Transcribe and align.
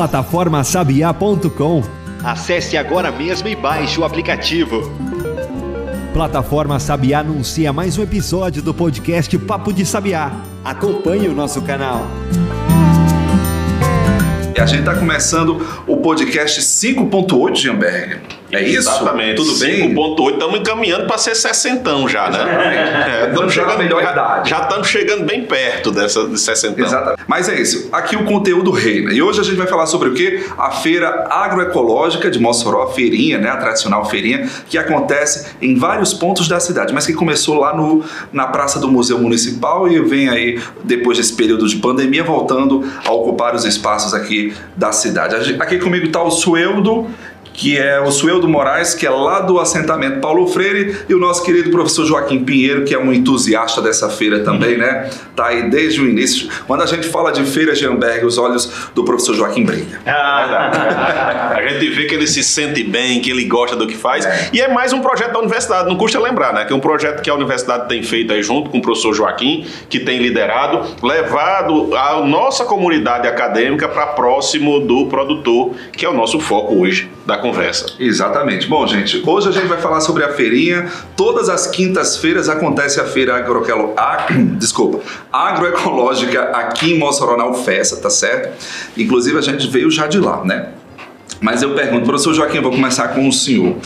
Plataformasabiá.com 0.00 1.82
Acesse 2.24 2.78
agora 2.78 3.12
mesmo 3.12 3.48
e 3.48 3.54
baixe 3.54 4.00
o 4.00 4.04
aplicativo. 4.04 4.90
Plataforma 6.14 6.80
Sabiá 6.80 7.18
anuncia 7.18 7.70
mais 7.70 7.98
um 7.98 8.02
episódio 8.02 8.62
do 8.62 8.72
podcast 8.72 9.36
Papo 9.40 9.74
de 9.74 9.84
Sabiá. 9.84 10.32
Acompanhe 10.64 11.28
o 11.28 11.34
nosso 11.34 11.60
canal. 11.60 12.06
A 14.58 14.64
gente 14.64 14.80
está 14.80 14.94
começando 14.94 15.84
o 15.86 15.98
podcast 15.98 16.62
5.8 16.62 17.52
de 17.52 17.68
Amberg. 17.68 18.39
É 18.52 18.62
isso? 18.62 18.88
Exatamente. 18.90 19.36
Tudo 19.36 19.58
bem? 19.58 19.94
5.8, 19.94 20.32
estamos 20.32 20.60
encaminhando 20.60 21.06
para 21.06 21.18
ser 21.18 21.34
60 21.34 22.08
já, 22.08 22.30
né? 22.30 22.38
É, 22.40 23.28
estamos 23.28 23.54
na 23.56 23.62
chegando, 23.62 23.78
melhor 23.78 24.02
já, 24.02 24.12
idade. 24.12 24.50
já 24.50 24.62
estamos 24.62 24.88
chegando 24.88 25.24
bem 25.24 25.44
perto 25.44 25.90
dessa 25.90 26.26
de 26.26 26.38
60. 26.38 26.80
Exatamente. 26.80 27.22
Mas 27.26 27.48
é 27.48 27.60
isso. 27.60 27.88
Aqui 27.92 28.16
o 28.16 28.24
conteúdo 28.24 28.70
reina. 28.70 29.12
E 29.12 29.22
hoje 29.22 29.40
a 29.40 29.44
gente 29.44 29.56
vai 29.56 29.66
falar 29.66 29.86
sobre 29.86 30.08
o 30.08 30.14
quê? 30.14 30.44
A 30.58 30.70
feira 30.70 31.28
agroecológica 31.30 32.30
de 32.30 32.38
Mossoró, 32.38 32.82
a 32.82 32.92
feirinha, 32.92 33.38
né? 33.38 33.48
A 33.48 33.56
tradicional 33.56 34.04
feirinha, 34.04 34.48
que 34.68 34.76
acontece 34.76 35.52
em 35.60 35.76
vários 35.76 36.12
pontos 36.12 36.48
da 36.48 36.58
cidade, 36.58 36.92
mas 36.92 37.06
que 37.06 37.12
começou 37.12 37.58
lá 37.58 37.76
no, 37.76 38.04
na 38.32 38.46
Praça 38.46 38.78
do 38.78 38.88
Museu 38.88 39.18
Municipal 39.18 39.88
e 39.88 40.00
vem 40.00 40.28
aí, 40.28 40.60
depois 40.82 41.18
desse 41.18 41.34
período 41.34 41.68
de 41.68 41.76
pandemia, 41.76 42.24
voltando 42.24 42.84
a 43.04 43.12
ocupar 43.12 43.54
os 43.54 43.64
espaços 43.64 44.12
aqui 44.12 44.52
da 44.76 44.92
cidade. 44.92 45.56
Aqui 45.60 45.78
comigo 45.78 46.06
está 46.06 46.22
o 46.22 46.30
Sueldo. 46.30 47.08
Que 47.52 47.78
é 47.78 48.00
o 48.00 48.10
Sueldo 48.10 48.48
Moraes, 48.48 48.94
que 48.94 49.06
é 49.06 49.10
lá 49.10 49.40
do 49.40 49.58
assentamento 49.58 50.20
Paulo 50.20 50.46
Freire, 50.46 50.96
e 51.08 51.14
o 51.14 51.18
nosso 51.18 51.42
querido 51.44 51.70
professor 51.70 52.06
Joaquim 52.06 52.44
Pinheiro, 52.44 52.84
que 52.84 52.94
é 52.94 52.98
um 52.98 53.12
entusiasta 53.12 53.82
dessa 53.82 54.08
feira 54.08 54.40
também, 54.40 54.78
né? 54.78 55.10
Tá 55.36 55.46
aí 55.46 55.68
desde 55.68 56.00
o 56.00 56.08
início. 56.08 56.48
Quando 56.66 56.82
a 56.82 56.86
gente 56.86 57.08
fala 57.08 57.32
de 57.32 57.44
feira 57.44 57.74
de 57.74 57.86
Amberg, 57.86 58.24
os 58.24 58.38
olhos 58.38 58.90
do 58.94 59.04
professor 59.04 59.34
Joaquim 59.34 59.64
brilham. 59.64 60.00
A 61.50 61.68
gente 61.68 61.90
vê 61.90 62.06
que 62.06 62.14
ele 62.14 62.26
se 62.26 62.42
sente 62.42 62.82
bem, 62.82 63.20
que 63.20 63.30
ele 63.30 63.44
gosta 63.44 63.76
do 63.76 63.86
que 63.86 63.96
faz. 63.96 64.26
E 64.52 64.60
é 64.60 64.68
mais 64.68 64.92
um 64.92 65.00
projeto 65.00 65.32
da 65.32 65.38
universidade, 65.38 65.88
não 65.88 65.96
custa 65.96 66.18
lembrar, 66.18 66.52
né? 66.52 66.64
Que 66.64 66.72
é 66.72 66.76
um 66.76 66.80
projeto 66.80 67.20
que 67.22 67.28
a 67.28 67.34
universidade 67.34 67.88
tem 67.88 68.02
feito 68.02 68.32
aí 68.32 68.42
junto 68.42 68.70
com 68.70 68.78
o 68.78 68.82
professor 68.82 69.12
Joaquim, 69.14 69.66
que 69.88 70.00
tem 70.00 70.18
liderado, 70.18 70.82
levado 71.02 71.94
a 71.94 72.24
nossa 72.24 72.64
comunidade 72.64 73.26
acadêmica 73.28 73.88
para 73.88 74.08
próximo 74.08 74.80
do 74.80 75.06
produtor, 75.06 75.74
que 75.92 76.04
é 76.04 76.08
o 76.08 76.14
nosso 76.14 76.40
foco 76.40 76.74
hoje 76.76 77.10
da 77.26 77.38
conversa. 77.40 77.86
Exatamente. 77.98 78.66
Bom, 78.66 78.86
gente, 78.86 79.22
hoje 79.26 79.48
a 79.48 79.52
gente 79.52 79.66
vai 79.66 79.78
falar 79.78 80.00
sobre 80.00 80.24
a 80.24 80.32
feirinha. 80.32 80.90
Todas 81.16 81.48
as 81.48 81.66
quintas-feiras 81.66 82.48
acontece 82.48 83.00
a 83.00 83.04
feira 83.04 83.36
agroquelo... 83.36 83.92
a- 83.96 84.26
desculpa, 84.58 85.00
agroecológica 85.32 86.42
aqui 86.50 86.92
em 86.94 86.98
Mossoró, 86.98 87.36
na 87.36 87.46
UFESA, 87.46 87.96
tá 87.96 88.10
certo? 88.10 88.50
Inclusive 88.96 89.38
a 89.38 89.42
gente 89.42 89.68
veio 89.68 89.90
já 89.90 90.06
de 90.06 90.18
lá, 90.18 90.44
né? 90.44 90.70
Mas 91.40 91.62
eu 91.62 91.70
pergunto, 91.74 92.04
professor 92.04 92.34
Joaquim, 92.34 92.60
vou 92.60 92.70
começar 92.70 93.08
com 93.08 93.26
o 93.26 93.32
senhor, 93.32 93.76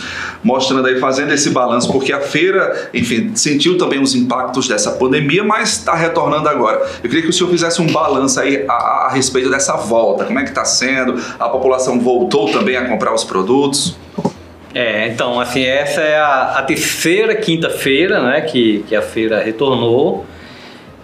mostrando 0.42 0.88
aí, 0.88 0.98
fazendo 0.98 1.32
esse 1.32 1.50
balanço, 1.50 1.90
porque 1.92 2.12
a 2.12 2.20
feira, 2.20 2.90
enfim, 2.92 3.30
sentiu 3.36 3.78
também 3.78 4.00
os 4.00 4.12
impactos 4.14 4.66
dessa 4.66 4.90
pandemia, 4.90 5.44
mas 5.44 5.70
está 5.78 5.94
retornando 5.94 6.48
agora. 6.48 6.84
Eu 7.02 7.08
queria 7.08 7.22
que 7.22 7.28
o 7.28 7.32
senhor 7.32 7.48
fizesse 7.50 7.80
um 7.80 7.86
balanço 7.86 8.40
aí 8.40 8.64
a, 8.68 8.72
a- 8.72 9.06
a 9.06 9.12
respeito 9.12 9.48
dessa 9.48 9.76
volta, 9.76 10.24
como 10.24 10.36
é 10.38 10.42
que 10.42 10.48
está 10.48 10.64
sendo, 10.64 11.14
a 11.38 11.48
população 11.48 12.00
voltou 12.00 12.50
também 12.50 12.76
a 12.76 12.88
comprar 12.88 13.14
os 13.14 13.22
produtos? 13.22 13.96
É, 14.74 15.06
então, 15.06 15.38
assim, 15.38 15.62
essa 15.64 16.00
é 16.00 16.16
a, 16.18 16.54
a 16.58 16.62
terceira 16.64 17.36
quinta-feira, 17.36 18.20
né, 18.20 18.40
que, 18.40 18.84
que 18.88 18.96
a 18.96 19.02
feira 19.02 19.40
retornou. 19.40 20.26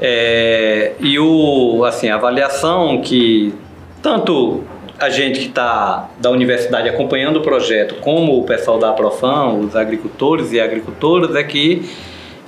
É, 0.01 0.93
e 0.99 1.17
o, 1.19 1.85
assim, 1.85 2.09
a 2.09 2.17
avaliação 2.17 3.01
que 3.03 3.55
tanto 4.03 4.65
a 5.01 5.09
gente 5.09 5.41
que 5.41 5.47
está 5.47 6.11
da 6.19 6.31
universidade 6.31 6.89
acompanhando 6.89 7.39
o 7.39 7.41
projeto, 7.41 7.97
como 7.97 8.39
o 8.39 8.45
pessoal 8.45 8.79
da 8.79 8.93
Profam, 8.93 9.55
os 9.61 9.75
agricultores 9.75 10.53
e 10.53 10.61
agricultoras, 10.61 11.35
é 11.35 11.43
que 11.43 11.83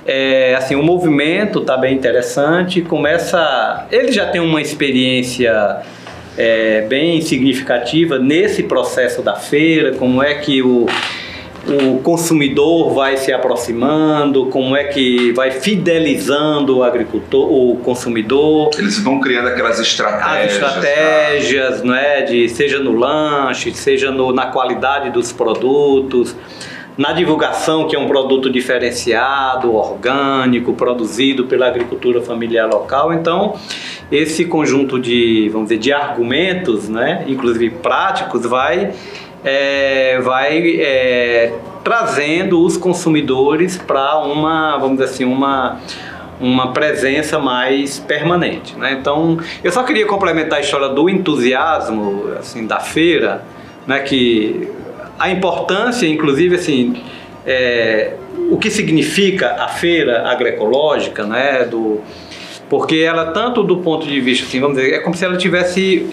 é, 0.05 0.53
assim, 0.55 0.75
o 0.75 0.83
movimento 0.83 1.59
está 1.59 1.75
bem 1.75 1.95
interessante, 1.95 2.81
começa... 2.81 3.87
Ele 3.91 4.11
já 4.11 4.27
tem 4.27 4.39
uma 4.39 4.61
experiência 4.61 5.81
é, 6.37 6.81
bem 6.81 7.21
significativa 7.21 8.19
nesse 8.19 8.63
processo 8.63 9.21
da 9.21 9.35
feira, 9.35 9.93
como 9.93 10.21
é 10.21 10.35
que 10.35 10.61
o, 10.61 10.85
o 11.67 11.99
consumidor 11.99 12.93
vai 12.93 13.15
se 13.15 13.31
aproximando, 13.31 14.47
como 14.47 14.75
é 14.75 14.83
que 14.85 15.31
vai 15.31 15.51
fidelizando 15.51 16.77
o 16.77 16.83
agricultor, 16.83 17.49
o 17.49 17.77
consumidor, 17.77 18.71
Eles 18.77 18.99
vão 18.99 19.19
criando 19.19 19.47
aquelas 19.47 19.79
as 19.79 19.87
estratégias. 19.87 20.53
estratégias, 20.53 21.83
não 21.83 21.95
é, 21.95 22.21
de 22.23 22.49
seja 22.49 22.79
no 22.79 22.93
lanche, 22.93 23.73
seja 23.73 24.11
no, 24.11 24.33
na 24.33 24.47
qualidade 24.47 25.09
dos 25.09 25.31
produtos, 25.31 26.35
na 26.97 27.11
divulgação 27.11 27.87
que 27.87 27.95
é 27.95 27.99
um 27.99 28.07
produto 28.07 28.49
diferenciado, 28.49 29.73
orgânico, 29.73 30.73
produzido 30.73 31.45
pela 31.45 31.67
agricultura 31.67 32.21
familiar 32.21 32.67
local. 32.67 33.13
Então, 33.13 33.55
esse 34.11 34.45
conjunto 34.45 34.99
de, 34.99 35.49
vamos 35.51 35.69
dizer, 35.69 35.79
de 35.79 35.93
argumentos, 35.93 36.89
né, 36.89 37.23
inclusive 37.27 37.69
práticos, 37.69 38.45
vai 38.45 38.91
é, 39.43 40.19
vai 40.21 40.77
é, 40.79 41.53
trazendo 41.83 42.63
os 42.63 42.77
consumidores 42.77 43.77
para 43.77 44.19
uma, 44.19 44.77
vamos 44.77 44.97
dizer 44.99 45.11
assim, 45.11 45.25
uma 45.25 45.79
uma 46.39 46.73
presença 46.73 47.39
mais 47.39 47.99
permanente, 47.99 48.75
né? 48.75 48.97
Então, 48.99 49.37
eu 49.63 49.71
só 49.71 49.83
queria 49.83 50.05
complementar 50.05 50.59
a 50.59 50.61
história 50.61 50.89
do 50.89 51.09
entusiasmo, 51.09 52.33
assim, 52.37 52.65
da 52.67 52.79
feira, 52.79 53.45
né? 53.87 53.99
Que 53.99 54.67
a 55.17 55.29
importância, 55.29 56.05
inclusive, 56.05 56.55
assim, 56.55 57.01
é, 57.45 58.13
o 58.49 58.57
que 58.57 58.69
significa 58.69 59.55
a 59.59 59.67
feira 59.69 60.27
agroecológica, 60.27 61.23
né? 61.23 61.63
Do, 61.63 62.01
porque 62.69 62.97
ela 62.97 63.27
tanto 63.27 63.63
do 63.63 63.77
ponto 63.77 64.05
de 64.05 64.19
vista, 64.19 64.45
assim, 64.45 64.59
vamos 64.59 64.77
dizer, 64.77 64.95
é 64.95 64.99
como 64.99 65.15
se 65.15 65.23
ela 65.23 65.37
tivesse 65.37 66.09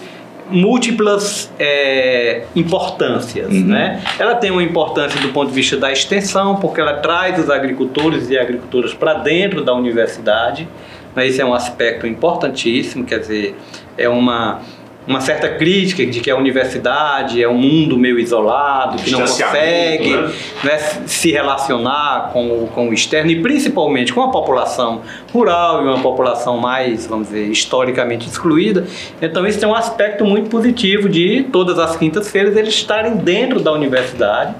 múltiplas 0.51 1.51
é, 1.59 2.43
importâncias, 2.55 3.47
Uhum. 3.51 3.65
né? 3.67 4.01
Ela 4.19 4.35
tem 4.35 4.51
uma 4.51 4.63
importância 4.63 5.19
do 5.21 5.29
ponto 5.29 5.49
de 5.49 5.55
vista 5.55 5.77
da 5.77 5.91
extensão, 5.91 6.57
porque 6.57 6.79
ela 6.81 6.95
traz 6.95 7.39
os 7.39 7.49
agricultores 7.49 8.29
e 8.29 8.37
agricultoras 8.37 8.93
para 8.93 9.15
dentro 9.15 9.63
da 9.63 9.73
universidade. 9.73 10.67
Né? 11.15 11.27
Esse 11.27 11.41
é 11.41 11.45
um 11.45 11.53
aspecto 11.53 12.05
importantíssimo, 12.05 13.05
quer 13.05 13.19
dizer, 13.19 13.55
é 13.97 14.07
uma 14.07 14.61
uma 15.07 15.19
certa 15.19 15.49
crítica 15.49 16.05
de 16.05 16.19
que 16.19 16.29
a 16.29 16.35
universidade 16.37 17.41
é 17.41 17.49
um 17.49 17.57
mundo 17.57 17.97
meio 17.97 18.19
isolado, 18.19 18.97
que 19.01 19.09
não 19.09 19.19
consegue 19.21 20.15
né? 20.15 20.31
né, 20.63 20.77
se 21.07 21.31
relacionar 21.31 22.29
com, 22.31 22.45
o- 22.63 22.67
com 22.67 22.89
o 22.89 22.93
externo 22.93 23.31
e 23.31 23.41
principalmente 23.41 24.13
com 24.13 24.21
a 24.21 24.29
população 24.29 25.01
rural 25.33 25.81
e 25.83 25.87
uma 25.87 25.99
população 25.99 26.57
mais, 26.57 27.07
vamos 27.07 27.29
dizer, 27.29 27.47
historicamente 27.47 28.27
excluída. 28.27 28.85
Então 29.19 29.45
isso 29.47 29.59
tem 29.59 29.67
um 29.67 29.73
aspecto 29.75 30.23
muito 30.23 30.49
positivo 30.49 31.09
de 31.09 31.43
todas 31.51 31.79
as 31.79 31.95
quintas-feiras 31.97 32.55
eles 32.55 32.73
estarem 32.75 33.15
dentro 33.15 33.59
da 33.59 33.71
universidade 33.71 34.53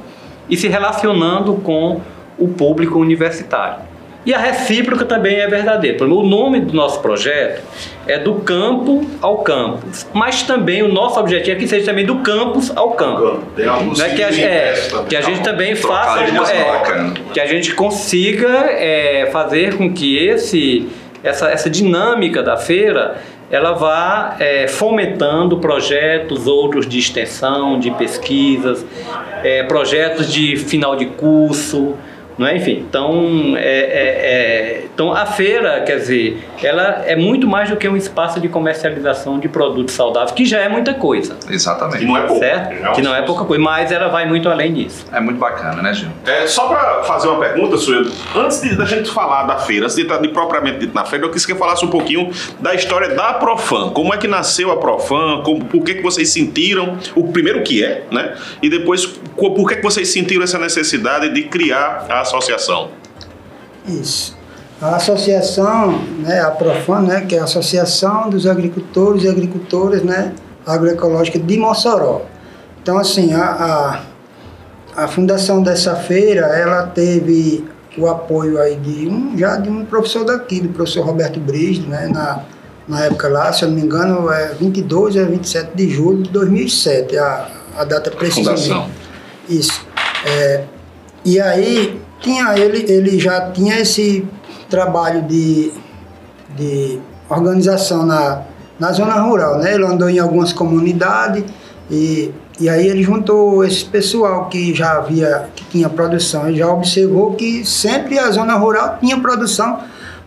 e 0.49 0.57
se 0.57 0.67
relacionando 0.67 1.53
com 1.55 2.01
o 2.39 2.47
público 2.47 2.97
universitário. 2.97 3.90
E 4.23 4.33
a 4.33 4.37
recíproca 4.37 5.03
também 5.03 5.37
é 5.37 5.47
verdadeira. 5.47 6.05
O 6.05 6.23
nome 6.23 6.59
do 6.59 6.73
nosso 6.73 6.99
projeto 7.01 7.63
é 8.07 8.19
do 8.19 8.35
campo 8.35 9.03
ao 9.19 9.39
campus, 9.39 10.07
mas 10.13 10.43
também 10.43 10.83
o 10.83 10.87
nosso 10.87 11.19
objetivo 11.19 11.57
é 11.57 11.59
que 11.59 11.67
seja 11.67 11.85
também 11.85 12.05
do 12.05 12.19
campus 12.19 12.71
ao 12.75 12.91
campo. 12.91 13.43
Né, 13.97 14.09
que, 14.15 14.23
a, 14.23 14.29
é, 14.29 14.73
que 15.09 15.15
a 15.15 15.21
gente 15.21 15.41
também 15.41 15.75
faça 15.75 16.19
é, 16.21 16.71
bacana. 16.71 17.13
que 17.33 17.39
a 17.39 17.47
gente 17.47 17.73
consiga 17.73 18.47
é, 18.47 19.29
fazer 19.31 19.75
com 19.75 19.91
que 19.91 20.17
esse 20.17 20.87
essa, 21.23 21.49
essa 21.49 21.69
dinâmica 21.69 22.41
da 22.41 22.57
feira 22.57 23.21
ela 23.49 23.73
vá 23.73 24.37
é, 24.39 24.67
fomentando 24.67 25.57
projetos 25.57 26.47
outros 26.47 26.87
de 26.87 26.97
extensão 26.97 27.79
de 27.79 27.91
pesquisas 27.91 28.85
é, 29.43 29.63
projetos 29.63 30.31
de 30.31 30.55
final 30.55 30.95
de 30.95 31.07
curso 31.07 31.95
não 32.37 32.47
é? 32.47 32.55
Enfim, 32.57 32.85
então, 32.87 33.53
é, 33.57 33.61
é- 33.61 34.81
é- 34.81 34.85
então 34.93 35.11
a 35.13 35.25
feira, 35.25 35.81
quer 35.81 35.97
dizer, 35.97 36.37
ela 36.63 37.03
é 37.05 37.15
muito 37.15 37.47
mais 37.47 37.69
do 37.69 37.75
que 37.75 37.87
um 37.87 37.95
espaço 37.97 38.39
de 38.39 38.47
comercialização 38.47 39.39
de 39.39 39.47
produtos 39.47 39.95
saudáveis, 39.95 40.31
que 40.31 40.45
já 40.45 40.59
é 40.59 40.69
muita 40.69 40.93
coisa, 40.93 41.37
Exatamente. 41.49 41.99
Que 41.99 42.05
não 42.05 42.17
é 42.17 42.21
pouco. 42.21 42.39
certo? 42.39 42.89
Um 42.89 42.93
Que 42.93 43.01
não 43.01 43.15
é 43.15 43.21
pouca 43.21 43.45
coisa, 43.45 43.63
mas 43.63 43.91
ela 43.91 44.07
vai 44.09 44.27
muito 44.27 44.49
além 44.49 44.73
disso. 44.73 45.05
É 45.11 45.19
muito 45.19 45.37
bacana, 45.39 45.81
né, 45.81 45.93
Gil? 45.93 46.09
É, 46.25 46.45
só 46.47 46.67
para 46.67 47.03
fazer 47.03 47.27
uma 47.27 47.39
pergunta, 47.39 47.77
Suelo, 47.77 48.11
antes 48.35 48.61
de, 48.61 48.75
da 48.75 48.85
gente 48.85 49.09
falar 49.09 49.43
da 49.43 49.57
feira, 49.57 49.85
antes 49.85 49.95
de 49.95 50.03
estar 50.03 50.17
de 50.17 50.27
propriamente 50.29 50.79
dito 50.79 50.93
na 50.95 51.05
feira, 51.05 51.25
eu 51.25 51.31
quis 51.31 51.45
que 51.45 51.55
falasse 51.55 51.83
um 51.85 51.89
pouquinho 51.89 52.29
da 52.59 52.73
história 52.73 53.09
da 53.09 53.33
Profam. 53.33 53.89
Como 53.89 54.13
é 54.13 54.17
que 54.17 54.27
nasceu 54.27 54.71
a 54.71 54.77
Profam? 54.77 55.41
Como, 55.43 55.65
por 55.65 55.83
que, 55.83 55.95
que 55.95 56.01
vocês 56.01 56.29
sentiram, 56.29 56.97
o 57.15 57.27
primeiro 57.31 57.59
o 57.59 57.63
que 57.63 57.83
é, 57.83 58.03
né? 58.11 58.33
E 58.61 58.69
depois, 58.69 59.05
por 59.05 59.67
que, 59.67 59.75
que 59.77 59.83
vocês 59.83 60.07
sentiram 60.09 60.43
essa 60.43 60.57
necessidade 60.59 61.29
de 61.33 61.43
criar 61.43 62.05
a 62.09 62.20
associação? 62.21 62.89
Isso. 63.87 64.37
A 64.81 64.95
associação, 64.95 66.03
né, 66.19 66.41
a 66.41 66.49
Profan, 66.49 67.01
né, 67.01 67.21
que 67.21 67.35
é 67.35 67.39
a 67.39 67.43
Associação 67.43 68.29
dos 68.29 68.47
Agricultores 68.47 69.23
e 69.23 69.29
Agricultoras, 69.29 70.01
né, 70.01 70.33
Agroecológica 70.65 71.37
de 71.37 71.57
Mossoró. 71.57 72.23
Então, 72.81 72.97
assim, 72.97 73.31
a, 73.33 74.01
a, 74.95 75.03
a 75.03 75.07
fundação 75.07 75.61
dessa 75.61 75.95
feira, 75.95 76.47
ela 76.47 76.87
teve 76.87 77.63
o 77.95 78.07
apoio 78.07 78.59
aí 78.59 78.75
de 78.77 79.07
um, 79.07 79.37
já 79.37 79.57
de 79.57 79.69
um 79.69 79.85
professor 79.85 80.25
daqui, 80.25 80.61
do 80.61 80.69
professor 80.69 81.05
Roberto 81.05 81.39
Brisdo, 81.39 81.87
né, 81.87 82.07
na, 82.07 82.43
na 82.87 83.05
época 83.05 83.27
lá, 83.27 83.53
se 83.53 83.63
eu 83.63 83.69
não 83.69 83.75
me 83.75 83.83
engano, 83.83 84.31
é 84.31 84.55
22 84.59 85.15
a 85.17 85.25
27 85.25 85.75
de 85.75 85.89
julho 85.91 86.23
de 86.23 86.31
2007, 86.31 87.17
a, 87.19 87.51
a 87.77 87.83
data 87.83 88.09
precisa. 88.09 88.49
Fundação. 88.55 88.89
Isso. 89.47 89.85
É, 90.25 90.63
e 91.23 91.39
aí, 91.39 92.00
tinha, 92.21 92.57
ele, 92.57 92.89
ele 92.89 93.19
já 93.19 93.51
tinha 93.51 93.79
esse 93.79 94.25
trabalho 94.69 95.23
de, 95.23 95.71
de 96.55 96.99
organização 97.27 98.05
na, 98.05 98.43
na 98.79 98.91
zona 98.91 99.15
rural, 99.15 99.57
né? 99.57 99.73
Ele 99.73 99.85
andou 99.85 100.09
em 100.09 100.19
algumas 100.19 100.53
comunidades 100.53 101.43
e, 101.89 102.31
e 102.59 102.69
aí 102.69 102.87
ele 102.87 103.03
juntou 103.03 103.65
esse 103.65 103.83
pessoal 103.83 104.47
que 104.47 104.73
já 104.73 104.93
havia, 104.93 105.49
que 105.55 105.65
tinha 105.65 105.89
produção, 105.89 106.47
ele 106.47 106.57
já 106.57 106.71
observou 106.71 107.33
que 107.33 107.65
sempre 107.65 108.17
a 108.17 108.29
zona 108.31 108.55
rural 108.55 108.97
tinha 108.99 109.19
produção, 109.19 109.79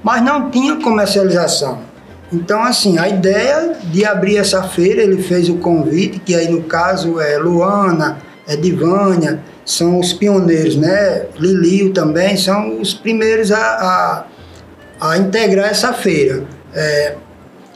mas 0.03 0.23
não 0.23 0.51
tinha 0.51 0.77
comercialização. 0.77 1.79
Então, 2.33 2.63
assim, 2.63 2.99
a 2.99 3.09
ideia 3.09 3.77
de 3.85 4.05
abrir 4.05 4.37
essa 4.37 4.63
feira, 4.65 5.03
ele 5.03 5.23
fez 5.23 5.49
o 5.49 5.57
convite, 5.57 6.19
que 6.19 6.35
aí 6.35 6.51
no 6.51 6.65
caso 6.65 7.21
é 7.21 7.39
Luana, 7.39 8.19
é 8.47 8.57
Divânia, 8.57 9.41
são 9.65 9.99
os 9.99 10.13
pioneiros, 10.13 10.77
né? 10.77 11.27
Lilio 11.39 11.93
também, 11.93 12.37
são 12.37 12.81
os 12.81 12.93
primeiros 12.93 13.51
a, 13.51 14.27
a, 15.01 15.11
a 15.11 15.19
integrar 15.19 15.71
essa 15.71 15.93
feira. 15.93 16.45
É, 16.75 17.15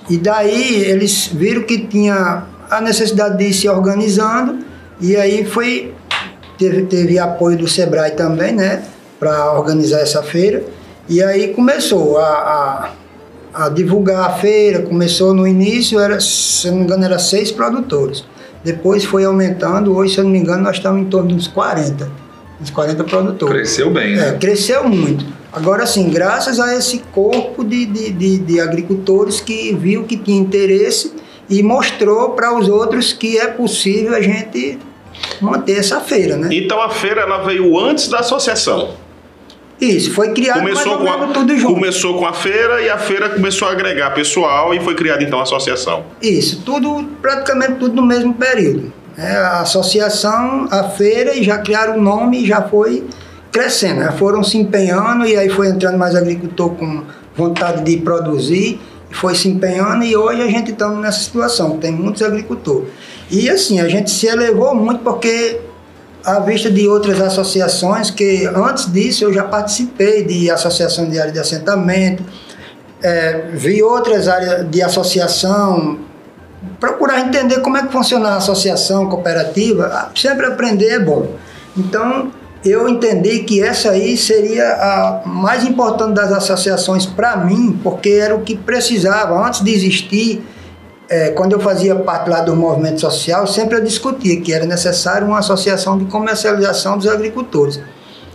e 0.08 0.16
daí 0.16 0.84
eles 0.84 1.26
viram 1.26 1.62
que 1.62 1.86
tinha 1.86 2.44
a 2.70 2.80
necessidade 2.80 3.38
de 3.38 3.44
ir 3.44 3.54
se 3.54 3.68
organizando, 3.68 4.64
e 5.00 5.16
aí 5.16 5.44
foi, 5.44 5.94
teve, 6.58 6.82
teve 6.82 7.18
apoio 7.18 7.56
do 7.56 7.68
Sebrae 7.68 8.10
também, 8.12 8.52
né? 8.52 8.82
Para 9.18 9.52
organizar 9.52 10.00
essa 10.00 10.22
feira. 10.22 10.62
E 11.08 11.22
aí 11.22 11.54
começou 11.54 12.18
a, 12.18 12.92
a, 13.54 13.64
a 13.64 13.68
divulgar 13.70 14.28
a 14.28 14.32
feira, 14.34 14.82
começou 14.82 15.32
no 15.32 15.46
início, 15.46 15.98
era, 15.98 16.20
se 16.20 16.70
não 16.70 16.78
me 16.78 16.84
engano, 16.84 17.04
era 17.04 17.18
seis 17.18 17.50
produtores. 17.50 18.24
Depois 18.64 19.04
foi 19.04 19.24
aumentando, 19.24 19.96
hoje, 19.96 20.14
se 20.14 20.20
eu 20.20 20.24
não 20.24 20.30
me 20.30 20.38
engano, 20.38 20.62
nós 20.62 20.76
estamos 20.76 21.00
em 21.00 21.04
torno 21.06 21.28
de 21.28 21.34
uns 21.34 21.46
40. 21.48 22.10
Uns 22.60 22.70
40 22.70 23.04
produtores. 23.04 23.54
Cresceu 23.54 23.90
bem, 23.90 24.14
É, 24.14 24.32
né? 24.32 24.38
cresceu 24.38 24.88
muito. 24.88 25.24
Agora, 25.52 25.86
sim, 25.86 26.10
graças 26.10 26.58
a 26.60 26.74
esse 26.76 26.98
corpo 27.12 27.64
de, 27.64 27.86
de, 27.86 28.10
de, 28.10 28.38
de 28.38 28.60
agricultores 28.60 29.40
que 29.40 29.74
viu 29.74 30.04
que 30.04 30.16
tinha 30.16 30.38
interesse 30.38 31.12
e 31.48 31.62
mostrou 31.62 32.30
para 32.30 32.54
os 32.56 32.68
outros 32.68 33.12
que 33.12 33.38
é 33.38 33.46
possível 33.46 34.14
a 34.14 34.20
gente 34.20 34.78
manter 35.40 35.78
essa 35.78 36.00
feira, 36.00 36.36
né? 36.36 36.48
Então 36.52 36.80
a 36.80 36.90
feira 36.90 37.22
ela 37.22 37.44
veio 37.44 37.78
antes 37.78 38.08
da 38.08 38.18
associação. 38.18 38.90
Isso, 39.80 40.12
foi 40.12 40.32
criado 40.32 40.58
Começou 40.58 40.98
com, 40.98 41.08
a, 41.08 41.26
tudo 41.28 41.56
junto. 41.56 41.74
começou 41.74 42.18
com 42.18 42.26
a 42.26 42.32
feira 42.32 42.82
e 42.82 42.90
a 42.90 42.98
feira 42.98 43.28
começou 43.28 43.68
a 43.68 43.72
agregar 43.72 44.10
pessoal 44.10 44.74
e 44.74 44.80
foi 44.80 44.94
criada 44.94 45.22
então 45.22 45.38
a 45.38 45.42
associação. 45.42 46.04
Isso, 46.20 46.62
tudo, 46.64 47.08
praticamente 47.22 47.74
tudo 47.74 47.94
no 47.94 48.04
mesmo 48.04 48.34
período. 48.34 48.92
É, 49.16 49.36
a 49.36 49.60
associação, 49.60 50.68
a 50.70 50.84
feira, 50.84 51.34
e 51.34 51.42
já 51.42 51.58
criaram 51.58 51.96
o 51.96 52.02
nome 52.02 52.42
e 52.42 52.46
já 52.46 52.62
foi 52.62 53.04
crescendo. 53.52 54.02
Já 54.02 54.12
foram 54.12 54.42
se 54.42 54.58
empenhando 54.58 55.26
e 55.26 55.36
aí 55.36 55.48
foi 55.48 55.68
entrando 55.68 55.96
mais 55.96 56.14
agricultor 56.14 56.70
com 56.70 57.04
vontade 57.36 57.84
de 57.84 57.96
produzir, 57.98 58.80
e 59.10 59.14
foi 59.14 59.34
se 59.34 59.48
empenhando 59.48 60.04
e 60.04 60.16
hoje 60.16 60.42
a 60.42 60.48
gente 60.48 60.72
está 60.72 60.88
nessa 60.90 61.20
situação, 61.20 61.78
tem 61.78 61.92
muitos 61.92 62.20
agricultores. 62.20 62.88
E 63.30 63.48
assim, 63.48 63.80
a 63.80 63.88
gente 63.88 64.10
se 64.10 64.26
elevou 64.26 64.74
muito 64.74 65.02
porque 65.02 65.60
à 66.36 66.40
vista 66.40 66.70
de 66.70 66.86
outras 66.86 67.20
associações 67.20 68.10
que 68.10 68.46
antes 68.46 68.92
disso 68.92 69.24
eu 69.24 69.32
já 69.32 69.44
participei 69.44 70.24
de 70.24 70.50
associação 70.50 71.08
de 71.08 71.18
área 71.18 71.32
de 71.32 71.38
assentamento, 71.38 72.22
é, 73.02 73.46
vi 73.52 73.82
outras 73.82 74.28
áreas 74.28 74.68
de 74.70 74.82
associação, 74.82 75.98
procurar 76.78 77.20
entender 77.20 77.60
como 77.60 77.76
é 77.76 77.86
que 77.86 77.92
funciona 77.92 78.30
a 78.30 78.36
associação 78.36 79.08
cooperativa, 79.08 80.10
sempre 80.14 80.46
aprender 80.46 80.90
é 80.90 80.98
bom. 80.98 81.28
Então, 81.76 82.30
eu 82.64 82.88
entendi 82.88 83.40
que 83.40 83.62
essa 83.62 83.90
aí 83.90 84.16
seria 84.16 84.66
a 84.74 85.22
mais 85.24 85.64
importante 85.64 86.14
das 86.14 86.32
associações 86.32 87.06
para 87.06 87.36
mim, 87.36 87.78
porque 87.82 88.10
era 88.10 88.34
o 88.34 88.42
que 88.42 88.56
precisava. 88.56 89.46
Antes 89.46 89.62
de 89.62 89.72
existir, 89.72 90.44
é, 91.08 91.30
quando 91.30 91.52
eu 91.52 91.60
fazia 91.60 91.94
parte 91.94 92.28
lá 92.28 92.40
do 92.40 92.54
movimento 92.54 93.00
social, 93.00 93.46
sempre 93.46 93.76
eu 93.76 93.82
discutia 93.82 94.40
que 94.40 94.52
era 94.52 94.66
necessário 94.66 95.26
uma 95.26 95.38
associação 95.38 95.98
de 95.98 96.04
comercialização 96.04 96.98
dos 96.98 97.08
agricultores. 97.08 97.80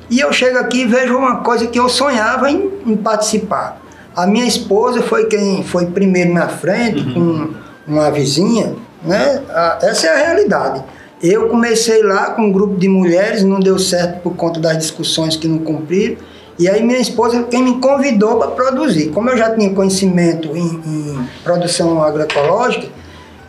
E 0.10 0.20
eu 0.20 0.34
chego 0.34 0.58
aqui 0.58 0.82
e 0.82 0.86
vejo 0.86 1.16
uma 1.16 1.38
coisa 1.38 1.68
que 1.68 1.80
eu 1.80 1.88
sonhava 1.88 2.50
em, 2.50 2.72
em 2.86 2.96
participar. 2.96 3.82
A 4.16 4.28
minha 4.28 4.46
esposa 4.46 5.02
foi 5.02 5.26
quem 5.26 5.64
foi 5.64 5.88
primeiro 5.88 6.34
na 6.34 6.48
frente, 6.48 7.04
com 7.14 7.50
uma 7.88 8.12
vizinha, 8.12 8.76
né? 9.04 9.42
Essa 9.82 10.08
é 10.08 10.10
a 10.10 10.26
realidade. 10.26 10.84
Eu 11.22 11.48
comecei 11.50 12.04
lá 12.04 12.32
com 12.32 12.44
um 12.44 12.52
grupo 12.52 12.76
de 12.76 12.88
mulheres, 12.88 13.44
não 13.44 13.60
deu 13.60 13.80
certo 13.80 14.20
por 14.22 14.36
conta 14.36 14.60
das 14.60 14.78
discussões 14.78 15.36
que 15.36 15.48
não 15.48 15.60
cumpriram. 15.60 16.18
E 16.58 16.70
aí 16.70 16.84
minha 16.84 17.00
esposa 17.00 17.44
quem 17.44 17.64
me 17.64 17.80
convidou 17.80 18.38
para 18.38 18.52
produzir. 18.52 19.10
Como 19.10 19.30
eu 19.30 19.38
já 19.38 19.54
tinha 19.56 19.70
conhecimento 19.72 20.56
em, 20.56 20.82
em 20.86 21.28
produção 21.44 22.04
agroecológica, 22.04 22.88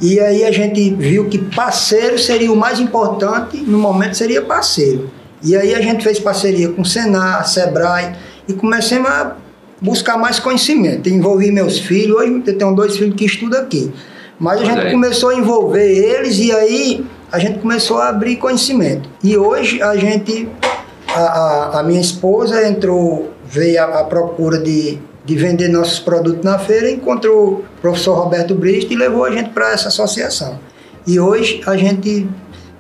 e 0.01 0.19
aí 0.21 0.45
a 0.45 0.51
gente 0.51 0.91
viu 0.95 1.29
que 1.29 1.39
parceiro 1.39 2.19
seria 2.19 2.53
o 2.53 2.57
mais 2.57 2.81
importante, 2.81 3.59
no 3.59 3.79
momento 3.79 4.17
seria 4.17 4.43
parceiro. 4.43 5.11
E 5.43 5.55
aí 5.55 5.75
a 5.75 5.81
gente 5.81 6.03
fez 6.03 6.19
parceria 6.19 6.71
com 6.71 6.83
o 6.83 6.85
Senar, 6.85 7.47
Sebrae, 7.47 8.15
e 8.49 8.53
comecemos 8.55 9.09
a 9.09 9.37
buscar 9.81 10.17
mais 10.17 10.39
conhecimento. 10.39 11.09
Envolvi 11.09 11.53
meus 11.53 11.79
filhos, 11.79 12.17
hoje 12.17 12.43
eu 12.47 12.59
tenho 12.59 12.75
dois 12.75 12.97
filhos 12.97 13.15
que 13.15 13.27
estudam 13.27 13.61
aqui. 13.61 13.93
Mas 14.39 14.61
a 14.63 14.65
gente 14.65 14.91
começou 14.91 15.31
a 15.31 15.35
envolver 15.35 15.87
eles 15.87 16.39
e 16.39 16.51
aí 16.51 17.05
a 17.31 17.39
gente 17.39 17.59
começou 17.59 17.99
a 17.99 18.09
abrir 18.09 18.37
conhecimento. 18.37 19.09
E 19.23 19.37
hoje 19.37 19.83
a 19.83 19.97
gente, 19.97 20.49
a, 21.15 21.21
a, 21.21 21.81
a 21.81 21.83
minha 21.83 22.01
esposa 22.01 22.67
entrou, 22.67 23.31
veio 23.45 23.83
à 23.83 24.05
procura 24.05 24.59
de, 24.59 24.99
de 25.25 25.37
vender 25.37 25.69
nossos 25.69 25.99
produtos 26.01 26.45
na 26.45 26.59
feira, 26.59 26.91
encontrou 26.91 27.47
o 27.47 27.65
professor 27.81 28.15
Roberto 28.15 28.55
Bristo 28.55 28.93
e 28.93 28.97
levou 28.97 29.25
a 29.25 29.31
gente 29.31 29.51
para 29.51 29.73
essa 29.73 29.89
associação. 29.89 30.59
E 31.07 31.21
hoje 31.21 31.63
a 31.67 31.77
gente 31.77 32.27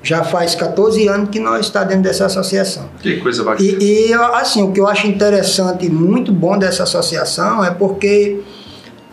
já 0.02 0.22
faz 0.22 0.54
14 0.54 1.08
anos 1.08 1.30
que 1.30 1.40
nós 1.40 1.66
está 1.66 1.82
dentro 1.82 2.02
dessa 2.02 2.26
associação. 2.26 2.88
Que 3.00 3.16
coisa 3.18 3.42
bacana. 3.42 3.66
E, 3.66 4.08
e, 4.08 4.12
assim, 4.12 4.62
o 4.62 4.72
que 4.72 4.80
eu 4.80 4.86
acho 4.86 5.06
interessante 5.06 5.86
e 5.86 5.90
muito 5.90 6.30
bom 6.30 6.58
dessa 6.58 6.82
associação 6.82 7.64
é 7.64 7.70
porque 7.70 8.40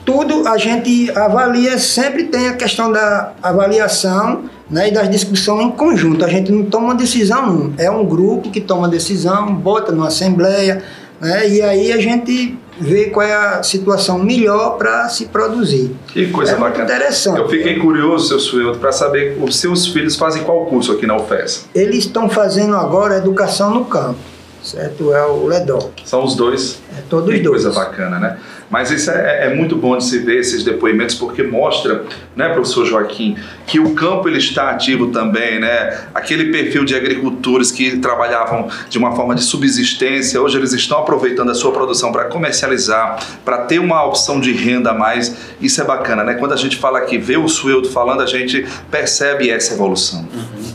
tudo 0.04 0.48
a 0.48 0.58
gente 0.58 1.10
avalia, 1.12 1.78
sempre 1.78 2.26
tem 2.26 2.50
a 2.50 2.54
questão 2.54 2.92
da 2.92 3.34
avaliação 3.42 4.50
né, 4.72 4.88
e 4.88 4.92
das 4.92 5.10
discussões 5.10 5.66
em 5.66 5.72
conjunto. 5.72 6.24
A 6.24 6.30
gente 6.30 6.52
não 6.52 6.64
toma 6.64 6.96
decisão, 6.96 7.74
é 7.78 7.92
um 7.92 8.06
grupo 8.06 8.50
que 8.50 8.62
toma 8.62 8.88
decisão, 8.88 9.54
bota 9.54 9.92
numa 9.92 10.08
assembleia, 10.08 10.82
né, 11.20 11.48
e 11.48 11.62
aí 11.62 11.92
a 11.92 12.00
gente 12.00 12.58
vê 12.80 13.06
qual 13.06 13.26
é 13.26 13.34
a 13.34 13.62
situação 13.62 14.18
melhor 14.18 14.78
para 14.78 15.08
se 15.10 15.26
produzir. 15.26 15.96
Que 16.08 16.28
coisa 16.32 16.54
é 16.54 16.56
bacana. 16.56 16.86
interessante. 16.86 17.38
Eu 17.38 17.48
fiquei 17.48 17.78
curioso, 17.78 18.30
seu 18.30 18.40
Sueldo, 18.40 18.80
para 18.80 18.92
saber 18.92 19.38
os 19.40 19.58
seus 19.58 19.86
filhos 19.88 20.16
fazem 20.16 20.44
qual 20.44 20.66
curso 20.66 20.94
aqui 20.94 21.06
na 21.06 21.16
UFES? 21.16 21.68
Eles 21.76 22.06
estão 22.06 22.28
fazendo 22.30 22.76
agora 22.76 23.18
educação 23.18 23.72
no 23.72 23.86
campo, 23.86 24.18
certo? 24.64 25.14
É 25.14 25.24
o 25.26 25.46
LEDOC. 25.46 26.02
São 26.06 26.24
os 26.24 26.36
dois. 26.36 26.80
É 26.98 27.02
todos 27.08 27.32
que 27.32 27.42
dois. 27.42 27.64
coisa 27.64 27.80
bacana, 27.80 28.20
né? 28.20 28.38
Mas 28.72 28.90
isso 28.90 29.12
é, 29.12 29.48
é 29.48 29.54
muito 29.54 29.76
bom 29.76 29.98
de 29.98 30.06
se 30.06 30.20
ver 30.20 30.40
esses 30.40 30.64
depoimentos 30.64 31.16
porque 31.16 31.44
mostra, 31.44 32.06
né, 32.36 32.48
professor 32.50 32.86
Joaquim, 32.86 33.36
que 33.68 33.80
o 33.80 33.94
campo 33.94 34.30
ele 34.30 34.38
está 34.38 34.70
ativo 34.70 35.08
também, 35.08 35.60
né? 35.60 36.00
Aquele 36.16 36.52
perfil 36.52 36.86
de 36.86 36.96
agricultores 36.96 37.70
que 37.70 37.98
trabalhavam 37.98 38.70
de 38.90 38.98
uma 38.98 39.14
forma 39.14 39.36
de 39.36 39.44
subsistência, 39.44 40.42
hoje 40.42 40.58
eles 40.58 40.72
estão 40.72 41.00
aproveitando 41.00 41.52
a 41.52 41.54
sua 41.54 41.74
produção 41.74 42.14
para 42.14 42.26
comercializar, 42.26 43.20
para 43.44 43.60
ter 43.60 43.80
uma 43.80 44.04
opção 44.06 44.40
de 44.40 44.54
renda 44.54 44.92
a 44.92 44.94
mais. 44.94 45.36
Isso 45.60 45.82
é 45.82 45.84
bacana, 45.84 46.24
né? 46.24 46.36
Quando 46.36 46.54
a 46.54 46.58
gente 46.58 46.78
fala 46.78 47.00
aqui, 47.00 47.18
vê 47.18 47.36
o 47.36 47.50
Sueldo 47.50 47.90
falando, 47.90 48.22
a 48.22 48.26
gente 48.26 48.66
percebe 48.90 49.50
essa 49.50 49.74
evolução. 49.74 50.26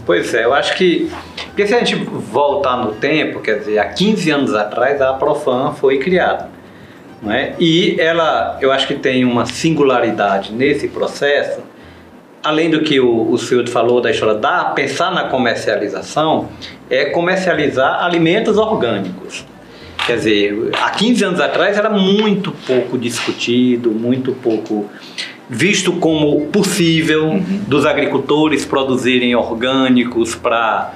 Pois 0.05 0.35
é, 0.35 0.45
eu 0.45 0.53
acho 0.53 0.77
que. 0.77 1.11
Porque 1.47 1.67
se 1.67 1.75
a 1.75 1.79
gente 1.83 1.97
voltar 2.05 2.77
no 2.77 2.93
tempo, 2.93 3.41
quer 3.41 3.59
dizer, 3.61 3.79
há 3.79 3.87
15 3.87 4.31
anos 4.31 4.55
atrás 4.55 5.01
a 5.01 5.15
Profan 5.15 5.73
foi 5.73 5.99
criada. 5.99 6.56
Não 7.23 7.33
é? 7.33 7.55
E 7.59 7.97
ela, 7.99 8.59
eu 8.61 8.71
acho 8.71 8.87
que 8.87 8.95
tem 8.95 9.25
uma 9.25 9.47
singularidade 9.47 10.53
nesse 10.53 10.89
processo, 10.89 11.61
além 12.43 12.71
do 12.71 12.81
que 12.83 13.01
o, 13.01 13.31
o 13.31 13.39
senhor 13.39 13.67
falou 13.69 14.01
da 14.01 14.11
história 14.11 14.35
da 14.35 14.67
pensar 14.67 15.13
na 15.13 15.25
comercialização, 15.25 16.49
é 16.89 17.07
comercializar 17.07 18.05
alimentos 18.05 18.57
orgânicos. 18.59 19.45
Quer 20.07 20.17
dizer, 20.19 20.71
há 20.81 20.91
15 20.91 21.25
anos 21.25 21.41
atrás 21.41 21.77
era 21.77 21.91
muito 21.91 22.53
pouco 22.65 22.97
discutido, 22.97 23.91
muito 23.91 24.33
pouco 24.33 24.89
visto 25.49 25.93
como 25.95 26.47
possível 26.47 27.41
dos 27.67 27.85
agricultores 27.87 28.65
produzirem 28.65 29.35
orgânicos 29.35 30.35
para 30.35 30.93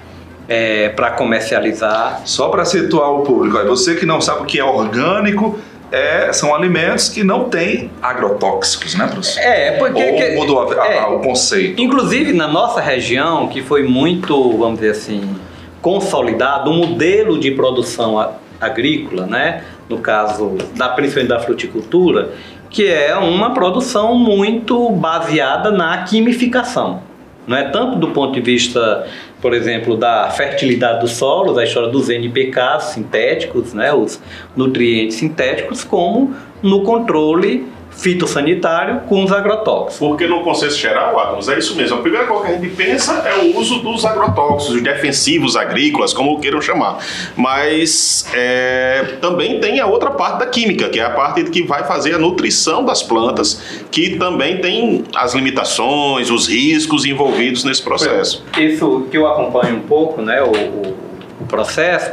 é, 0.48 0.88
para 0.88 1.12
comercializar. 1.12 2.22
Só 2.24 2.48
para 2.48 2.64
situar 2.64 3.12
o 3.12 3.22
público, 3.22 3.56
aí, 3.56 3.66
você 3.66 3.94
que 3.94 4.04
não 4.04 4.20
sabe 4.20 4.42
o 4.42 4.44
que 4.44 4.58
é 4.58 4.64
orgânico, 4.64 5.58
é, 5.92 6.32
são 6.32 6.54
alimentos 6.54 7.08
que 7.08 7.22
não 7.24 7.48
têm 7.48 7.90
agrotóxicos, 8.02 8.94
né, 8.94 9.06
professor? 9.06 9.40
É, 9.40 9.72
porque. 9.72 10.02
Ou 10.02 10.16
que- 10.16 10.30
mudou 10.36 10.60
a- 10.70 10.82
a- 10.82 10.86
é. 10.88 11.04
o 11.06 11.18
conceito. 11.20 11.80
Inclusive 11.80 12.32
na 12.32 12.46
nossa 12.48 12.80
região, 12.80 13.48
que 13.48 13.60
foi 13.62 13.82
muito, 13.82 14.56
vamos 14.56 14.80
dizer 14.80 14.92
assim, 14.92 15.36
consolidado, 15.82 16.70
um 16.70 16.76
modelo 16.76 17.38
de 17.38 17.50
produção 17.52 18.34
agrícola, 18.60 19.26
né? 19.26 19.64
No 19.88 19.98
caso 19.98 20.56
da 20.76 20.88
principalmente 20.90 21.28
da 21.30 21.40
fruticultura, 21.40 22.30
que 22.68 22.86
é 22.86 23.16
uma 23.16 23.52
produção 23.52 24.14
muito 24.14 24.88
baseada 24.90 25.70
na 25.72 26.04
quimificação. 26.04 27.02
Não 27.46 27.56
é 27.56 27.64
tanto 27.70 27.96
do 27.98 28.08
ponto 28.08 28.32
de 28.34 28.40
vista, 28.40 29.06
por 29.40 29.54
exemplo, 29.54 29.96
da 29.96 30.30
fertilidade 30.30 31.00
do 31.00 31.08
solo, 31.08 31.52
da 31.52 31.64
história 31.64 31.88
dos 31.88 32.08
NPKs 32.08 32.84
sintéticos, 32.94 33.72
né, 33.72 33.92
os 33.92 34.20
nutrientes 34.56 35.16
sintéticos, 35.16 35.82
como 35.82 36.34
no 36.62 36.82
controle 36.82 37.66
fitossanitário 38.00 39.00
com 39.08 39.22
os 39.24 39.30
agrotóxicos. 39.32 39.98
Porque 39.98 40.26
no 40.26 40.42
conceito 40.42 40.74
geral, 40.74 41.18
Adams, 41.20 41.48
é 41.48 41.58
isso 41.58 41.76
mesmo. 41.76 41.98
A 41.98 42.00
primeira 42.00 42.26
coisa 42.26 42.46
que 42.46 42.52
a 42.52 42.58
gente 42.58 42.74
pensa 42.74 43.12
é 43.26 43.38
o 43.44 43.56
uso 43.58 43.80
dos 43.80 44.04
agrotóxicos, 44.04 44.76
os 44.76 44.82
defensivos 44.82 45.56
agrícolas, 45.56 46.12
como 46.12 46.38
queiram 46.40 46.60
chamar. 46.60 46.98
Mas 47.36 48.26
é, 48.34 49.16
também 49.20 49.60
tem 49.60 49.80
a 49.80 49.86
outra 49.86 50.10
parte 50.10 50.38
da 50.38 50.46
química, 50.46 50.88
que 50.88 50.98
é 50.98 51.04
a 51.04 51.10
parte 51.10 51.44
que 51.44 51.62
vai 51.62 51.84
fazer 51.84 52.14
a 52.14 52.18
nutrição 52.18 52.84
das 52.84 53.02
plantas, 53.02 53.60
que 53.90 54.16
também 54.18 54.58
tem 54.58 55.04
as 55.14 55.34
limitações, 55.34 56.30
os 56.30 56.48
riscos 56.48 57.04
envolvidos 57.04 57.64
nesse 57.64 57.82
processo. 57.82 58.44
Isso 58.58 59.06
que 59.10 59.16
eu 59.18 59.26
acompanho 59.26 59.76
um 59.76 59.80
pouco, 59.80 60.22
né, 60.22 60.42
o, 60.42 60.46
o- 60.50 60.96
o 61.40 61.46
processo, 61.46 62.10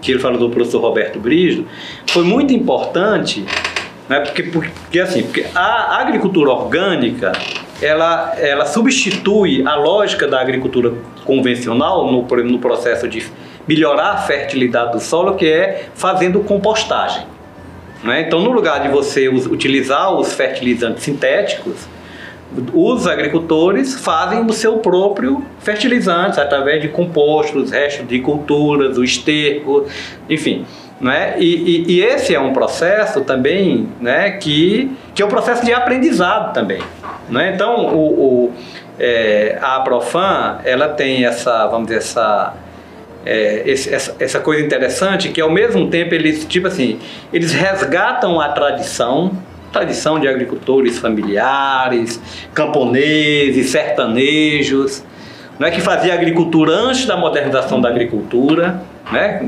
que 0.00 0.12
ele 0.12 0.20
falou 0.20 0.38
do 0.38 0.50
professor 0.50 0.80
Roberto 0.80 1.18
Brijo, 1.18 1.64
foi 2.10 2.22
muito 2.22 2.52
importante, 2.52 3.44
né, 4.08 4.20
porque, 4.20 4.42
porque 4.44 5.00
assim, 5.00 5.22
porque 5.22 5.46
a 5.54 6.00
agricultura 6.00 6.50
orgânica, 6.50 7.32
ela, 7.80 8.34
ela 8.38 8.66
substitui 8.66 9.66
a 9.66 9.74
lógica 9.76 10.26
da 10.26 10.40
agricultura 10.40 10.94
convencional 11.24 12.10
no, 12.10 12.22
no 12.22 12.58
processo 12.58 13.06
de 13.06 13.24
melhorar 13.66 14.12
a 14.12 14.16
fertilidade 14.16 14.92
do 14.92 15.00
solo, 15.00 15.34
que 15.34 15.46
é 15.46 15.88
fazendo 15.94 16.40
compostagem. 16.40 17.26
né? 18.02 18.22
Então, 18.22 18.40
no 18.40 18.50
lugar 18.50 18.80
de 18.80 18.88
você 18.88 19.28
utilizar 19.28 20.14
os 20.14 20.32
fertilizantes 20.32 21.04
sintéticos, 21.04 21.86
os 22.72 23.06
agricultores 23.06 23.94
fazem 24.00 24.40
o 24.40 24.52
seu 24.54 24.78
próprio 24.78 25.44
fertilizante 25.58 26.40
através 26.40 26.80
de 26.80 26.88
compostos, 26.88 27.70
restos 27.70 28.08
de 28.08 28.20
culturas, 28.20 28.96
o 28.96 29.04
esterco, 29.04 29.86
enfim. 30.30 30.64
Né? 31.00 31.34
E, 31.38 31.44
e- 31.86 31.92
e 31.92 32.00
esse 32.04 32.34
é 32.34 32.40
um 32.40 32.52
processo 32.52 33.20
também 33.20 33.88
né, 34.00 34.32
que, 34.32 34.90
que 35.14 35.22
é 35.22 35.24
um 35.24 35.28
processo 35.28 35.64
de 35.64 35.72
aprendizado 35.72 36.52
também. 36.52 36.80
Né? 37.30 37.52
Então, 37.54 37.94
o, 37.94 37.98
o, 38.46 38.52
é, 38.98 39.56
a 39.62 39.76
Aprofan, 39.76 40.58
ela 40.64 40.88
tem 40.88 41.24
essa, 41.24 41.68
vamos 41.68 41.86
dizer, 41.86 41.98
essa, 41.98 42.52
é, 43.24 43.62
esse- 43.64 43.94
essa, 43.94 44.16
essa 44.18 44.40
coisa 44.40 44.64
interessante 44.64 45.28
que 45.28 45.40
ao 45.40 45.50
mesmo 45.50 45.88
tempo 45.88 46.14
eles 46.14 46.44
tipo 46.44 46.66
assim 46.66 46.98
eles 47.32 47.52
resgatam 47.52 48.40
a 48.40 48.48
tradição 48.48 49.30
tradição 49.72 50.18
de 50.18 50.26
agricultores 50.26 50.98
familiares 50.98 52.20
camponeses 52.54 53.70
sertanejos 53.70 55.04
não 55.58 55.66
é 55.68 55.70
que 55.70 55.80
fazia 55.80 56.14
agricultura 56.14 56.72
antes 56.72 57.04
da 57.06 57.16
modernização 57.16 57.80
da 57.80 57.88
agricultura 57.88 58.80
né 59.12 59.42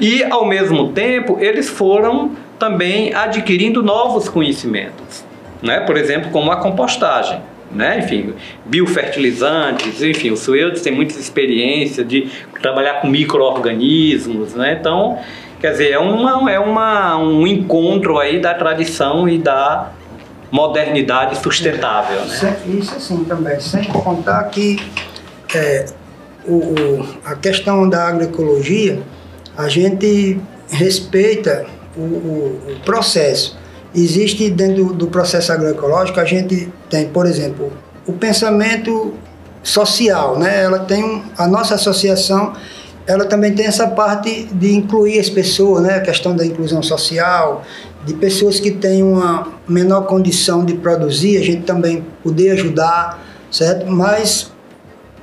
e 0.00 0.24
ao 0.24 0.46
mesmo 0.46 0.92
tempo 0.92 1.38
eles 1.40 1.68
foram 1.68 2.32
também 2.58 3.14
adquirindo 3.14 3.82
novos 3.82 4.28
conhecimentos 4.28 5.24
né 5.62 5.80
por 5.80 5.96
exemplo 5.96 6.30
como 6.30 6.50
a 6.50 6.56
compostagem 6.56 7.40
né? 7.70 7.98
Enfim, 7.98 8.34
biofertilizantes, 8.64 10.02
enfim, 10.02 10.30
o 10.30 10.36
Sueldes 10.36 10.82
tem 10.82 10.94
muita 10.94 11.18
experiência 11.18 12.04
de 12.04 12.30
trabalhar 12.62 13.00
com 13.00 13.08
micro-organismos, 13.08 14.54
né? 14.54 14.76
Então, 14.80 15.18
quer 15.60 15.72
dizer, 15.72 15.90
é, 15.90 15.98
uma, 15.98 16.50
é 16.50 16.58
uma, 16.58 17.16
um 17.16 17.46
encontro 17.46 18.18
aí 18.18 18.40
da 18.40 18.54
tradição 18.54 19.28
e 19.28 19.38
da 19.38 19.90
modernidade 20.50 21.38
sustentável, 21.38 22.20
né? 22.20 22.56
Isso 22.78 22.94
assim 22.96 23.24
também, 23.24 23.58
sem 23.60 23.84
contar 23.84 24.44
que 24.44 24.78
é, 25.54 25.86
o, 26.52 27.06
a 27.24 27.34
questão 27.34 27.88
da 27.88 28.08
agroecologia, 28.08 29.00
a 29.56 29.68
gente 29.68 30.38
respeita 30.68 31.66
o, 31.96 32.00
o- 32.00 32.60
o 32.72 32.80
processo. 32.84 33.56
Existe 33.94 34.50
dentro 34.50 34.92
do 34.92 35.06
processo 35.08 35.52
agroecológico, 35.52 36.20
a 36.20 36.24
gente 36.24 36.68
tem, 36.90 37.08
por 37.08 37.26
exemplo, 37.26 37.72
o 38.06 38.12
pensamento 38.12 39.14
social, 39.62 40.38
né? 40.38 40.62
Ela 40.62 40.80
tem 40.80 41.02
um, 41.02 41.22
a 41.36 41.46
nossa 41.48 41.74
associação, 41.74 42.52
ela 43.06 43.24
também 43.24 43.52
tem 43.54 43.66
essa 43.66 43.86
parte 43.88 44.44
de 44.52 44.74
incluir 44.74 45.18
as 45.18 45.30
pessoas, 45.30 45.82
né? 45.82 45.94
A 45.96 46.00
questão 46.00 46.36
da 46.36 46.44
inclusão 46.44 46.82
social, 46.82 47.62
de 48.04 48.14
pessoas 48.14 48.60
que 48.60 48.70
têm 48.70 49.02
uma 49.02 49.48
menor 49.66 50.02
condição 50.02 50.64
de 50.64 50.74
produzir, 50.74 51.38
a 51.38 51.42
gente 51.42 51.62
também 51.62 52.04
poder 52.22 52.50
ajudar, 52.50 53.24
certo? 53.50 53.86
Mas 53.90 54.52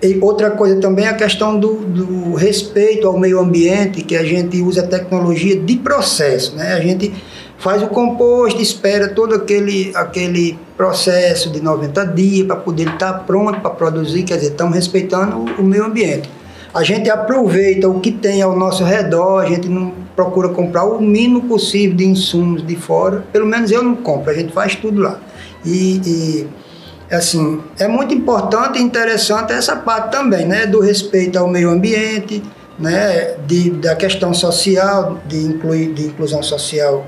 e 0.03 0.19
outra 0.19 0.51
coisa 0.51 0.75
também 0.81 1.05
é 1.05 1.09
a 1.09 1.13
questão 1.13 1.57
do, 1.57 1.75
do 1.75 2.33
respeito 2.33 3.07
ao 3.07 3.17
meio 3.17 3.39
ambiente, 3.39 4.01
que 4.03 4.17
a 4.17 4.23
gente 4.23 4.61
usa 4.61 4.83
tecnologia 4.83 5.55
de 5.55 5.77
processo, 5.77 6.55
né? 6.55 6.73
A 6.73 6.79
gente 6.81 7.13
faz 7.57 7.81
o 7.81 7.87
composto, 7.87 8.61
espera 8.61 9.07
todo 9.07 9.33
aquele, 9.33 9.93
aquele 9.95 10.59
processo 10.75 11.49
de 11.49 11.61
90 11.61 12.07
dias 12.07 12.45
para 12.45 12.57
poder 12.57 12.89
estar 12.89 13.13
pronto 13.25 13.61
para 13.61 13.69
produzir, 13.69 14.23
quer 14.23 14.35
dizer, 14.35 14.51
estamos 14.51 14.75
respeitando 14.75 15.37
o, 15.37 15.61
o 15.61 15.63
meio 15.63 15.85
ambiente. 15.85 16.29
A 16.73 16.83
gente 16.83 17.09
aproveita 17.09 17.87
o 17.87 18.01
que 18.01 18.11
tem 18.11 18.41
ao 18.41 18.57
nosso 18.57 18.83
redor, 18.83 19.39
a 19.39 19.45
gente 19.45 19.69
não 19.69 19.93
procura 20.15 20.49
comprar 20.49 20.83
o 20.83 20.99
mínimo 20.99 21.43
possível 21.43 21.95
de 21.95 22.05
insumos 22.05 22.65
de 22.65 22.75
fora, 22.75 23.23
pelo 23.31 23.45
menos 23.45 23.71
eu 23.71 23.81
não 23.81 23.95
compro, 23.95 24.31
a 24.31 24.33
gente 24.33 24.51
faz 24.51 24.75
tudo 24.75 25.01
lá. 25.01 25.17
E, 25.63 26.01
e 26.05 26.47
assim, 27.15 27.61
é 27.77 27.87
muito 27.87 28.13
importante 28.13 28.79
e 28.79 28.81
interessante 28.81 29.53
essa 29.53 29.75
parte 29.75 30.11
também, 30.11 30.45
né, 30.45 30.65
do 30.65 30.79
respeito 30.79 31.37
ao 31.37 31.47
meio 31.47 31.69
ambiente, 31.69 32.43
né, 32.79 33.35
de, 33.45 33.71
da 33.71 33.95
questão 33.95 34.33
social, 34.33 35.19
de, 35.27 35.37
incluir, 35.37 35.93
de 35.93 36.07
inclusão 36.07 36.41
social 36.41 37.05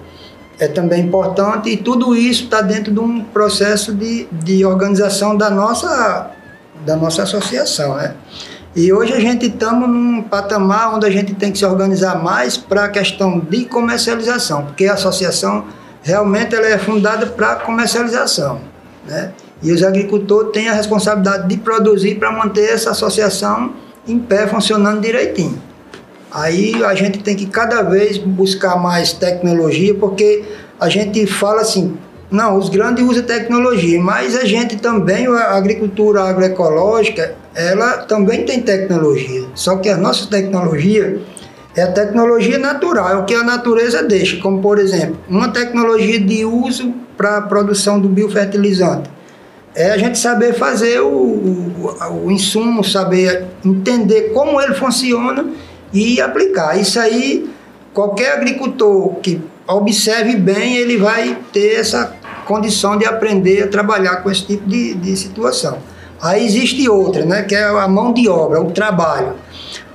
é 0.60 0.68
também 0.68 1.02
importante 1.02 1.70
e 1.70 1.78
tudo 1.78 2.16
isso 2.16 2.46
está 2.46 2.62
dentro 2.62 2.94
de 2.94 3.00
um 3.00 3.24
processo 3.24 3.94
de, 3.94 4.26
de 4.32 4.66
organização 4.66 5.36
da 5.36 5.50
nossa, 5.50 6.32
da 6.86 6.96
nossa 6.96 7.24
associação, 7.24 7.96
né? 7.96 8.16
E 8.76 8.92
hoje 8.92 9.14
a 9.14 9.20
gente 9.20 9.48
estamos 9.48 9.88
num 9.88 10.22
patamar 10.22 10.96
onde 10.96 11.06
a 11.06 11.10
gente 11.10 11.34
tem 11.34 11.52
que 11.52 11.58
se 11.58 11.66
organizar 11.66 12.22
mais 12.22 12.58
para 12.58 12.86
a 12.86 12.90
questão 12.90 13.40
de 13.40 13.66
comercialização, 13.66 14.66
porque 14.66 14.86
a 14.86 14.94
associação 14.94 15.66
realmente 16.04 16.54
ela 16.54 16.68
é 16.68 16.78
fundada 16.78 17.26
para 17.26 17.56
comercialização, 17.58 18.60
né? 19.06 19.32
E 19.66 19.72
os 19.72 19.82
agricultores 19.82 20.52
têm 20.52 20.70
a 20.70 20.74
responsabilidade 20.74 21.50
de 21.50 21.58
produzir 21.58 22.20
para 22.20 22.32
manter 22.32 22.70
essa 22.70 22.92
associação 22.92 23.74
em 24.08 24.20
pé, 24.20 24.46
funcionando 24.46 25.02
direitinho. 25.02 25.60
Aí 26.32 26.84
a 26.84 26.94
gente 26.94 27.18
tem 27.18 27.36
que 27.36 27.48
cada 27.48 27.82
vez 27.82 28.20
buscar 28.20 28.76
mais 28.76 29.12
tecnologia, 29.12 29.96
porque 29.96 30.44
a 30.80 30.88
gente 30.88 31.26
fala 31.26 31.62
assim, 31.62 31.98
não, 32.30 32.60
os 32.60 32.70
grandes 32.70 33.04
usam 33.04 33.24
tecnologia, 33.24 34.00
mas 34.00 34.36
a 34.36 34.46
gente 34.46 34.76
também, 34.76 35.26
a 35.26 35.56
agricultura 35.56 36.22
agroecológica, 36.22 37.34
ela 37.56 38.04
também 38.04 38.46
tem 38.46 38.62
tecnologia. 38.62 39.48
Só 39.56 39.78
que 39.78 39.90
a 39.90 39.98
nossa 39.98 40.28
tecnologia 40.28 41.20
é 41.76 41.82
a 41.82 41.92
tecnologia 41.92 42.60
natural, 42.60 43.10
é 43.10 43.16
o 43.16 43.26
que 43.26 43.34
a 43.34 43.44
natureza 43.44 44.04
deixa, 44.04 44.40
como 44.42 44.62
por 44.62 44.78
exemplo, 44.78 45.18
uma 45.28 45.48
tecnologia 45.48 46.20
de 46.20 46.46
uso 46.46 46.94
para 47.18 47.38
a 47.38 47.42
produção 47.42 48.00
do 48.00 48.08
biofertilizante. 48.08 49.15
É 49.76 49.92
a 49.92 49.98
gente 49.98 50.18
saber 50.18 50.54
fazer 50.54 51.02
o, 51.02 51.08
o, 51.08 51.96
o 52.24 52.32
insumo, 52.32 52.84
saber 52.84 53.46
entender 53.64 54.32
como 54.34 54.62
ele 54.62 54.74
funciona 54.74 55.46
e 55.92 56.22
aplicar. 56.22 56.80
Isso 56.80 56.98
aí, 57.00 57.50
qualquer 57.94 58.34
agricultor 58.34 59.16
que 59.16 59.42
observe 59.68 60.36
bem, 60.38 60.78
ele 60.78 60.98
vai 60.98 61.38
ter 61.52 61.76
essa 61.80 62.16
condição 62.46 62.98
de 62.98 63.06
aprender 63.06 63.64
a 63.64 63.68
trabalhar 63.68 64.18
com 64.18 64.32
esse 64.32 64.46
tipo 64.46 64.68
de, 64.70 64.94
de 64.94 65.18
situação. 65.18 65.78
Aí 66.22 66.46
existe 66.46 66.88
outra, 66.88 67.26
né, 67.26 67.44
que 67.44 67.54
é 67.54 67.64
a 67.64 67.88
mão 67.88 68.14
de 68.14 68.30
obra, 68.30 68.62
o 68.62 68.72
trabalho. 68.72 69.34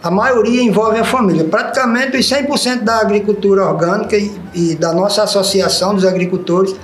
A 0.02 0.10
maioria 0.10 0.62
envolve 0.62 0.98
a 0.98 1.04
família. 1.04 1.44
Praticamente 1.44 2.16
os 2.16 2.26
100% 2.28 2.82
da 2.82 3.00
agricultura 3.00 3.64
orgânica 3.64 4.16
e, 4.16 4.32
e 4.54 4.74
da 4.74 4.92
nossa 4.92 5.22
associação 5.22 5.94
dos 5.94 6.04
agricultores, 6.04 6.74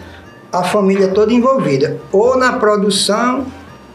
a 0.58 0.64
família 0.64 1.08
toda 1.08 1.32
envolvida, 1.32 1.98
ou 2.12 2.36
na 2.36 2.54
produção, 2.54 3.46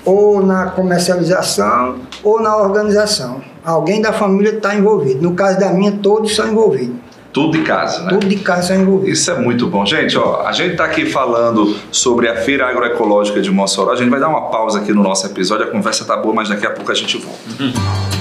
ou 0.05 0.45
na 0.45 0.67
comercialização, 0.67 1.95
ou 2.23 2.41
na 2.41 2.57
organização. 2.57 3.41
Alguém 3.63 4.01
da 4.01 4.11
família 4.11 4.53
está 4.53 4.75
envolvido. 4.75 5.21
No 5.21 5.35
caso 5.35 5.59
da 5.59 5.71
minha, 5.71 5.91
todos 5.91 6.35
são 6.35 6.47
envolvidos. 6.47 6.95
Tudo 7.31 7.57
de 7.57 7.63
casa, 7.63 8.03
né? 8.03 8.09
Tudo 8.09 8.27
de 8.27 8.35
casa 8.37 8.69
são 8.69 8.81
envolvidos. 8.81 9.19
Isso 9.19 9.31
é 9.31 9.39
muito 9.39 9.67
bom. 9.67 9.85
Gente, 9.85 10.17
ó, 10.17 10.43
a 10.45 10.51
gente 10.51 10.71
está 10.71 10.85
aqui 10.85 11.05
falando 11.05 11.77
sobre 11.89 12.27
a 12.27 12.35
Feira 12.35 12.67
Agroecológica 12.67 13.41
de 13.41 13.49
Mossoró. 13.49 13.91
A 13.91 13.95
gente 13.95 14.09
vai 14.09 14.19
dar 14.19 14.27
uma 14.27 14.49
pausa 14.49 14.79
aqui 14.79 14.91
no 14.91 15.01
nosso 15.01 15.25
episódio. 15.25 15.67
A 15.67 15.69
conversa 15.69 16.03
tá 16.03 16.17
boa, 16.17 16.33
mas 16.33 16.49
daqui 16.49 16.65
a 16.65 16.71
pouco 16.71 16.91
a 16.91 16.95
gente 16.95 17.17
volta. 17.17 18.20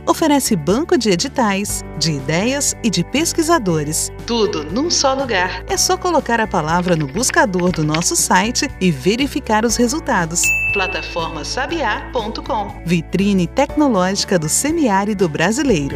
oferece 0.11 0.55
banco 0.55 0.95
de 0.97 1.09
editais, 1.09 1.83
de 1.97 2.11
ideias 2.11 2.75
e 2.83 2.89
de 2.89 3.01
pesquisadores. 3.03 4.11
Tudo 4.27 4.65
num 4.65 4.91
só 4.91 5.13
lugar. 5.13 5.63
É 5.67 5.77
só 5.77 5.95
colocar 5.97 6.41
a 6.41 6.47
palavra 6.47 6.95
no 6.95 7.07
buscador 7.07 7.71
do 7.71 7.83
nosso 7.83 8.15
site 8.15 8.69
e 8.79 8.91
verificar 8.91 9.65
os 9.65 9.75
resultados. 9.77 10.43
Plataformasabiá.com. 10.73 12.83
Vitrine 12.85 13.47
tecnológica 13.47 14.37
do 14.37 14.47
semiárido 14.49 15.29
brasileiro. 15.29 15.95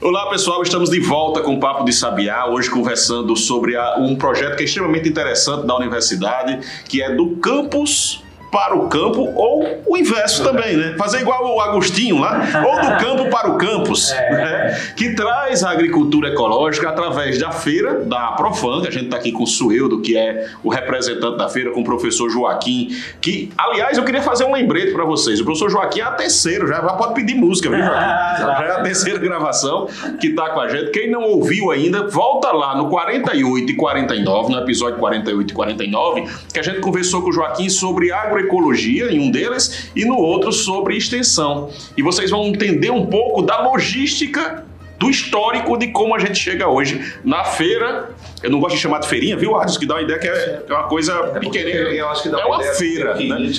Olá 0.00 0.30
pessoal, 0.30 0.62
estamos 0.62 0.90
de 0.90 1.00
volta 1.00 1.42
com 1.42 1.56
o 1.56 1.60
Papo 1.60 1.84
de 1.84 1.92
Sabiá, 1.92 2.46
hoje 2.46 2.70
conversando 2.70 3.36
sobre 3.36 3.76
um 3.98 4.14
projeto 4.14 4.54
que 4.56 4.62
é 4.62 4.64
extremamente 4.64 5.08
interessante 5.08 5.66
da 5.66 5.76
universidade, 5.76 6.60
que 6.88 7.02
é 7.02 7.12
do 7.14 7.36
campus 7.38 8.22
para 8.50 8.74
o 8.74 8.88
campo 8.88 9.32
ou 9.34 9.82
o 9.86 9.96
inverso 9.96 10.42
também, 10.42 10.76
né? 10.76 10.94
Fazer 10.98 11.20
igual 11.20 11.54
o 11.54 11.60
Agostinho 11.60 12.18
lá, 12.18 12.40
ou 12.66 12.80
do 12.80 13.04
campo 13.04 13.30
para 13.30 13.50
o 13.50 13.58
campus, 13.58 14.10
né? 14.10 14.78
que 14.96 15.14
traz 15.14 15.62
a 15.62 15.70
agricultura 15.70 16.28
ecológica 16.28 16.88
através 16.88 17.38
da 17.38 17.50
feira 17.52 18.00
da 18.04 18.32
Profan, 18.32 18.82
que 18.82 18.88
a 18.88 18.90
gente 18.90 19.04
está 19.06 19.16
aqui 19.16 19.32
com 19.32 19.44
o 19.44 19.46
Sueldo, 19.46 20.00
que 20.00 20.16
é 20.16 20.46
o 20.62 20.68
representante 20.68 21.36
da 21.36 21.48
feira, 21.48 21.70
com 21.70 21.80
o 21.80 21.84
professor 21.84 22.30
Joaquim, 22.30 22.88
que, 23.20 23.50
aliás, 23.56 23.98
eu 23.98 24.04
queria 24.04 24.22
fazer 24.22 24.44
um 24.44 24.52
lembrete 24.52 24.92
para 24.92 25.04
vocês. 25.04 25.40
O 25.40 25.44
professor 25.44 25.70
Joaquim 25.70 26.00
é 26.00 26.04
a 26.04 26.12
terceira, 26.12 26.66
já 26.66 26.76
já 26.76 26.92
pode 26.94 27.14
pedir 27.14 27.34
música, 27.34 27.68
viu, 27.68 27.78
Joaquim? 27.78 28.40
Já 28.40 28.64
é 28.64 28.70
a 28.70 28.82
terceira 28.82 29.18
gravação 29.18 29.88
que 30.20 30.28
está 30.28 30.50
com 30.50 30.60
a 30.60 30.68
gente. 30.68 30.90
Quem 30.90 31.10
não 31.10 31.22
ouviu 31.22 31.70
ainda, 31.70 32.06
volta 32.08 32.52
lá 32.52 32.76
no 32.76 32.88
48 32.88 33.72
e 33.72 33.74
49, 33.74 34.52
no 34.52 34.58
episódio 34.60 34.98
48 34.98 35.50
e 35.50 35.54
49, 35.54 36.28
que 36.52 36.58
a 36.58 36.62
gente 36.62 36.80
conversou 36.80 37.22
com 37.22 37.30
o 37.30 37.32
Joaquim 37.32 37.68
sobre 37.68 38.10
agroecologia 38.38 39.10
em 39.10 39.18
um 39.18 39.30
deles 39.30 39.90
e 39.94 40.04
no 40.04 40.16
outro 40.16 40.52
sobre 40.52 40.96
extensão. 40.96 41.70
E 41.96 42.02
vocês 42.02 42.30
vão 42.30 42.46
entender 42.46 42.90
um 42.90 43.06
pouco 43.06 43.42
da 43.42 43.60
logística 43.60 44.64
do 44.98 45.10
histórico 45.10 45.76
de 45.76 45.88
como 45.88 46.14
a 46.14 46.18
gente 46.18 46.36
chega 46.36 46.68
hoje 46.68 47.14
na 47.24 47.44
feira. 47.44 48.10
Eu 48.42 48.50
não 48.50 48.60
gosto 48.60 48.76
de 48.76 48.80
chamar 48.80 48.98
de 49.00 49.08
feirinha, 49.08 49.36
viu, 49.36 49.56
Arthur? 49.56 49.78
Que 49.80 49.86
dá 49.86 49.94
uma 49.96 50.02
ideia 50.02 50.18
que 50.18 50.28
é, 50.28 50.62
é 50.68 50.72
uma 50.72 50.84
coisa 50.84 51.12
pequena. 51.40 51.70
feirinha, 51.70 52.00
eu 52.00 52.08
acho 52.08 52.22
que 52.22 52.28
dá 52.28 52.38
é 52.40 52.44
uma 52.44 52.56
uma 52.56 52.62
ideia 52.62 52.74
feira, 52.74 53.14
né? 53.14 53.50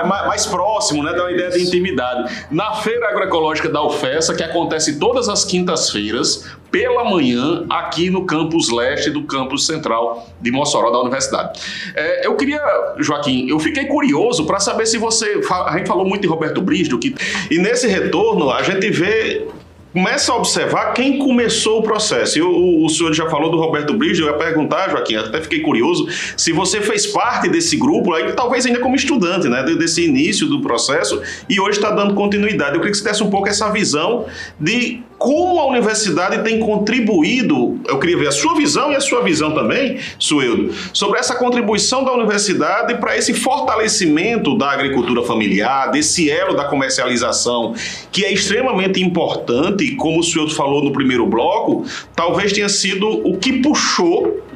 é 0.00 0.06
ma- 0.06 0.26
mais 0.26 0.46
próximo, 0.46 1.02
né? 1.02 1.12
Dá 1.12 1.22
uma 1.24 1.32
ideia 1.32 1.50
de 1.50 1.62
intimidade. 1.62 2.32
Na 2.50 2.74
Feira 2.74 3.08
Agroecológica 3.08 3.68
da 3.68 3.82
UFESA, 3.82 4.34
que 4.34 4.42
acontece 4.42 4.98
todas 4.98 5.28
as 5.28 5.44
quintas-feiras, 5.44 6.46
pela 6.70 7.02
manhã, 7.04 7.64
aqui 7.70 8.10
no 8.10 8.26
campus 8.26 8.70
leste 8.70 9.10
do 9.10 9.22
campus 9.24 9.64
central 9.66 10.28
de 10.40 10.50
Mossoró, 10.50 10.90
da 10.90 11.00
universidade. 11.00 11.58
É, 11.96 12.26
eu 12.26 12.36
queria, 12.36 12.60
Joaquim, 12.98 13.48
eu 13.48 13.58
fiquei 13.58 13.86
curioso 13.86 14.44
para 14.46 14.60
saber 14.60 14.86
se 14.86 14.98
você. 14.98 15.40
A 15.66 15.76
gente 15.78 15.86
falou 15.86 16.04
muito 16.06 16.22
de 16.22 16.28
Roberto 16.28 16.60
Brígido, 16.60 16.98
que, 16.98 17.14
e 17.50 17.58
nesse 17.58 17.86
retorno 17.88 18.50
a 18.50 18.62
gente 18.62 18.90
vê 18.90 19.46
começa 19.92 20.32
a 20.32 20.36
observar 20.36 20.92
quem 20.92 21.18
começou 21.18 21.80
o 21.80 21.82
processo. 21.82 22.38
E 22.38 22.42
o, 22.42 22.84
o 22.84 22.88
senhor 22.88 23.12
já 23.12 23.28
falou 23.28 23.50
do 23.50 23.56
Roberto 23.58 23.94
Bridge, 23.94 24.20
eu 24.20 24.28
ia 24.28 24.34
perguntar, 24.34 24.90
Joaquim, 24.90 25.16
até 25.16 25.40
fiquei 25.40 25.60
curioso, 25.60 26.06
se 26.36 26.52
você 26.52 26.80
fez 26.80 27.06
parte 27.06 27.48
desse 27.48 27.76
grupo, 27.76 28.12
aí, 28.12 28.32
talvez 28.32 28.66
ainda 28.66 28.80
como 28.80 28.94
estudante, 28.94 29.48
né, 29.48 29.62
de- 29.62 29.76
desse 29.76 30.04
início 30.04 30.46
do 30.46 30.60
processo, 30.60 31.20
e 31.48 31.58
hoje 31.58 31.78
está 31.78 31.90
dando 31.90 32.14
continuidade. 32.14 32.72
Eu 32.74 32.80
queria 32.80 32.90
que 32.90 32.96
você 32.98 33.02
desse 33.02 33.24
um 33.24 33.30
pouco 33.30 33.48
essa 33.48 33.70
visão 33.70 34.26
de 34.60 35.02
como 35.18 35.58
a 35.58 35.66
universidade 35.66 36.42
tem 36.44 36.60
contribuído, 36.60 37.80
eu 37.88 37.98
queria 37.98 38.16
ver 38.16 38.28
a 38.28 38.32
sua 38.32 38.54
visão 38.54 38.92
e 38.92 38.96
a 38.96 39.00
sua 39.00 39.20
visão 39.22 39.52
também, 39.52 39.98
Sueldo, 40.18 40.72
sobre 40.92 41.18
essa 41.18 41.34
contribuição 41.34 42.04
da 42.04 42.12
universidade 42.12 42.94
para 42.94 43.16
esse 43.16 43.34
fortalecimento 43.34 44.56
da 44.56 44.70
agricultura 44.70 45.22
familiar, 45.22 45.90
desse 45.90 46.30
elo 46.30 46.54
da 46.54 46.64
comercialização, 46.64 47.74
que 48.12 48.24
é 48.24 48.32
extremamente 48.32 49.02
importante, 49.02 49.84
e 49.84 49.96
como 49.96 50.20
o 50.20 50.22
Sueldo 50.22 50.54
falou 50.54 50.84
no 50.84 50.92
primeiro 50.92 51.26
bloco, 51.26 51.84
talvez 52.14 52.52
tenha 52.52 52.68
sido 52.68 53.08
o 53.26 53.36
que 53.36 53.54
puxou 53.60 54.47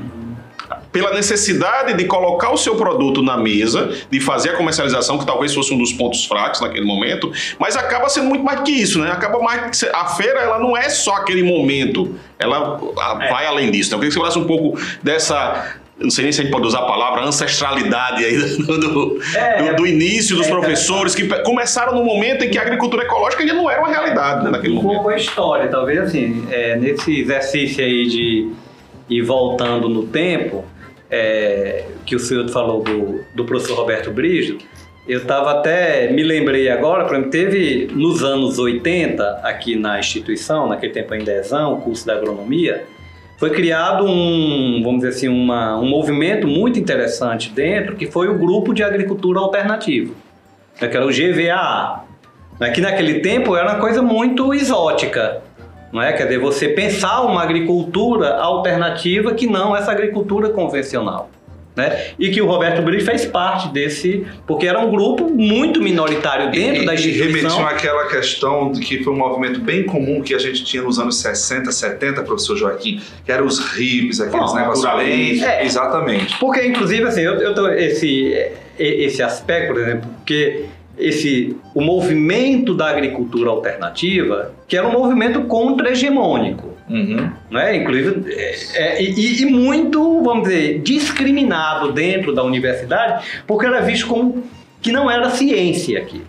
pela 0.92 1.12
necessidade 1.14 1.94
de 1.94 2.05
colocar 2.05 2.50
o 2.50 2.57
seu 2.57 2.76
produto 2.76 3.22
na 3.22 3.37
mesa, 3.37 3.90
de 4.11 4.20
fazer 4.20 4.50
a 4.50 4.57
comercialização, 4.57 5.18
que 5.18 5.24
talvez 5.26 5.55
fosse 5.55 5.72
um 5.72 5.78
dos 5.78 5.92
pontos 5.92 6.24
fracos 6.26 6.61
naquele 6.61 6.85
momento, 6.85 7.33
mas 7.59 7.76
acaba 7.76 8.09
sendo 8.11 8.26
muito 8.28 8.44
mais 8.44 8.59
do 8.59 8.64
que 8.64 8.72
isso, 8.72 8.98
né? 8.98 9.11
Acaba 9.11 9.38
mais 9.40 9.83
a 9.92 10.05
feira 10.09 10.40
ela 10.40 10.59
não 10.59 10.76
é 10.76 10.88
só 10.90 11.14
aquele 11.16 11.42
momento, 11.42 12.14
ela 12.38 12.78
a- 12.98 13.14
vai 13.31 13.46
além 13.46 13.70
disso. 13.70 13.88
Então, 13.88 13.96
eu 13.96 14.00
queria 14.00 14.09
que 14.11 14.14
você 14.14 14.18
falasse 14.20 14.38
um 14.38 14.44
pouco 14.46 14.78
dessa 15.02 15.76
não 15.98 16.11
sei 16.11 16.24
nem 16.24 16.33
se 16.33 16.40
a 16.40 16.44
gente 16.44 16.52
pode 16.52 16.66
usar 16.66 16.81
a 16.81 16.85
palavra 16.87 17.22
ancestralidade 17.22 18.24
aí 18.24 18.37
do, 18.59 18.78
do- 18.78 19.22
É. 19.37 19.70
do- 19.70 19.76
do 19.76 19.87
início 19.87 20.37
dos 20.37 20.46
É, 20.46 20.50
professores 20.50 21.14
que 21.14 21.26
começaram 21.42 21.94
no 21.94 22.05
momento 22.05 22.42
em 22.44 22.50
que 22.50 22.59
a 22.59 22.62
agricultura 22.62 23.05
ecológica 23.05 23.42
ainda 23.42 23.55
não 23.55 23.70
era 23.70 23.81
uma 23.81 23.88
realidade 23.88 24.44
né, 24.44 24.50
naquele 24.50 24.72
Um 24.72 24.83
momento. 24.83 24.94
pouco 24.96 25.11
a 25.11 25.16
história, 25.16 25.68
talvez 25.68 26.00
assim, 26.00 26.44
é, 26.50 26.76
nesse 26.76 27.20
exercício 27.20 27.85
aí 27.85 28.07
de 28.09 28.50
ir 29.09 29.22
voltando 29.22 29.88
no 29.88 30.05
tempo, 30.05 30.64
é, 31.12 31.85
que 32.07 32.16
o 32.16 32.18
senhor 32.18 32.48
falou 32.48 32.83
do, 32.83 33.22
do 33.35 33.44
professor 33.44 33.77
Roberto 33.77 34.11
Brijo, 34.11 34.57
eu 35.07 35.18
estava 35.18 35.51
até, 35.51 36.11
me 36.11 36.22
lembrei 36.22 36.70
agora, 36.70 37.05
por 37.05 37.14
exemplo, 37.14 37.31
teve 37.31 37.88
nos 37.92 38.22
anos 38.22 38.59
80, 38.59 39.40
aqui 39.42 39.77
na 39.77 39.98
instituição, 39.98 40.68
naquele 40.68 40.92
tempo 40.92 41.12
ainda 41.12 41.33
ESAM, 41.38 41.68
o 41.68 41.77
curso 41.83 42.07
da 42.07 42.14
agronomia, 42.14 42.87
foi 43.37 43.51
criado 43.51 44.07
um, 44.07 44.81
vamos 44.83 45.03
dizer 45.03 45.09
assim, 45.16 45.29
uma, 45.29 45.77
um 45.77 45.87
movimento 45.87 46.46
muito 46.46 46.79
interessante 46.79 47.51
dentro, 47.51 47.96
que 47.96 48.07
foi 48.07 48.29
o 48.29 48.38
Grupo 48.38 48.72
de 48.72 48.83
Agricultura 48.83 49.40
Alternativo, 49.40 50.14
né, 50.81 50.88
que 50.88 50.96
era 50.96 51.05
o 51.05 51.11
GVAA. 51.11 52.05
Né, 52.61 52.70
que 52.70 52.81
naquele 52.81 53.20
tempo 53.20 53.57
era 53.57 53.72
uma 53.72 53.81
coisa 53.81 54.01
muito 54.01 54.55
exótica. 54.55 55.42
Não 55.92 56.00
é? 56.00 56.12
Quer 56.12 56.24
dizer, 56.24 56.38
você 56.38 56.68
pensar 56.68 57.20
uma 57.22 57.42
agricultura 57.42 58.37
alternativa 58.37 59.35
que 59.35 59.46
não 59.46 59.76
essa 59.76 59.92
agricultura 59.92 60.48
convencional. 60.48 61.31
Né? 61.74 62.09
E 62.18 62.31
que 62.31 62.40
o 62.40 62.46
Roberto 62.46 62.83
Brito 62.83 63.05
fez 63.05 63.24
parte 63.24 63.68
desse, 63.68 64.26
porque 64.46 64.66
era 64.66 64.78
um 64.78 64.90
grupo 64.90 65.31
muito 65.31 65.81
minoritário 65.81 66.50
dentro 66.50 66.83
e, 66.83 66.87
da 66.87 66.94
e 66.94 66.98
remetiam 66.98 67.28
instituição. 67.28 67.66
àquela 67.66 68.09
questão 68.09 68.72
de 68.72 68.81
que 68.81 69.02
foi 69.02 69.12
um 69.12 69.16
movimento 69.16 69.59
bem 69.59 69.85
comum 69.85 70.20
que 70.20 70.35
a 70.35 70.38
gente 70.38 70.64
tinha 70.64 70.83
nos 70.83 70.98
anos 70.98 71.16
60, 71.16 71.72
70, 71.72 72.22
professor 72.24 72.57
Joaquim, 72.57 73.00
que 73.24 73.33
eram 73.33 73.46
os 73.46 73.59
hippies, 73.59 74.20
aqueles 74.20 74.50
Bom, 74.50 74.55
negócios 74.55 74.96
bem... 74.96 75.42
É. 75.42 75.64
Exatamente. 75.64 76.38
Porque, 76.38 76.62
inclusive, 76.66 77.05
assim, 77.05 77.22
eu, 77.22 77.37
eu 77.37 77.72
esse, 77.72 78.50
esse 78.78 79.22
aspecto, 79.22 79.72
por 79.72 79.81
exemplo, 79.81 80.11
porque 80.18 80.66
esse, 81.06 81.56
o 81.74 81.80
movimento 81.80 82.74
da 82.74 82.88
agricultura 82.88 83.50
alternativa, 83.50 84.52
que 84.68 84.76
era 84.76 84.86
um 84.86 84.92
movimento 84.92 85.42
contra-hegemônico, 85.42 86.70
Uhum. 86.90 87.30
né? 87.50 87.76
Inclusive, 87.76 88.32
é, 88.34 88.54
é, 88.74 89.02
e, 89.02 89.42
e 89.42 89.46
muito, 89.46 90.22
vamos 90.22 90.48
dizer, 90.48 90.80
discriminado 90.80 91.92
dentro 91.92 92.34
da 92.34 92.42
universidade, 92.42 93.24
porque 93.46 93.64
era 93.66 93.80
visto 93.80 94.06
como 94.06 94.42
que 94.82 94.90
não 94.92 95.10
era 95.10 95.30
ciência 95.30 95.98
aqui. 96.00 96.22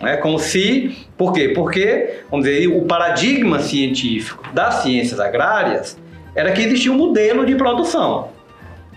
Né? 0.00 0.16
Como 0.16 0.38
se. 0.38 0.96
Por 1.18 1.32
quê? 1.34 1.48
Porque, 1.54 2.20
vamos 2.30 2.46
dizer, 2.46 2.68
o 2.68 2.82
paradigma 2.86 3.58
científico 3.58 4.42
das 4.54 4.76
ciências 4.76 5.20
agrárias 5.20 5.98
era 6.34 6.52
que 6.52 6.62
existia 6.62 6.90
um 6.92 6.96
modelo 6.96 7.44
de 7.44 7.54
produção. 7.56 8.28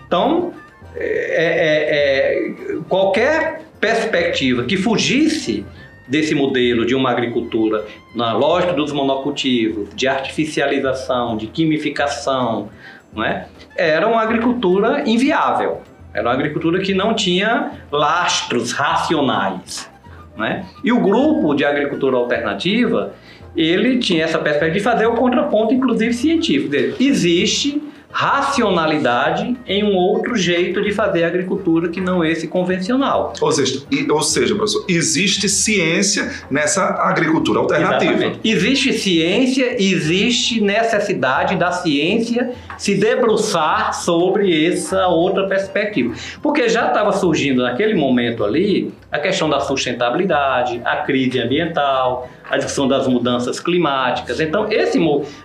Então, 0.06 0.52
é- 0.96 1.02
é- 1.44 2.68
é- 2.70 2.76
qualquer 2.88 3.63
perspectiva 3.84 4.64
que 4.64 4.78
fugisse 4.78 5.62
desse 6.08 6.34
modelo 6.34 6.86
de 6.86 6.94
uma 6.94 7.10
agricultura 7.10 7.84
na 8.16 8.32
lógica 8.32 8.72
dos 8.72 8.90
monocultivos, 8.92 9.90
de 9.94 10.08
artificialização, 10.08 11.36
de 11.36 11.48
quimificação, 11.48 12.70
não 13.12 13.22
é? 13.22 13.46
era 13.76 14.08
uma 14.08 14.22
agricultura 14.22 15.06
inviável. 15.06 15.82
Era 16.14 16.28
uma 16.28 16.32
agricultura 16.32 16.80
que 16.80 16.94
não 16.94 17.12
tinha 17.12 17.72
lastros 17.92 18.72
racionais. 18.72 19.90
Né? 20.34 20.64
E 20.82 20.90
o 20.90 21.00
grupo 21.00 21.54
de 21.54 21.64
agricultura 21.66 22.16
alternativa, 22.16 23.12
ele 23.54 23.98
tinha 23.98 24.24
essa 24.24 24.38
perspectiva 24.38 24.78
de 24.78 24.82
fazer 24.82 25.06
o 25.06 25.14
contraponto, 25.14 25.74
inclusive 25.74 26.14
científico. 26.14 26.70
Dele. 26.70 26.94
Existe 26.98 27.82
racionalidade 28.14 29.56
em 29.66 29.82
um 29.82 29.96
outro 29.96 30.36
jeito 30.36 30.80
de 30.80 30.92
fazer 30.92 31.24
agricultura 31.24 31.88
que 31.88 32.00
não 32.00 32.24
esse 32.24 32.46
convencional. 32.46 33.32
Ou 33.40 33.50
seja, 33.50 33.82
ou 34.08 34.22
seja, 34.22 34.54
professor, 34.54 34.84
existe 34.88 35.48
ciência 35.48 36.30
nessa 36.48 36.84
agricultura 36.84 37.58
alternativa. 37.58 38.12
Exatamente. 38.12 38.40
Existe 38.44 38.92
ciência, 38.92 39.82
existe 39.82 40.60
necessidade 40.60 41.56
da 41.56 41.72
ciência 41.72 42.52
se 42.78 42.94
debruçar 42.94 43.92
sobre 43.92 44.64
essa 44.64 45.08
outra 45.08 45.48
perspectiva. 45.48 46.14
Porque 46.40 46.68
já 46.68 46.86
estava 46.86 47.12
surgindo 47.12 47.64
naquele 47.64 47.94
momento 47.94 48.44
ali 48.44 48.92
a 49.14 49.18
questão 49.20 49.48
da 49.48 49.60
sustentabilidade, 49.60 50.80
a 50.84 50.96
crise 50.96 51.38
ambiental, 51.40 52.28
a 52.50 52.56
discussão 52.56 52.88
das 52.88 53.06
mudanças 53.06 53.60
climáticas. 53.60 54.40
Então, 54.40 54.66
esse 54.72 54.98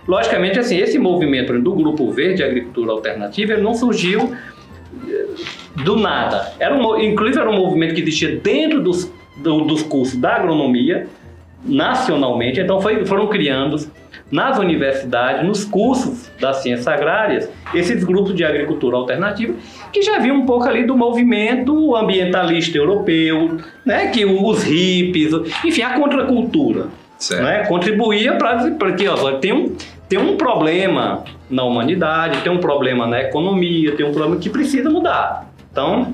logicamente 0.08 0.58
assim, 0.58 0.76
esse 0.76 0.98
movimento 0.98 1.56
do 1.60 1.72
grupo 1.72 2.10
verde 2.10 2.42
agricultura 2.42 2.90
alternativa, 2.90 3.52
ele 3.52 3.62
não 3.62 3.72
surgiu 3.74 4.34
eh, 5.08 5.26
do 5.84 5.94
nada. 5.96 6.52
Era 6.58 6.74
um, 6.74 7.00
inclusive 7.00 7.38
era 7.38 7.48
um 7.48 7.56
movimento 7.56 7.94
que 7.94 8.00
existia 8.00 8.36
dentro 8.42 8.82
dos, 8.82 9.08
do- 9.36 9.60
dos 9.64 9.82
cursos 9.84 10.18
da 10.20 10.34
agronomia, 10.34 11.06
nacionalmente, 11.64 12.58
então 12.60 12.80
foi- 12.80 13.04
foram 13.06 13.28
criando 13.28 13.76
nas 14.30 14.58
universidades, 14.58 15.44
nos 15.46 15.64
cursos 15.64 16.30
das 16.40 16.58
ciências 16.58 16.86
agrárias, 16.86 17.48
esses 17.74 18.04
grupos 18.04 18.34
de 18.34 18.44
agricultura 18.44 18.96
alternativa, 18.96 19.54
que 19.92 20.02
já 20.02 20.18
vinham 20.18 20.36
um 20.36 20.46
pouco 20.46 20.68
ali 20.68 20.84
do 20.84 20.96
movimento 20.96 21.94
ambientalista 21.96 22.76
europeu, 22.78 23.58
né, 23.84 24.08
que 24.08 24.24
os 24.24 24.62
hippies, 24.62 25.32
enfim, 25.64 25.82
a 25.82 25.98
contracultura, 25.98 26.86
Certo. 27.18 27.42
né, 27.42 27.66
contribuía 27.66 28.34
para 28.34 28.92
que 28.92 29.06
ó, 29.08 29.32
tem 29.32 29.52
um 29.52 29.76
tem 30.08 30.18
um 30.18 30.36
problema 30.36 31.22
na 31.48 31.62
humanidade, 31.62 32.40
tem 32.42 32.50
um 32.50 32.58
problema 32.58 33.06
na 33.06 33.20
economia, 33.20 33.94
tem 33.94 34.04
um 34.04 34.12
problema 34.12 34.40
que 34.40 34.50
precisa 34.50 34.90
mudar. 34.90 35.48
Então, 35.70 36.12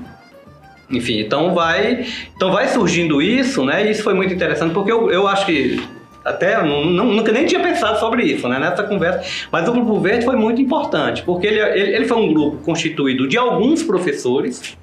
enfim, 0.89 1.19
então 1.19 1.55
vai, 1.55 2.05
então 2.35 2.51
vai 2.51 2.67
surgindo 2.67 3.19
isso, 3.19 3.65
né? 3.65 3.87
E 3.87 3.91
isso 3.91 4.03
foi 4.03 4.13
muito 4.13 4.31
interessante 4.31 4.71
porque 4.71 4.91
eu, 4.91 5.09
eu 5.09 5.27
acho 5.27 5.47
que 5.47 5.81
até 6.27 6.61
nu- 6.61 6.85
nunca 6.85 7.31
nem 7.31 7.45
tinha 7.45 7.61
pensado 7.61 7.99
sobre 7.99 8.23
isso, 8.23 8.47
né? 8.47 8.59
Nessa 8.59 8.83
conversa, 8.83 9.21
mas 9.51 9.67
o 9.67 9.71
grupo 9.71 9.99
verde 9.99 10.25
foi 10.25 10.35
muito 10.35 10.61
importante 10.61 11.23
porque 11.23 11.47
ele, 11.47 11.59
ele, 11.59 11.95
ele 11.95 12.05
foi 12.05 12.17
um 12.17 12.33
grupo 12.33 12.57
constituído 12.63 13.27
de 13.27 13.37
alguns 13.37 13.81
professores 13.83 14.77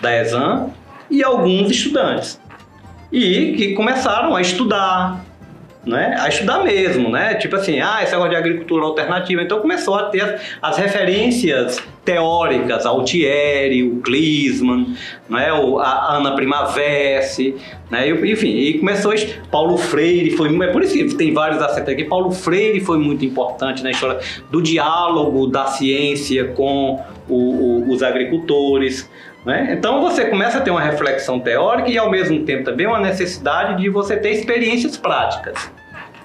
da 0.00 0.14
Exam 0.14 0.70
e 1.10 1.22
alguns 1.22 1.70
estudantes 1.70 2.40
e 3.10 3.54
que 3.56 3.74
começaram 3.74 4.36
a 4.36 4.40
estudar, 4.40 5.24
né? 5.86 6.16
A 6.18 6.28
estudar 6.28 6.62
mesmo, 6.62 7.08
né? 7.10 7.34
Tipo 7.36 7.56
assim, 7.56 7.80
ah, 7.80 8.00
esse 8.02 8.12
negócio 8.12 8.30
de 8.32 8.36
agricultura 8.36 8.84
alternativa. 8.84 9.40
Então 9.40 9.60
começou 9.60 9.94
a 9.94 10.04
ter 10.10 10.20
as, 10.22 10.40
as 10.60 10.76
referências 10.76 11.82
teóricas, 12.12 12.86
Altieri, 12.86 13.82
o 13.82 13.96
Klisman, 14.00 14.94
né? 15.28 15.48
A 15.80 16.16
Ana 16.16 16.32
Primavera, 16.34 17.20
né? 17.90 18.08
Enfim, 18.08 18.48
e 18.48 18.78
começou 18.78 19.12
Paulo 19.50 19.76
Freire 19.76 20.30
foi, 20.30 20.48
é 20.62 20.68
por 20.68 20.82
isso 20.82 20.94
que 20.94 21.14
tem 21.16 21.34
vários 21.34 21.60
acentos 21.60 21.92
aqui. 21.92 22.04
Paulo 22.04 22.30
Freire 22.30 22.80
foi 22.80 22.98
muito 22.98 23.26
importante 23.26 23.82
na 23.82 23.90
história 23.90 24.18
do 24.50 24.62
diálogo 24.62 25.46
da 25.48 25.66
ciência 25.66 26.46
com 26.48 26.98
o- 27.28 27.34
o- 27.34 27.90
os 27.92 28.02
agricultores. 28.02 29.10
Né? 29.44 29.74
Então 29.78 30.00
você 30.00 30.24
começa 30.24 30.58
a 30.58 30.60
ter 30.62 30.70
uma 30.70 30.80
reflexão 30.80 31.38
teórica 31.38 31.90
e 31.90 31.98
ao 31.98 32.10
mesmo 32.10 32.42
tempo 32.44 32.64
também 32.64 32.86
uma 32.86 32.98
necessidade 33.00 33.80
de 33.82 33.88
você 33.90 34.16
ter 34.16 34.30
experiências 34.30 34.96
práticas. 34.96 35.70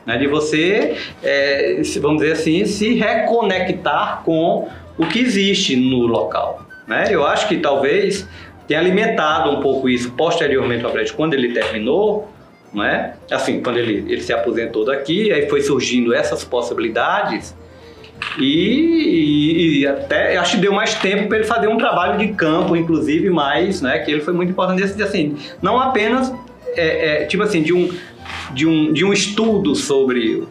Né? 0.06 0.18
De 0.18 0.28
você, 0.28 0.96
é, 1.22 1.82
vamos 2.02 2.22
dizer 2.22 2.34
assim, 2.34 2.66
se 2.66 2.94
reconectar 2.96 4.22
com 4.26 4.68
o 4.98 5.06
que 5.08 5.20
existe 5.20 5.76
no 5.76 6.06
local. 6.06 6.66
Né? 6.88 7.08
Eu 7.10 7.26
acho 7.26 7.48
que 7.48 7.58
talvez 7.58 8.28
tenha 8.68 8.80
alimentado 8.80 9.50
um 9.52 9.62
pouco 9.62 9.90
isso 9.90 10.12
posteriormente 10.12 10.86
ao 10.86 10.92
Brecht, 10.92 11.14
quando 11.14 11.34
ele 11.34 11.54
terminou, 11.54 12.30
né? 12.74 13.14
assim, 13.32 13.62
quando 13.62 13.78
ele, 13.78 14.06
ele 14.12 14.22
se 14.22 14.34
aposentou 14.34 14.86
daqui, 14.86 15.32
aí 15.32 15.50
foi 15.50 15.62
surgindo 15.62 16.14
essas 16.14 16.44
possibilidades 16.44 17.56
e, 18.40 18.44
e- 18.46 19.80
e 19.82 19.88
até 19.88 20.38
acho 20.38 20.56
que 20.56 20.62
deu 20.62 20.72
mais 20.74 20.94
tempo 20.96 21.28
para 21.28 21.38
ele 21.40 21.48
fazer 21.48 21.68
um 21.68 21.78
trabalho 21.78 22.18
de 22.20 22.30
campo, 22.34 22.76
inclusive, 22.76 23.30
mais, 23.30 23.82
né? 23.82 24.00
Que 24.00 24.12
ele 24.12 24.22
foi 24.22 24.34
muito 24.34 24.50
importante 24.52 25.02
assim, 25.02 25.36
não 25.62 25.80
apenas 25.80 26.34
é, 26.76 27.24
é, 27.24 27.26
tipo 27.26 27.44
assim, 27.44 27.62
de 27.62 27.74
um, 27.74 27.92
de 28.54 28.68
um, 28.68 28.94
de 28.94 29.04
um 29.04 29.12
estudo 29.12 29.76
sobre, 29.76 30.44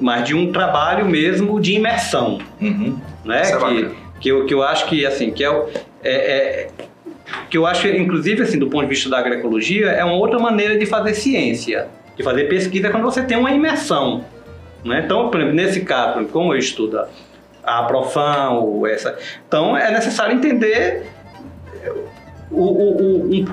mas 0.00 0.24
de 0.24 0.34
um 0.34 0.52
trabalho 0.52 1.06
mesmo 1.06 1.60
de 1.60 1.74
imersão, 1.74 2.38
Uhum. 2.60 2.98
né? 3.24 3.42
Isso 3.42 3.54
é 3.54 3.58
que, 3.58 3.90
que, 4.20 4.28
eu, 4.28 4.46
que 4.46 4.54
eu 4.54 4.62
acho 4.62 4.86
que 4.86 5.06
assim, 5.06 5.30
que 5.30 5.42
é, 5.42 5.50
o- 5.50 5.66
é, 6.02 6.10
é- 6.12 6.68
que 7.50 7.56
eu 7.58 7.66
acho, 7.66 7.86
inclusive, 7.88 8.42
assim, 8.42 8.58
do 8.58 8.68
ponto 8.68 8.82
de 8.82 8.88
vista 8.88 9.08
da 9.08 9.18
agroecologia, 9.18 9.86
é 9.88 10.04
uma 10.04 10.14
outra 10.14 10.38
maneira 10.38 10.78
de 10.78 10.86
fazer 10.86 11.14
ciência, 11.14 11.88
de 12.16 12.22
fazer 12.22 12.44
pesquisa 12.48 12.90
quando 12.90 13.04
você 13.04 13.22
tem 13.22 13.36
uma 13.36 13.50
imersão. 13.50 14.24
Né? 14.84 15.02
Então, 15.04 15.28
por 15.30 15.40
exemplo, 15.40 15.56
nesse 15.56 15.80
caso, 15.80 16.18
exemplo, 16.18 16.28
como 16.32 16.52
eu 16.54 16.58
estudo 16.58 17.00
a- 17.64 17.82
Profam, 17.84 18.50
ou 18.62 18.86
essa, 18.86 19.18
então 19.46 19.76
é 19.76 19.90
necessário 19.90 20.34
entender 20.34 21.02
o, 22.50 22.62
o- 22.62 23.30
o- 23.30 23.46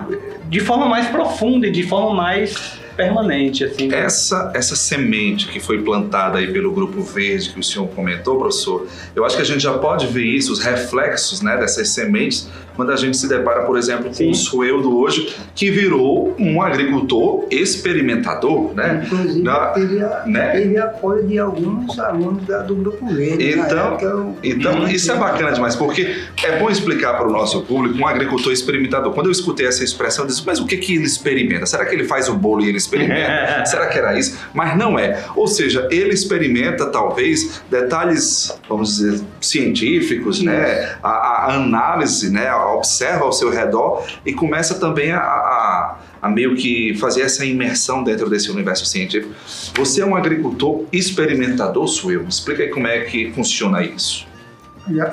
de 0.48 0.60
forma 0.62 0.86
mais 0.86 1.08
profunda 1.08 1.68
e 1.68 1.72
de 1.72 1.84
forma 1.84 2.14
mais 2.14 2.80
permanente, 2.96 3.64
assim. 3.64 3.94
Essa, 3.94 4.52
essa 4.54 4.76
semente 4.76 5.48
que 5.48 5.60
foi 5.60 5.82
plantada 5.82 6.40
aí 6.40 6.52
pelo 6.52 6.72
Grupo 6.72 7.02
Verde 7.02 7.50
que 7.50 7.60
o 7.60 7.64
senhor 7.64 7.88
comentou, 7.90 8.38
professor, 8.38 8.88
eu 9.16 9.26
acho 9.26 9.36
que 9.36 9.42
a 9.42 9.46
gente 9.46 9.62
já 9.62 9.78
pode 9.78 10.08
ver 10.08 10.26
isso, 10.26 10.52
os 10.52 10.60
reflexos 10.60 11.42
né, 11.42 11.58
dessas 11.58 11.90
sementes, 11.90 12.50
quando 12.76 12.92
a 12.92 12.96
gente 12.96 13.18
se 13.18 13.28
depara, 13.28 13.62
por 13.64 13.78
exemplo, 13.78 14.06
com 14.06 14.14
Sim. 14.14 14.32
o 14.32 14.36
Sueldo 14.36 14.98
hoje, 14.98 15.36
que 15.56 15.70
virou 15.72 16.36
um 16.40 16.62
agricultor 16.62 17.46
experimentador, 17.52 18.74
né? 18.76 19.04
Inclusive, 19.06 19.42
Na- 19.44 19.68
teve, 19.68 20.02
a- 20.02 20.24
né? 20.26 20.48
teve 20.50 20.78
apoio 20.78 21.26
de 21.28 21.40
alguns 21.40 21.98
alunos 22.00 22.46
da- 22.46 22.62
do 22.62 22.76
Grupo 22.76 23.08
Verde. 23.08 23.52
Então- 23.52 23.94
época, 23.94 24.36
Então, 24.44 24.88
isso 24.88 25.12
é 25.12 25.16
bacana 25.16 25.52
demais, 25.52 25.76
porque 25.76 26.16
é 26.44 26.58
bom 26.60 26.70
explicar 26.70 27.16
para 27.18 27.28
o 27.28 27.32
nosso 27.32 27.62
público 27.64 27.98
um 27.98 28.08
agricultor 28.08 28.52
experimentador. 28.52 29.14
Quando 29.14 29.28
eu 29.28 29.32
escutei 29.32 29.66
essa 29.68 29.84
expressão, 29.84 30.26
eu 30.26 30.30
disse, 30.30 30.44
mas 30.46 30.60
o 30.60 30.66
que, 30.66 30.78
que 30.78 30.96
ele 30.96 31.06
experimenta? 31.06 31.66
Será 31.66 31.86
que 31.86 31.94
ele 31.96 32.04
faz 32.06 32.28
o 32.30 32.34
bolo 32.36 32.64
e 32.64 32.70
ele 32.70 32.78
experimenta? 32.78 33.66
Será 33.66 33.88
que 33.88 33.98
era 33.98 34.18
isso? 34.18 34.38
Mas 34.54 34.78
não 34.78 34.98
é. 35.00 35.24
Ou 35.36 35.48
seja, 35.48 35.88
ele 35.92 36.14
experimenta, 36.14 36.86
talvez, 36.88 37.62
detalhes, 37.70 38.60
vamos 38.68 38.96
dizer, 38.98 39.22
científicos, 39.42 40.42
né? 40.42 40.96
A, 41.04 41.10
a 41.10 41.56
análise, 41.56 42.32
né? 42.32 42.48
Observa 42.74 43.26
ao 43.26 43.32
seu 43.32 43.50
redor 43.50 44.04
e 44.26 44.34
começa 44.34 44.76
também 44.80 45.12
a, 45.12 45.20
a- 45.20 45.98
a 46.22 46.30
meio 46.30 46.56
que 46.56 46.96
fazer 46.96 47.22
essa 47.22 47.46
imersão 47.46 48.04
dentro 48.04 48.30
desse 48.30 48.50
universo 48.50 48.86
científico. 48.86 49.34
Você 49.78 50.02
é 50.02 50.06
um 50.06 50.16
agricultor 50.16 50.84
experimentador, 50.92 51.88
Suel? 51.88 52.22
Me 52.22 52.30
explica 52.30 52.64
aí 52.64 52.70
como 52.70 52.88
é 52.88 53.02
que 53.02 53.32
funciona 53.32 53.84
isso. 53.84 54.26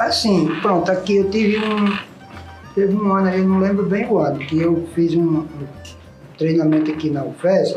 Assim, 0.01 0.49
pronto, 0.61 0.91
aqui 0.91 1.17
eu 1.17 1.31
tive 1.31 1.59
um. 1.59 1.97
Teve 2.75 2.95
um 2.95 3.13
ano, 3.13 3.29
eu 3.29 3.47
não 3.47 3.59
lembro 3.59 3.85
bem 3.85 4.07
o 4.07 4.19
ano, 4.19 4.39
que 4.39 4.59
eu 4.59 4.89
fiz 4.95 5.15
um, 5.15 5.47
treinamento 6.39 6.91
aqui 6.91 7.11
na 7.11 7.23
UFES 7.23 7.77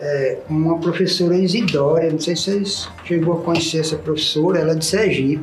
é, 0.00 0.38
uma 0.48 0.78
professora 0.78 1.36
Isidória, 1.36 2.10
não 2.10 2.20
sei 2.20 2.36
se 2.36 2.42
vocês 2.44 2.88
chegou 3.04 3.40
a 3.40 3.42
conhecer 3.42 3.80
essa 3.80 3.96
professora, 3.96 4.60
ela 4.60 4.72
é 4.72 4.74
de 4.76 4.84
Sergipe. 4.84 5.42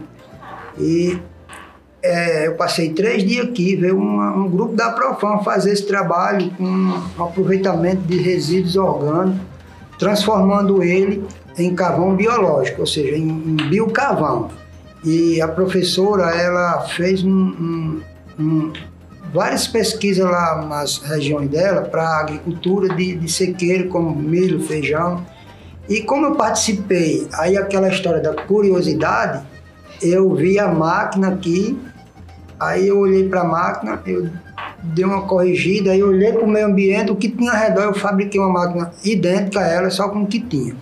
E 0.80 1.17
é, 2.06 2.48
eu 2.48 2.54
passei 2.56 2.89
três 2.94 3.24
dias 3.24 3.48
aqui, 3.48 3.76
veio 3.76 3.98
uma- 3.98 4.36
um 4.36 4.50
grupo 4.50 4.76
da 4.76 4.91
Profam 4.91 5.39
fazer 5.44 5.72
esse 5.74 5.86
trabalho 5.86 6.52
com 6.58 6.63
um 6.63 7.24
aproveitamento 7.24 8.02
de 8.04 8.18
resíduos 8.18 8.76
orgânicos, 8.76 9.41
transformando 9.98 10.84
ele 10.84 11.24
em 11.58 11.74
carvão 11.74 12.15
biológico, 12.15 12.82
ou 12.82 12.88
seja, 12.88 13.15
em, 13.15 13.28
em 13.30 13.56
biocarvão. 13.70 14.50
E 15.04 15.41
a 15.41 15.48
professora, 15.48 16.32
ela 16.36 16.82
fez 16.82 17.24
um- 17.24 18.02
um- 18.39 18.74
várias 19.34 19.68
pesquisas 19.68 20.26
lá 20.26 20.65
nas 20.68 20.98
regiões 21.00 21.50
dela 21.50 21.82
para 21.84 22.20
agricultura 22.20 22.94
de, 22.96 23.15
de 23.15 23.32
sequeiro, 23.32 23.88
como 23.89 24.15
milho, 24.15 24.60
feijão. 24.62 25.24
E 25.88 26.02
como 26.02 26.26
eu 26.26 26.36
participei, 26.36 27.28
aí 27.34 27.56
aquela 27.58 27.88
história 27.89 28.20
da 28.22 28.34
curiosidade, 28.34 29.44
eu 30.02 30.34
vi 30.36 30.58
a 30.60 30.68
máquina 30.68 31.30
aqui, 31.30 31.78
aí 32.60 32.88
eu 32.88 33.00
olhei 33.00 33.28
para 33.28 33.41
a 33.41 33.46
máquina, 33.46 34.02
eu 34.06 34.30
dei 34.84 35.06
uma 35.06 35.24
corrigida, 35.24 35.91
aí 35.91 36.00
eu 36.00 36.10
olhei 36.10 36.32
para 36.32 36.44
o 36.44 36.48
meio 36.48 36.68
ambiente, 36.68 37.12
o 37.12 37.15
que 37.15 37.30
tinha 37.30 37.52
ao 37.52 37.58
redor, 37.58 37.84
eu 37.84 37.94
fabriquei 37.94 38.39
uma 38.39 38.50
máquina 38.50 38.91
idêntica 39.04 39.60
a 39.60 39.68
ela, 39.68 39.89
só 39.89 40.10
com 40.10 40.24
o 40.24 40.28
que 40.28 40.39
tinha. 40.39 40.76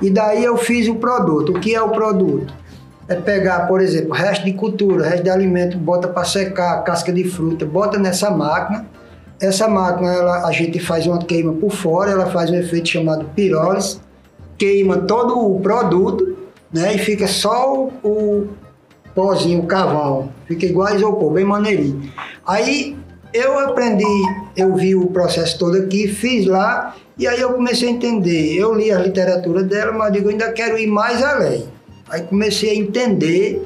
E 0.00 0.10
daí 0.10 0.44
eu 0.44 0.56
fiz 0.56 0.88
o 0.88 0.94
produto. 0.94 1.52
O 1.52 1.60
que 1.60 1.74
é 1.74 1.82
o 1.82 1.90
produto? 1.90 2.52
É 3.08 3.14
pegar, 3.14 3.66
por 3.66 3.80
exemplo, 3.80 4.12
resto 4.12 4.44
de 4.44 4.52
cultura, 4.52 5.08
resto 5.08 5.24
de 5.24 5.30
alimento, 5.30 5.76
bota 5.76 6.06
para 6.08 6.24
secar, 6.24 6.82
casca 6.84 7.12
de 7.12 7.24
fruta, 7.24 7.66
bota 7.66 7.98
nessa 7.98 8.30
máquina, 8.30 8.86
essa 9.40 9.66
máquina, 9.66 10.12
ela, 10.12 10.46
a 10.46 10.52
gente 10.52 10.78
faz 10.78 11.06
uma 11.06 11.18
queima 11.18 11.52
por 11.54 11.70
fora, 11.70 12.10
ela 12.10 12.26
faz 12.26 12.50
um 12.50 12.54
efeito 12.54 12.88
chamado 12.88 13.24
pirólise, 13.34 14.00
queima 14.56 14.98
todo 14.98 15.38
o 15.38 15.58
produto, 15.60 16.36
né? 16.72 16.94
E 16.94 16.98
fica 16.98 17.26
só 17.26 17.74
o, 17.74 17.92
o 18.04 18.48
pozinho, 19.14 19.60
o 19.60 19.66
carvão. 19.66 20.28
Fica 20.50 20.66
igual 20.66 20.88
a 20.88 20.96
isopor, 20.96 21.30
bem 21.32 21.44
maneirinho. 21.44 22.10
Aí 22.44 22.96
eu 23.32 23.56
aprendi, 23.60 24.04
eu 24.56 24.74
vi 24.74 24.96
o 24.96 25.06
processo 25.06 25.56
todo 25.56 25.76
aqui, 25.78 26.08
fiz 26.08 26.44
lá, 26.44 26.96
e 27.16 27.28
aí 27.28 27.40
eu 27.40 27.52
comecei 27.52 27.88
a 27.88 27.92
entender. 27.92 28.56
Eu 28.56 28.74
li 28.74 28.90
a 28.90 28.98
literatura 28.98 29.62
dela, 29.62 29.92
mas 29.92 30.12
digo, 30.12 30.26
eu 30.26 30.30
ainda 30.32 30.50
quero 30.50 30.76
ir 30.76 30.88
mais 30.88 31.22
além. 31.22 31.66
Aí 32.10 32.22
comecei 32.22 32.70
a 32.70 32.74
entender 32.74 33.64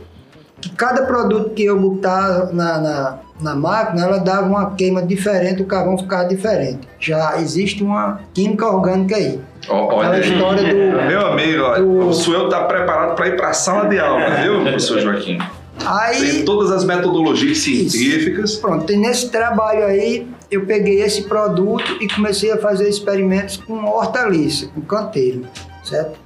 que 0.61 0.68
cada 0.73 1.07
produto 1.07 1.51
que 1.55 1.64
eu 1.64 1.81
botar 1.81 2.51
na, 2.53 2.79
na, 2.79 3.18
na 3.40 3.55
máquina, 3.57 4.03
ela 4.05 4.18
dava 4.18 4.47
uma 4.47 4.75
queima 4.75 5.01
diferente, 5.01 5.62
o 5.62 5.66
carvão 5.66 5.97
ficava 5.97 6.29
diferente. 6.29 6.87
Já 7.01 7.38
existe 7.40 7.83
uma 7.83 8.20
química 8.35 8.66
orgânica 8.66 9.16
aí. 9.16 9.40
Aquela 9.62 9.94
olha, 9.94 10.20
história 10.20 10.62
do... 10.62 11.07
meu 11.07 11.27
amigo, 11.29 11.62
do- 11.77 12.09
o 12.09 12.12
Suel 12.12 12.51
tá 12.51 12.64
preparado 12.64 13.14
para 13.16 13.29
ir 13.29 13.37
para 13.37 13.49
a 13.49 13.53
sala 13.55 13.88
de 13.88 13.99
aula, 13.99 14.29
viu, 14.42 14.61
professor 14.61 15.01
Joaquim? 15.01 15.38
Aí, 15.84 16.18
Tem 16.20 16.44
todas 16.44 16.70
as 16.70 16.84
metodologias 16.84 17.58
científicas. 17.58 18.56
pronto, 18.56 18.90
e 18.92 18.96
nesse 18.96 19.28
trabalho 19.28 19.84
aí, 19.84 20.26
eu 20.50 20.64
peguei 20.66 21.02
esse 21.02 21.22
produto 21.24 21.96
e 22.00 22.08
comecei 22.08 22.52
a 22.52 22.56
fazer 22.58 22.88
experimentos 22.88 23.56
com 23.56 23.84
hortaliça, 23.84 24.68
com 24.74 24.80
canteiro, 24.82 25.46
certo? 25.82 26.18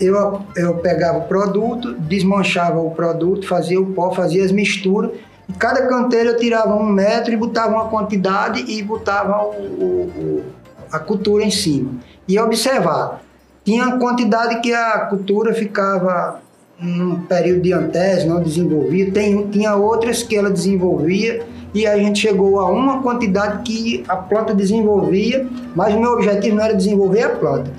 Eu, 0.00 0.42
eu 0.56 0.74
pegava 0.78 1.18
o 1.18 1.22
produto, 1.22 1.92
desmanchava 1.94 2.80
o 2.80 2.90
produto, 2.90 3.46
fazia 3.46 3.80
o 3.80 3.86
pó, 3.86 4.10
fazia 4.12 4.44
as 4.44 4.50
misturas. 4.50 5.10
E 5.48 5.52
cada 5.52 5.86
canteiro 5.86 6.30
eu 6.30 6.36
tirava 6.38 6.74
um 6.74 6.86
metro 6.86 7.32
e 7.32 7.36
botava 7.36 7.74
uma 7.74 7.88
quantidade 7.88 8.64
e 8.66 8.82
botava 8.82 9.42
o, 9.44 9.50
o- 9.52 10.12
o- 10.16 10.44
a 10.90 10.98
cultura 10.98 11.44
em 11.44 11.50
cima. 11.50 11.92
E 12.26 12.38
observar. 12.38 13.22
Tinha 13.64 13.84
a 13.86 13.98
quantidade 13.98 14.60
que 14.60 14.72
a 14.72 15.00
cultura 15.06 15.52
ficava 15.54 16.40
num 16.82 17.20
período 17.22 17.62
de 17.62 17.72
antese, 17.72 18.26
não 18.26 18.42
desenvolvia. 18.42 19.10
Tem, 19.10 19.46
tinha 19.48 19.74
outras 19.76 20.22
que 20.22 20.36
ela 20.36 20.50
desenvolvia 20.50 21.44
e 21.74 21.86
a 21.86 21.96
gente 21.96 22.20
chegou 22.20 22.60
a 22.60 22.70
uma 22.70 23.02
quantidade 23.02 23.62
que 23.62 24.02
a 24.08 24.16
planta 24.16 24.54
desenvolvia, 24.54 25.46
mas 25.74 25.94
o 25.94 26.00
meu 26.00 26.12
objetivo 26.12 26.56
não 26.56 26.64
era 26.64 26.74
desenvolver 26.74 27.22
a 27.22 27.30
planta, 27.30 27.70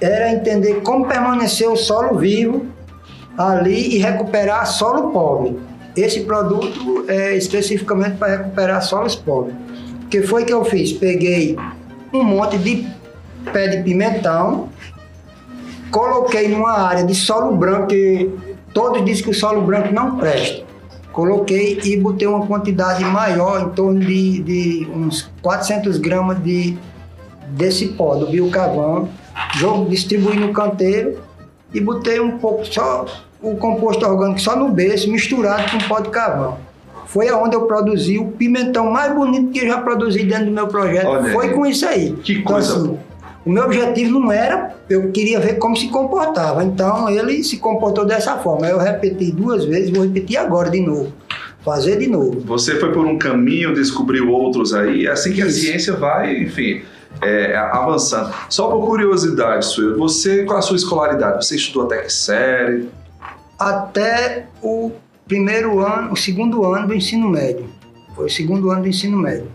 era 0.00 0.32
entender 0.32 0.82
como 0.82 1.06
permanecer 1.06 1.68
o 1.68 1.76
solo 1.76 2.18
vivo 2.18 2.66
ali 3.36 3.96
e 3.96 3.98
recuperar 3.98 4.66
solo 4.66 5.10
pobre. 5.10 5.58
Esse 5.96 6.20
produto 6.20 7.04
é 7.08 7.36
especificamente 7.36 8.16
para 8.16 8.36
recuperar 8.36 8.82
solos 8.82 9.16
pobres. 9.16 9.56
O 10.04 10.06
que 10.08 10.22
foi 10.22 10.44
que 10.44 10.52
eu 10.52 10.64
fiz? 10.64 10.92
Peguei 10.92 11.56
um 12.12 12.22
monte 12.22 12.56
de 12.58 12.86
pé 13.52 13.68
de 13.68 13.82
pimentão, 13.82 14.68
coloquei 15.90 16.48
numa 16.48 16.72
área 16.72 17.04
de 17.04 17.14
solo 17.14 17.56
branco, 17.56 17.88
que 17.88 18.30
todos 18.72 19.04
dizem 19.04 19.24
que 19.24 19.30
o 19.30 19.34
solo 19.34 19.62
branco 19.62 19.92
não 19.92 20.16
presta. 20.16 20.64
Coloquei 21.12 21.80
e 21.84 21.96
botei 21.96 22.26
uma 22.28 22.46
quantidade 22.46 23.04
maior, 23.04 23.62
em 23.62 23.68
torno 23.70 23.98
de, 23.98 24.42
de 24.42 24.88
uns 24.94 25.30
400 25.42 25.98
gramas 25.98 26.42
de, 26.42 26.76
desse 27.48 27.88
pó, 27.88 28.14
do 28.14 28.26
biocarvão. 28.26 29.08
Jogo, 29.56 29.90
distribuí 29.90 30.38
no 30.38 30.52
canteiro 30.52 31.18
e 31.72 31.80
botei 31.80 32.20
um 32.20 32.38
pouco 32.38 32.64
só 32.64 33.06
o 33.42 33.56
composto 33.56 34.06
orgânico 34.06 34.40
só 34.40 34.54
no 34.54 34.68
berço, 34.68 35.10
misturado 35.10 35.70
com 35.70 35.78
pó 35.88 36.00
de 36.00 36.10
carvão. 36.10 36.58
Foi 37.06 37.28
aonde 37.28 37.56
eu 37.56 37.62
produzi 37.62 38.18
o 38.18 38.28
pimentão 38.28 38.90
mais 38.90 39.12
bonito 39.12 39.50
que 39.50 39.60
eu 39.60 39.66
já 39.66 39.80
produzi 39.80 40.22
dentro 40.22 40.46
do 40.46 40.52
meu 40.52 40.68
projeto. 40.68 41.08
Olha 41.08 41.32
Foi 41.32 41.48
aí. 41.48 41.54
com 41.54 41.66
isso 41.66 41.86
aí. 41.86 42.12
Que 42.12 42.34
Então, 42.34 42.52
coisa 42.52 42.76
assim. 42.76 42.98
O 43.44 43.50
meu 43.50 43.64
objetivo 43.64 44.18
não 44.18 44.30
era, 44.30 44.74
eu 44.88 45.10
queria 45.10 45.40
ver 45.40 45.54
como 45.54 45.76
se 45.76 45.88
comportava. 45.88 46.62
Então 46.62 47.08
ele 47.08 47.42
se 47.42 47.56
comportou 47.56 48.04
dessa 48.04 48.36
forma. 48.38 48.66
Eu 48.66 48.78
repeti 48.78 49.32
duas 49.32 49.64
vezes, 49.64 49.90
vou 49.90 50.04
repetir 50.04 50.36
agora 50.36 50.70
de 50.70 50.80
novo. 50.80 51.12
Fazer 51.64 51.98
de 51.98 52.06
novo. 52.06 52.40
Você 52.40 52.76
foi 52.76 52.92
por 52.92 53.04
um 53.04 53.18
caminho, 53.18 53.74
descobriu 53.74 54.30
outros 54.30 54.72
aí. 54.72 55.06
É 55.06 55.10
assim 55.10 55.32
que 55.32 55.42
a 55.42 55.46
Isso. 55.46 55.60
ciência 55.60 55.94
vai, 55.94 56.38
enfim, 56.38 56.82
é, 57.22 57.56
avançando. 57.56 58.32
Só 58.48 58.68
por 58.68 58.86
curiosidade, 58.86 59.66
Suel, 59.66 59.96
você, 59.96 60.44
qual 60.44 60.58
a 60.58 60.62
sua 60.62 60.76
escolaridade? 60.76 61.44
Você 61.44 61.56
estudou 61.56 61.84
até 61.84 62.02
que 62.02 62.12
série? 62.12 62.88
Até 63.58 64.46
o 64.62 64.92
primeiro 65.28 65.80
ano, 65.80 66.12
o 66.12 66.16
segundo 66.16 66.64
ano 66.64 66.88
do 66.88 66.94
ensino 66.94 67.28
médio. 67.28 67.66
Foi 68.14 68.26
o 68.26 68.30
segundo 68.30 68.70
ano 68.70 68.82
do 68.82 68.88
ensino 68.88 69.18
médio. 69.18 69.48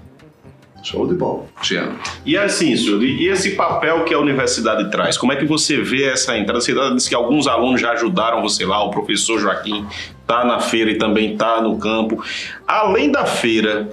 Show 0.86 1.08
de 1.08 1.16
bola. 1.16 1.46
Tiano. 1.64 1.98
E 2.24 2.38
assim, 2.38 2.78
senhor, 2.78 3.04
e 3.04 3.28
esse 3.28 3.56
papel 3.56 4.06
que 4.06 4.14
a 4.14 4.20
universidade 4.20 4.92
traz? 4.92 5.18
Como 5.18 5.34
é 5.34 5.36
que 5.36 5.44
você 5.44 5.82
vê 5.82 6.04
essa 6.04 6.38
entrada? 6.38 6.62
Você 6.62 6.76
disse 6.94 7.10
que 7.10 7.16
alguns 7.16 7.48
alunos 7.48 7.82
já 7.82 7.94
ajudaram 7.94 8.40
você 8.44 8.66
lá, 8.66 8.84
o 8.84 8.92
professor 8.92 9.40
Joaquim 9.40 9.84
está 10.22 10.46
na 10.46 10.60
feira 10.60 10.92
e 10.92 10.98
também 11.00 11.34
está 11.34 11.60
no 11.60 11.76
campo. 11.80 12.24
Além 12.68 13.12
da 13.12 13.26
feira, 13.26 13.90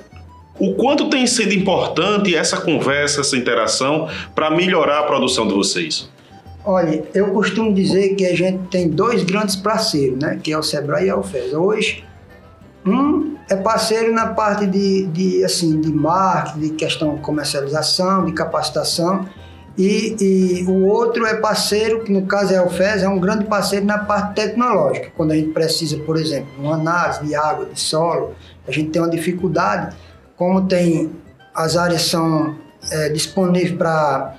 o 0.58 0.74
quanto 0.74 1.08
tem 1.08 1.26
sido 1.26 1.54
importante 1.54 2.36
essa 2.36 2.60
conversa, 2.60 3.22
essa 3.22 3.38
interação 3.38 4.06
para 4.34 4.50
melhorar 4.50 4.98
a 4.98 5.02
produção 5.04 5.48
de 5.48 5.54
vocês? 5.54 6.10
Olha, 6.62 7.02
eu 7.14 7.32
costumo 7.32 7.72
dizer 7.72 8.14
que 8.16 8.26
a 8.26 8.36
gente 8.36 8.68
tem 8.68 8.90
dois 8.90 9.24
grandes 9.24 9.56
parceiros, 9.56 10.18
né? 10.18 10.38
Que 10.42 10.52
é 10.52 10.58
o 10.58 10.62
Sebrae 10.62 11.06
e 11.06 11.10
a 11.10 11.16
UFES. 11.16 11.54
Hoje, 11.54 12.04
um 12.84 13.36
é 13.48 13.56
parceiro 13.56 14.12
na 14.12 14.28
parte 14.28 14.66
de, 14.66 15.06
de, 15.06 15.44
assim, 15.44 15.80
de 15.80 15.92
marketing, 15.92 16.60
de 16.60 16.70
questão 16.70 17.14
de 17.14 17.20
comercialização, 17.20 18.24
de 18.24 18.32
capacitação, 18.32 19.26
e, 19.76 20.16
e 20.20 20.64
o 20.64 20.84
outro 20.86 21.24
é 21.24 21.34
parceiro, 21.34 22.04
que 22.04 22.12
no 22.12 22.26
caso 22.26 22.52
é 22.52 22.58
a 22.58 22.64
UFES, 22.64 23.02
é 23.02 23.08
um 23.08 23.18
grande 23.18 23.44
parceiro 23.44 23.86
na 23.86 23.98
parte 23.98 24.34
tecnológica. 24.34 25.10
Quando 25.16 25.32
a 25.32 25.36
gente 25.36 25.50
precisa, 25.50 25.96
por 25.98 26.18
exemplo, 26.18 26.48
uma 26.58 26.74
análise 26.74 27.24
de 27.24 27.34
água, 27.34 27.66
de 27.66 27.80
solo, 27.80 28.34
a 28.66 28.70
gente 28.70 28.90
tem 28.90 29.00
uma 29.00 29.10
dificuldade, 29.10 29.96
como 30.36 30.66
tem 30.66 31.10
as 31.54 31.76
áreas 31.76 32.02
são 32.02 32.54
é, 32.90 33.08
disponíveis 33.10 33.72
para 33.72 34.36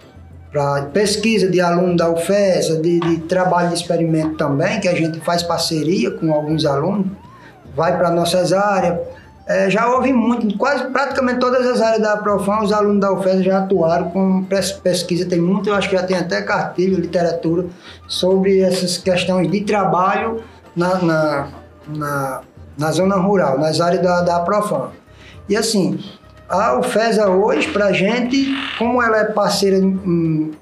pesquisa 0.93 1.49
de 1.49 1.59
aluno 1.59 1.95
da 1.95 2.09
UFES, 2.11 2.81
de, 2.81 2.99
de 2.99 3.17
trabalho 3.21 3.69
de 3.69 3.75
experimento 3.75 4.35
também, 4.35 4.79
que 4.79 4.87
a 4.87 4.95
gente 4.95 5.19
faz 5.21 5.41
parceria 5.41 6.11
com 6.11 6.31
alguns 6.31 6.65
alunos, 6.65 7.07
vai 7.75 7.97
para 7.97 8.09
nossas 8.11 8.53
áreas. 8.53 8.99
É, 9.45 9.69
já 9.69 9.89
houve 9.89 10.13
muito, 10.13 10.57
quase 10.57 10.85
praticamente 10.85 11.39
todas 11.39 11.67
as 11.67 11.81
áreas 11.81 12.01
da 12.01 12.15
Profam, 12.15 12.61
os 12.63 12.71
alunos 12.71 13.01
da 13.01 13.11
UFES 13.11 13.43
já 13.43 13.57
atuaram 13.59 14.09
com 14.09 14.43
pes- 14.45 14.71
pesquisa, 14.71 15.25
tem 15.25 15.41
muito, 15.41 15.69
eu 15.69 15.75
acho 15.75 15.89
que 15.89 15.97
já 15.97 16.03
tem 16.03 16.15
até 16.15 16.41
cartilha, 16.41 16.97
literatura, 16.97 17.65
sobre 18.07 18.61
essas 18.61 18.97
questões 18.97 19.51
de 19.51 19.59
trabalho 19.61 20.41
na, 20.73 20.97
na, 20.99 21.47
na, 21.87 22.41
na 22.77 22.91
zona 22.93 23.17
rural, 23.17 23.59
nas 23.59 23.81
áreas 23.81 24.01
da, 24.01 24.21
da 24.21 24.39
Profam. 24.39 24.91
E 25.49 25.57
assim, 25.57 25.99
a 26.47 26.79
UFESA 26.79 27.29
hoje, 27.29 27.67
para 27.67 27.87
a 27.87 27.91
gente, 27.91 28.47
como 28.79 29.03
ela 29.03 29.17
é 29.17 29.25
parceira 29.25 29.77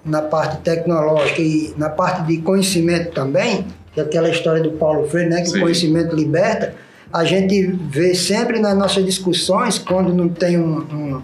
na 0.04 0.24
parte 0.24 0.58
tecnológica 0.64 1.40
e 1.40 1.72
na 1.78 1.90
parte 1.90 2.24
de 2.24 2.38
conhecimento 2.38 3.12
também, 3.12 3.68
que 3.94 4.00
é 4.00 4.04
aquela 4.04 4.30
história 4.30 4.64
do 4.64 4.72
Paulo 4.72 5.08
Freire, 5.08 5.30
né, 5.30 5.42
que 5.42 5.50
Sim. 5.50 5.60
o 5.60 5.62
conhecimento 5.62 6.16
liberta, 6.16 6.74
a 7.14 7.24
gente 7.24 7.62
vê 7.90 8.14
sempre 8.16 8.60
nas 8.60 8.78
nossas 8.78 9.04
discussões, 9.06 9.78
quando 9.78 10.14
não 10.14 10.30
tem 10.30 10.58
um, 10.58 10.78
um- 10.80 11.22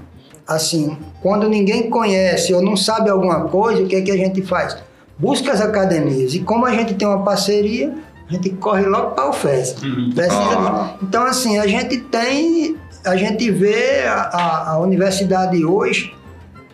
assim, 0.48 0.98
quando 1.22 1.50
ninguém 1.50 1.90
conhece 1.90 2.54
ou 2.54 2.62
não 2.62 2.76
sabe 2.78 3.10
alguma 3.10 3.42
coisa, 3.46 3.84
o 3.84 3.88
que 3.88 3.96
é 3.96 4.02
que 4.02 4.12
a 4.12 4.18
gente 4.18 4.42
faz? 4.42 4.78
Busca 5.18 5.52
as 5.52 5.62
academias. 5.62 6.34
E 6.34 6.40
como 6.40 6.66
a 6.66 6.72
gente 6.74 6.94
tem 6.94 7.08
uma 7.08 7.24
parceria, 7.24 7.94
a 8.30 8.34
gente 8.34 8.50
corre 8.52 8.86
logo 8.86 9.12
para 9.12 9.24
a 9.26 9.30
UFES. 9.30 9.74
Precisa- 10.14 10.36
Ah. 10.58 10.96
Então, 11.02 11.24
assim, 11.24 11.58
a 11.58 11.66
gente 11.68 11.98
tem, 11.98 12.76
a 13.06 13.16
gente 13.16 13.50
vê 13.50 14.04
a, 14.06 14.14
a- 14.22 14.72
a 14.74 14.80
universidade 14.80 15.64
hoje 15.66 16.14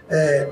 é, 0.09 0.47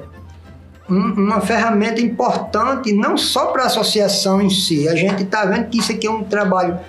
um- 0.90 1.14
uma 1.26 1.42
ferramenta 1.42 2.02
importante, 2.02 2.92
não 2.94 3.18
só 3.18 3.48
para 3.48 3.64
a 3.64 3.66
associação 3.68 4.42
em 4.42 4.50
si. 4.50 4.88
A 4.88 4.96
gente 4.96 5.24
está 5.24 5.46
vendo 5.46 5.68
que 5.70 5.78
isso 5.80 5.92
aqui 5.92 6.08
é 6.08 6.12
um 6.12 6.24
trabalho, 6.24 6.80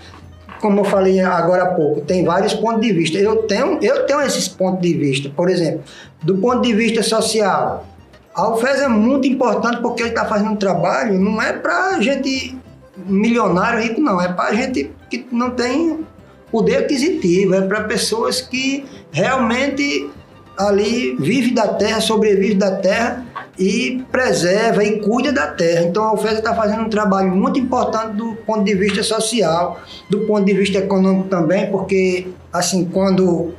como 0.63 0.81
eu 0.81 0.85
falei 0.85 1.19
agora 1.21 1.65
há 1.65 1.75
pouco, 1.75 2.01
tem 2.03 2.25
vários 2.25 2.55
pontos 2.55 2.81
de 2.81 2.93
vista. 2.93 3.19
Eu 3.19 3.43
tenho, 3.43 3.81
eu 3.83 4.07
tenho 4.07 4.21
esses 4.23 4.47
pontos 4.47 4.81
de 4.81 4.95
vista. 4.95 5.29
Por 5.29 5.51
exemplo, 5.51 5.83
do 6.23 6.39
ponto 6.39 6.63
de 6.63 6.73
vista 6.73 7.03
social, 7.03 7.85
a 8.33 8.49
UFES 8.49 8.83
é 8.83 8.89
muito 8.89 9.27
importante 9.27 9.83
porque 9.83 10.03
ele 10.03 10.11
está 10.11 10.25
fazendo 10.25 10.53
um 10.53 10.57
trabalho, 10.57 11.19
não 11.19 11.43
é 11.43 11.53
para 11.53 12.01
gente 12.01 12.57
milionário, 12.97 13.83
rico, 13.83 14.01
não. 14.01 14.21
É 14.21 14.33
para 14.33 14.55
gente 14.55 14.89
que 15.11 15.27
não 15.33 15.51
tem 15.51 16.07
poder 16.53 16.77
aquisitivo. 16.77 17.55
É 17.55 17.63
para 17.63 17.83
pessoas 17.83 18.41
que 18.41 18.85
realmente 19.11 20.09
ali 20.57 21.17
vive 21.17 21.53
da 21.53 21.67
terra, 21.67 22.01
sobrevive 22.01 22.55
da 22.55 22.77
terra 22.77 23.27
e 23.59 24.05
preserva 24.11 24.83
e 24.83 25.01
cuida 25.01 25.33
da 25.33 25.47
terra. 25.47 25.83
Então 25.83 26.05
a 26.05 26.15
UFES 26.15 26.39
está 26.39 26.55
fazendo 26.55 26.83
um 26.83 26.89
trabalho 26.89 27.31
muito 27.31 27.59
importante 27.59 28.17
do 28.17 28.35
ponto 28.47 28.65
de 28.65 28.75
vista 28.75 29.03
social, 29.03 29.81
do 30.09 30.21
ponto 30.21 30.45
de 30.45 30.55
vista 30.55 30.79
econômico 30.79 31.29
também, 31.29 31.71
porque 31.71 32.29
assim, 32.53 32.85
quando 32.85 33.55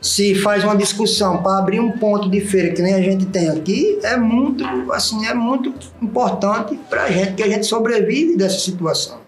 se 0.00 0.34
faz 0.34 0.62
uma 0.62 0.76
discussão 0.76 1.42
para 1.42 1.58
abrir 1.58 1.80
um 1.80 1.92
ponto 1.92 2.28
de 2.28 2.40
feira 2.40 2.74
que 2.74 2.82
nem 2.82 2.94
a 2.94 3.00
gente 3.00 3.24
tem 3.26 3.48
aqui, 3.48 3.98
é 4.02 4.16
muito, 4.16 4.64
assim, 4.92 5.26
é 5.26 5.32
muito 5.32 5.72
importante 6.02 6.78
para 6.90 7.04
a 7.04 7.10
gente, 7.10 7.32
que 7.32 7.42
a 7.42 7.48
gente 7.48 7.64
sobrevive 7.64 8.36
dessa 8.36 8.58
situação. 8.58 9.24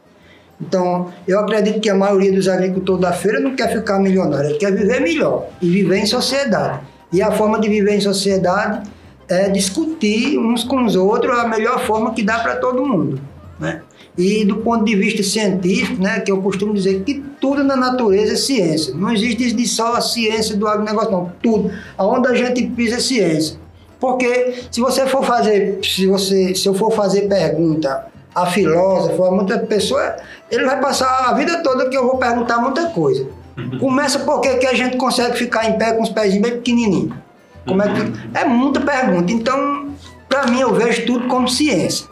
Então, 0.61 1.13
eu 1.27 1.39
acredito 1.41 1.81
que 1.81 1.89
a 1.89 1.95
maioria 1.95 2.33
dos 2.33 2.49
agricultores 2.49 3.01
da 3.01 3.13
feira 3.13 3.41
não 3.41 3.55
quer 3.55 3.73
ficar 3.73 3.99
milionário, 3.99 4.51
ele 4.51 4.59
quer 4.59 4.71
viver 4.71 5.01
melhor 5.01 5.47
e 5.63 5.69
viver 5.69 5.99
em 5.99 6.07
sociedade. 6.07 6.81
E 7.13 7.23
a 7.23 7.31
forma 7.31 7.59
de 7.59 7.69
viver 7.69 7.95
em 7.95 8.01
sociedade 8.01 8.87
é 9.29 9.49
discutir 9.49 10.39
uns 10.39 10.63
com 10.65 10.85
os 10.85 10.95
outros 10.97 11.39
a 11.39 11.49
melhor 11.49 11.81
forma 11.87 12.15
que 12.15 12.23
dá 12.23 12.39
para 12.39 12.57
todo 12.57 12.85
mundo, 12.85 13.21
né? 13.59 13.83
E 14.17 14.45
do 14.47 14.57
ponto 14.57 14.85
de 14.85 14.97
vista 14.97 15.23
científico, 15.23 16.03
né, 16.03 16.21
que 16.21 16.33
eu 16.33 16.41
costumo 16.41 16.73
dizer 16.73 17.03
que 17.03 17.23
tudo 17.39 17.63
na 17.63 17.77
natureza 17.77 18.33
é 18.33 18.37
ciência. 18.37 18.95
Não 18.95 19.13
existe 19.13 19.53
de 19.53 19.67
só 19.67 19.95
a 19.95 20.01
ciência 20.01 20.57
do 20.57 20.67
agronegócio, 20.67 21.11
não. 21.11 21.33
Tudo. 21.43 21.71
Aonde 21.99 22.29
a 22.29 22.35
gente 22.35 22.67
pisa 22.69 22.97
é 22.97 23.01
ciência. 23.01 23.59
Porque 24.01 24.55
se 24.71 24.81
você 24.81 25.07
for 25.07 25.23
fazer, 25.23 25.81
se 25.83 26.07
você, 26.07 26.55
se 26.55 26.67
eu 26.67 26.73
for 26.73 26.91
fazer 26.93 27.29
pergunta 27.29 28.07
a 28.35 28.47
filósofo, 28.47 29.23
a 29.25 29.31
muita 29.31 29.59
pessoa, 29.59 30.17
ele 30.51 30.65
vai 30.65 30.81
passar 30.81 31.29
a 31.29 31.35
vida 31.35 31.63
toda 31.63 31.89
que 31.89 31.97
eu 31.97 32.07
vou 32.07 32.17
perguntar 32.17 32.59
muita 32.59 32.87
coisa. 32.87 33.27
Começa 33.81 34.19
porque 34.21 34.57
que 34.57 34.67
a 34.67 34.75
gente 34.75 34.97
consegue 34.97 35.37
ficar 35.37 35.69
em 35.69 35.79
pé 35.79 35.93
com 35.93 36.03
os 36.03 36.11
pezinhos 36.11 36.43
bem 36.43 36.59
pequenininhos. 36.59 37.15
Como 37.67 37.83
é 37.83 37.89
que 37.89 38.13
é 38.39 38.45
muita 38.45 38.81
pergunta. 38.81 39.33
Então, 39.33 39.89
para 40.29 40.47
mim 40.47 40.61
eu 40.61 40.75
vejo 40.75 41.05
tudo 41.07 41.27
como 41.27 41.49
ciência. 41.49 42.07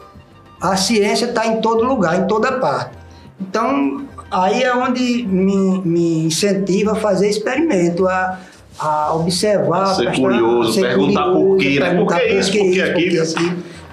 A 0.61 0.75
ciência 0.75 1.25
está 1.25 1.45
em 1.47 1.61
todo 1.61 1.83
lugar, 1.83 2.19
em 2.19 2.27
toda 2.27 2.53
parte. 2.53 2.91
Então, 3.39 4.05
aí 4.31 4.63
é 4.63 4.73
onde 4.75 5.23
me, 5.23 5.81
me 5.81 6.25
incentiva 6.25 6.93
a 6.93 6.95
fazer 6.95 7.29
experimento, 7.29 8.07
a, 8.07 8.39
a 8.79 9.13
observar. 9.13 9.95
Ser 9.95 10.05
prestar- 10.05 10.21
curioso, 10.21 10.73
ser 10.73 10.81
perguntar 10.81 11.31
por 11.31 11.57
quê, 11.57 11.79
né? 11.79 11.93
Por 11.95 12.07
que 12.07 12.23
isso, 12.25 12.51
por 12.51 12.71
que 12.71 12.81
aquilo? 12.81 13.25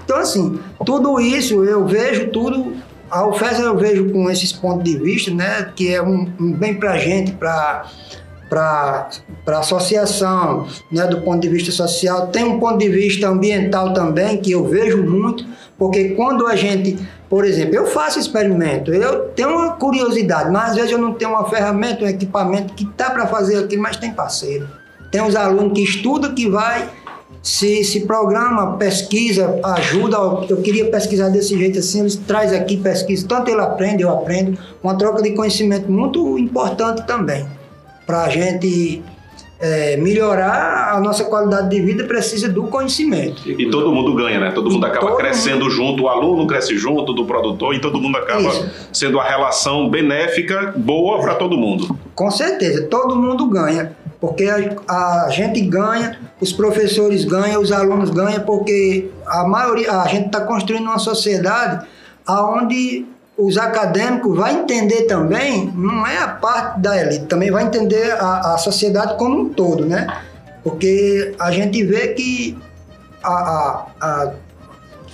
Então, 0.04 0.16
assim, 0.16 0.58
tudo 0.84 1.20
isso 1.20 1.64
eu 1.64 1.86
vejo 1.86 2.28
tudo. 2.28 2.72
A 3.10 3.26
UFES 3.26 3.58
eu 3.60 3.76
vejo 3.76 4.10
com 4.10 4.30
esses 4.30 4.52
pontos 4.52 4.84
de 4.84 4.96
vista, 4.96 5.30
né? 5.30 5.70
Que 5.76 5.94
é 5.94 6.02
um, 6.02 6.32
um 6.40 6.52
bem 6.52 6.74
para 6.74 6.92
a 6.92 6.98
gente, 6.98 7.32
para 7.32 7.84
para 8.52 9.08
a 9.46 9.58
associação, 9.58 10.66
né, 10.90 11.06
do 11.06 11.22
ponto 11.22 11.40
de 11.40 11.48
vista 11.48 11.72
social. 11.72 12.26
Tem 12.26 12.44
um 12.44 12.60
ponto 12.60 12.76
de 12.76 12.88
vista 12.90 13.26
ambiental 13.26 13.94
também, 13.94 14.36
que 14.36 14.52
eu 14.52 14.68
vejo 14.68 15.02
muito, 15.02 15.46
porque 15.78 16.10
quando 16.10 16.46
a 16.46 16.54
gente, 16.54 16.98
por 17.30 17.46
exemplo, 17.46 17.74
eu 17.74 17.86
faço 17.86 18.18
experimento, 18.18 18.92
eu 18.92 19.28
tenho 19.28 19.48
uma 19.48 19.72
curiosidade, 19.72 20.50
mas 20.50 20.72
às 20.72 20.76
vezes 20.76 20.92
eu 20.92 20.98
não 20.98 21.14
tenho 21.14 21.30
uma 21.30 21.48
ferramenta, 21.48 22.04
um 22.04 22.08
equipamento 22.08 22.74
que 22.74 22.84
tá 22.84 23.08
para 23.08 23.26
fazer 23.26 23.56
aquilo, 23.56 23.80
mas 23.80 23.96
tem 23.96 24.12
parceiro. 24.12 24.68
Tem 25.10 25.22
os 25.22 25.34
alunos 25.34 25.72
que 25.72 25.82
estudam, 25.82 26.34
que 26.34 26.46
vai, 26.48 26.90
se, 27.42 27.82
se 27.84 28.00
programa, 28.00 28.76
pesquisa, 28.76 29.58
ajuda. 29.62 30.16
Eu 30.48 30.58
queria 30.58 30.90
pesquisar 30.90 31.30
desse 31.30 31.56
jeito 31.56 31.78
assim, 31.78 32.00
eles 32.00 32.16
traz 32.16 32.52
aqui, 32.52 32.76
pesquisa. 32.76 33.26
Tanto 33.26 33.50
ele 33.50 33.60
aprende, 33.60 34.02
eu 34.02 34.10
aprendo. 34.10 34.58
Uma 34.82 34.96
troca 34.96 35.22
de 35.22 35.32
conhecimento 35.32 35.90
muito 35.90 36.38
importante 36.38 37.06
também. 37.06 37.46
Para 38.06 38.24
a 38.24 38.28
gente 38.28 39.02
é, 39.62 39.96
melhorar 39.96 40.96
a 40.96 41.00
nossa 41.00 41.24
qualidade 41.24 41.70
de 41.70 41.80
vida, 41.80 42.02
precisa 42.02 42.48
do 42.48 42.64
conhecimento. 42.64 43.48
E 43.48 43.70
todo 43.70 43.92
mundo 43.92 44.12
ganha, 44.12 44.40
né? 44.40 44.50
Todo 44.50 44.68
mundo 44.68 44.84
E 44.84 44.90
acaba 44.90 45.06
todo 45.06 45.18
crescendo 45.18 45.70
junto, 45.70 46.02
o 46.02 46.08
aluno 46.08 46.48
cresce 46.48 46.76
junto 46.76 47.12
do 47.12 47.24
produtor 47.24 47.72
e 47.72 47.80
todo 47.80 48.00
mundo 48.00 48.18
acaba 48.18 48.48
Isso. 48.48 48.68
sendo 48.92 49.18
uma 49.18 49.24
relação 49.24 49.88
benéfica, 49.88 50.74
boa 50.76 51.20
para 51.20 51.36
todo 51.36 51.56
mundo. 51.56 51.96
Com 52.12 52.28
certeza, 52.28 52.88
todo 52.88 53.14
mundo 53.14 53.46
ganha, 53.46 53.96
porque 54.20 54.46
a, 54.46 55.26
a 55.26 55.30
gente 55.30 55.60
ganha, 55.60 56.18
os 56.40 56.52
professores 56.52 57.24
ganham, 57.24 57.62
os 57.62 57.70
alunos 57.70 58.10
ganham, 58.10 58.40
porque 58.40 59.10
a 59.24 59.46
maioria, 59.46 59.92
a 59.92 60.08
gente 60.08 60.26
está 60.26 60.40
construindo 60.40 60.86
uma 60.86 60.98
sociedade 60.98 61.86
aonde 62.26 63.06
os 63.44 63.58
acadêmicos 63.58 64.36
vai 64.36 64.54
entender 64.54 65.02
também, 65.02 65.66
não 65.74 66.06
é 66.06 66.18
a 66.18 66.28
parte 66.28 66.80
da 66.80 66.96
elite, 67.00 67.24
também 67.26 67.50
vai 67.50 67.64
entender 67.64 68.12
a, 68.12 68.54
a 68.54 68.58
sociedade 68.58 69.18
como 69.18 69.40
um 69.40 69.48
todo, 69.48 69.84
né? 69.84 70.06
Porque 70.62 71.34
a 71.40 71.50
gente 71.50 71.82
vê 71.82 72.08
que 72.08 72.56
a, 73.22 73.86
a, 74.00 74.32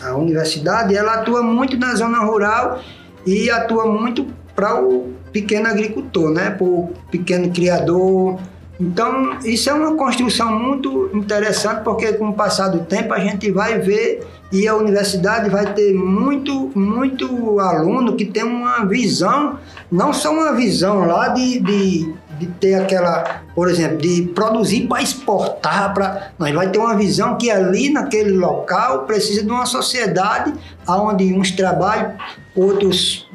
a, 0.03 0.15
universidade 0.17 0.95
ela 0.95 1.15
atua 1.15 1.43
muito 1.43 1.79
na 1.79 1.95
zona 1.95 2.19
rural 2.19 2.81
e 3.25 3.49
atua 3.51 3.87
muito 3.87 4.27
para 4.55 4.79
o 4.79 5.15
pequeno 5.33 5.69
agricultor, 5.69 6.31
né? 6.31 6.51
Para 6.51 6.67
o 6.67 6.93
pequeno 7.11 7.51
criador. 7.51 8.39
Então, 8.81 9.39
isso 9.45 9.69
é 9.69 9.73
uma 9.73 9.97
construção 9.97 10.53
muito 10.53 11.11
interessante, 11.13 11.83
porque 11.83 12.13
com 12.13 12.29
o 12.29 12.33
passar 12.33 12.69
do 12.69 12.85
tempo 12.85 13.13
a 13.13 13.19
gente 13.19 13.51
vai 13.51 13.79
ver 13.79 14.25
e 14.53 14.69
a 14.69 14.77
universidade 14.77 15.51
vai 15.51 15.75
ter 15.75 15.93
muito, 15.93 16.71
muito 16.75 17.59
aluno 17.59 18.15
que 18.15 18.25
tem 18.25 18.45
uma 18.45 18.85
visão, 18.85 19.59
não 19.91 20.13
só 20.13 20.33
uma 20.33 20.53
visão 20.55 21.07
lá 21.07 21.29
de, 21.29 21.59
de, 21.59 22.15
de 22.39 22.47
ter 22.61 22.75
aquela, 22.75 23.43
por 23.53 23.69
exemplo, 23.69 23.99
de 23.99 24.23
produzir 24.35 24.87
para 24.87 25.03
exportar, 25.03 25.93
para. 25.93 26.31
Ele 26.41 26.57
vai 26.57 26.71
ter 26.71 26.79
uma 26.79 26.97
visão 26.97 27.37
que 27.37 27.51
ali 27.51 27.91
naquele 27.91 28.33
local 28.33 29.05
precisa 29.07 29.43
de 29.43 29.51
uma 29.51 29.67
sociedade 29.67 30.55
onde 30.89 31.35
uns 31.35 31.51
trabalham, 31.51 32.15
outros 32.55 33.29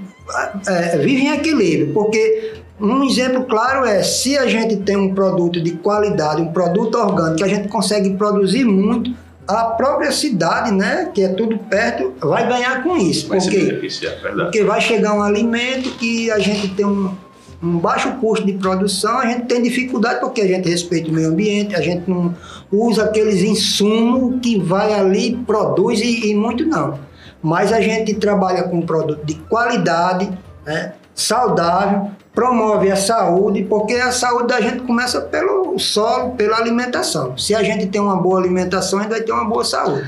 é, 0.67 0.97
vivem 0.97 1.27
em 1.27 1.33
equilíbrio, 1.33 1.93
porque 1.93 2.62
um 2.83 3.03
exemplo 3.05 3.45
claro 3.45 3.85
é 3.85 4.03
se 4.03 4.37
a 4.37 4.45
gente 4.45 4.75
tem 4.75 4.97
um 4.97 5.15
produto 5.15 5.61
de 5.61 5.71
qualidade, 5.71 6.41
um 6.41 6.51
produto 6.51 6.95
orgânico 6.95 7.37
que 7.37 7.43
a 7.43 7.47
gente 7.47 7.69
consegue 7.69 8.13
produzir 8.15 8.65
muito, 8.65 9.15
a 9.47 9.65
própria 9.65 10.11
cidade, 10.11 10.71
né, 10.71 11.09
que 11.13 11.21
é 11.21 11.29
tudo 11.29 11.57
perto, 11.57 12.13
vai 12.19 12.47
ganhar 12.47 12.83
com 12.83 12.97
isso. 12.97 13.29
Vai 13.29 13.39
porque 13.39 13.89
porque 14.35 14.63
vai 14.63 14.81
chegar 14.81 15.13
um 15.13 15.21
alimento 15.21 15.91
que 15.91 16.29
a 16.29 16.39
gente 16.39 16.69
tem 16.75 16.85
um, 16.85 17.13
um 17.61 17.77
baixo 17.77 18.11
custo 18.19 18.45
de 18.45 18.53
produção, 18.53 19.17
a 19.17 19.27
gente 19.27 19.45
tem 19.45 19.61
dificuldade 19.61 20.19
porque 20.19 20.41
a 20.41 20.47
gente 20.47 20.67
respeita 20.67 21.09
o 21.09 21.13
meio 21.13 21.29
ambiente, 21.29 21.75
a 21.75 21.81
gente 21.81 22.09
não 22.09 22.35
usa 22.69 23.05
aqueles 23.05 23.41
insumos 23.41 24.41
que 24.41 24.59
vai 24.59 24.93
ali, 24.93 25.37
produz 25.47 26.01
e, 26.01 26.31
e 26.31 26.35
muito 26.35 26.65
não. 26.65 26.99
Mas 27.41 27.71
a 27.71 27.79
gente 27.79 28.13
trabalha 28.13 28.63
com 28.63 28.77
um 28.77 28.85
produto 28.85 29.25
de 29.25 29.35
qualidade, 29.35 30.29
né, 30.65 30.93
saudável, 31.13 32.11
promove 32.33 32.91
a 32.91 32.95
saúde, 32.95 33.63
porque 33.63 33.93
a 33.93 34.11
saúde 34.11 34.47
da 34.47 34.59
gente 34.59 34.83
começa 34.83 35.21
pelo 35.21 35.77
solo, 35.77 36.31
pela 36.31 36.57
alimentação. 36.57 37.37
Se 37.37 37.55
a 37.55 37.63
gente 37.63 37.87
tem 37.87 38.01
uma 38.01 38.15
boa 38.15 38.39
alimentação, 38.39 38.99
a 38.99 39.03
gente 39.03 39.11
vai 39.11 39.21
ter 39.21 39.31
uma 39.31 39.45
boa 39.45 39.63
saúde. 39.63 40.07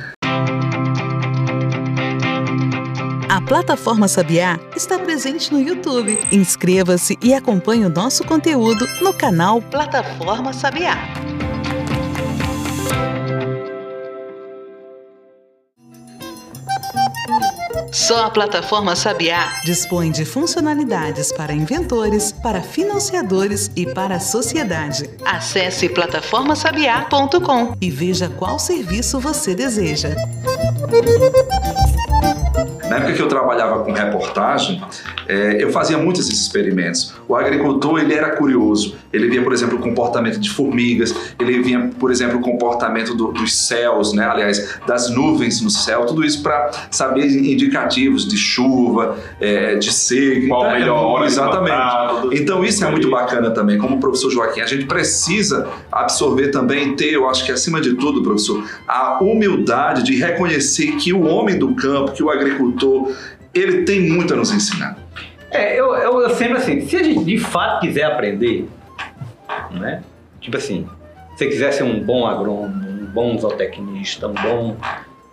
A 3.29 3.41
plataforma 3.41 4.07
Sabiá 4.07 4.59
está 4.75 4.97
presente 4.97 5.53
no 5.53 5.59
YouTube. 5.59 6.17
Inscreva-se 6.31 7.17
e 7.21 7.33
acompanhe 7.33 7.85
o 7.85 7.89
nosso 7.89 8.23
conteúdo 8.23 8.87
no 9.01 9.13
canal 9.13 9.61
Plataforma 9.61 10.53
Sabiá. 10.53 10.97
Só 18.07 18.23
a 18.23 18.29
plataforma 18.29 18.95
Sabiá 18.95 19.61
Dispõe 19.63 20.11
de 20.11 20.25
funcionalidades 20.25 21.31
para 21.31 21.51
inventores, 21.51 22.31
para 22.31 22.61
financiadores 22.61 23.71
e 23.75 23.91
para 23.95 24.17
a 24.17 24.19
sociedade. 24.19 25.09
Acesse 25.25 25.89
plataformasabiá.com. 25.89 27.75
E 27.81 27.89
veja 27.89 28.29
qual 28.29 28.59
serviço 28.59 29.19
você 29.19 29.55
deseja. 29.55 30.09
Na 32.95 33.01
época 33.01 33.13
que 33.13 33.21
eu 33.21 33.27
trabalhava 33.27 33.83
com 33.83 33.91
reportagem, 33.91 34.81
é, 35.27 35.61
eu 35.61 35.69
fazia 35.69 35.97
muitos 35.97 36.27
esses 36.27 36.39
experimentos. 36.41 37.13
O 37.27 37.35
agricultor 37.35 37.99
ele 37.99 38.13
era 38.13 38.29
curioso. 38.37 38.95
Ele 39.11 39.27
via, 39.27 39.41
por 39.41 39.51
exemplo, 39.51 39.77
o 39.77 39.81
comportamento 39.81 40.39
de 40.39 40.49
formigas. 40.49 41.13
Ele 41.39 41.61
via, 41.61 41.89
por 41.99 42.09
exemplo, 42.11 42.37
o 42.37 42.41
comportamento 42.41 43.13
do- 43.13 43.31
dos 43.33 43.53
céus, 43.67 44.13
né? 44.13 44.25
Aliás, 44.25 44.79
das 44.87 45.09
nuvens 45.09 45.61
no 45.61 45.69
céu. 45.69 46.05
Tudo 46.05 46.23
isso 46.23 46.41
para 46.41 46.71
saber 46.91 47.25
indicativos 47.27 48.25
de 48.27 48.37
chuva, 48.37 49.17
é, 49.41 49.75
de 49.75 49.91
seca. 49.91 50.47
Qual 50.47 50.63
a 50.63 50.67
Então, 50.67 50.79
melhor 50.79 50.97
é- 50.97 51.05
hora 51.05 51.25
Exatamente. 51.25 51.75
Então 52.41 52.63
isso 52.63 52.83
é 52.85 52.89
muito 52.91 53.09
bacana 53.09 53.51
também. 53.51 53.77
Como 53.77 53.97
o 53.97 53.99
professor 53.99 54.29
Joaquim, 54.31 54.61
a 54.61 54.65
gente 54.65 54.85
precisa 54.85 55.67
absorver 55.91 56.49
também, 56.49 56.95
ter, 56.95 57.11
eu 57.13 57.27
acho 57.29 57.45
que 57.45 57.51
acima 57.51 57.81
de 57.81 57.95
tudo, 57.95 58.23
professor, 58.23 58.63
a 58.87 59.19
humildade 59.21 60.03
de 60.03 60.15
reconhecer 60.15 60.93
que 60.97 61.11
o 61.11 61.23
homem 61.25 61.57
do 61.57 61.73
campo, 61.75 62.11
que 62.13 62.23
o 62.23 62.29
agricultor, 62.29 62.84
ele 63.53 63.83
tem 63.83 64.01
muito 64.01 64.33
a 64.33 64.37
nos 64.37 64.51
ensinar. 64.51 64.97
É, 65.51 65.79
eu, 65.79 65.93
eu, 65.95 66.21
eu 66.21 66.29
sempre 66.31 66.57
assim, 66.57 66.85
se 66.85 66.97
a 66.97 67.03
gente 67.03 67.23
de 67.23 67.37
fato 67.37 67.81
quiser 67.81 68.03
aprender, 68.03 68.67
né? 69.71 70.03
Tipo 70.41 70.57
assim, 70.57 70.87
se 71.35 71.37
você 71.37 71.47
quiser 71.47 71.71
ser 71.71 71.83
um 71.83 71.99
bom 72.03 72.25
agrônomo, 72.27 72.75
um 72.89 73.05
bom 73.05 73.37
zootecnista, 73.37 74.27
um 74.27 74.33
bom. 74.33 74.75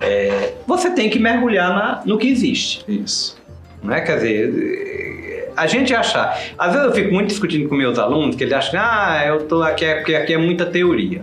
é, 0.01 0.53
você 0.67 0.91
tem 0.91 1.11
que 1.11 1.19
mergulhar 1.19 1.71
na, 1.71 2.03
no 2.05 2.19
que 2.19 2.29
existe. 2.29 2.85
Isso. 2.89 3.37
Né? 3.83 4.01
Quer 4.01 4.17
dizer, 4.17 5.53
a 5.57 5.67
gente 5.67 5.95
achar. 5.95 6.39
Às 6.57 6.73
vezes 6.73 6.89
eu 6.89 6.95
fico 6.95 7.13
muito 7.13 7.29
discutindo 7.29 7.69
com 7.69 7.75
meus 7.75 7.99
alunos 7.99 8.37
que 8.37 8.45
eles 8.45 8.55
acham 8.55 8.81
ah, 8.81 9.23
eu 9.27 9.47
tô 9.47 9.63
aqui 9.63 9.85
é- 9.85 9.97
porque 9.97 10.15
aqui 10.15 10.33
é 10.35 10.39
muita 10.39 10.67
teoria. 10.67 11.23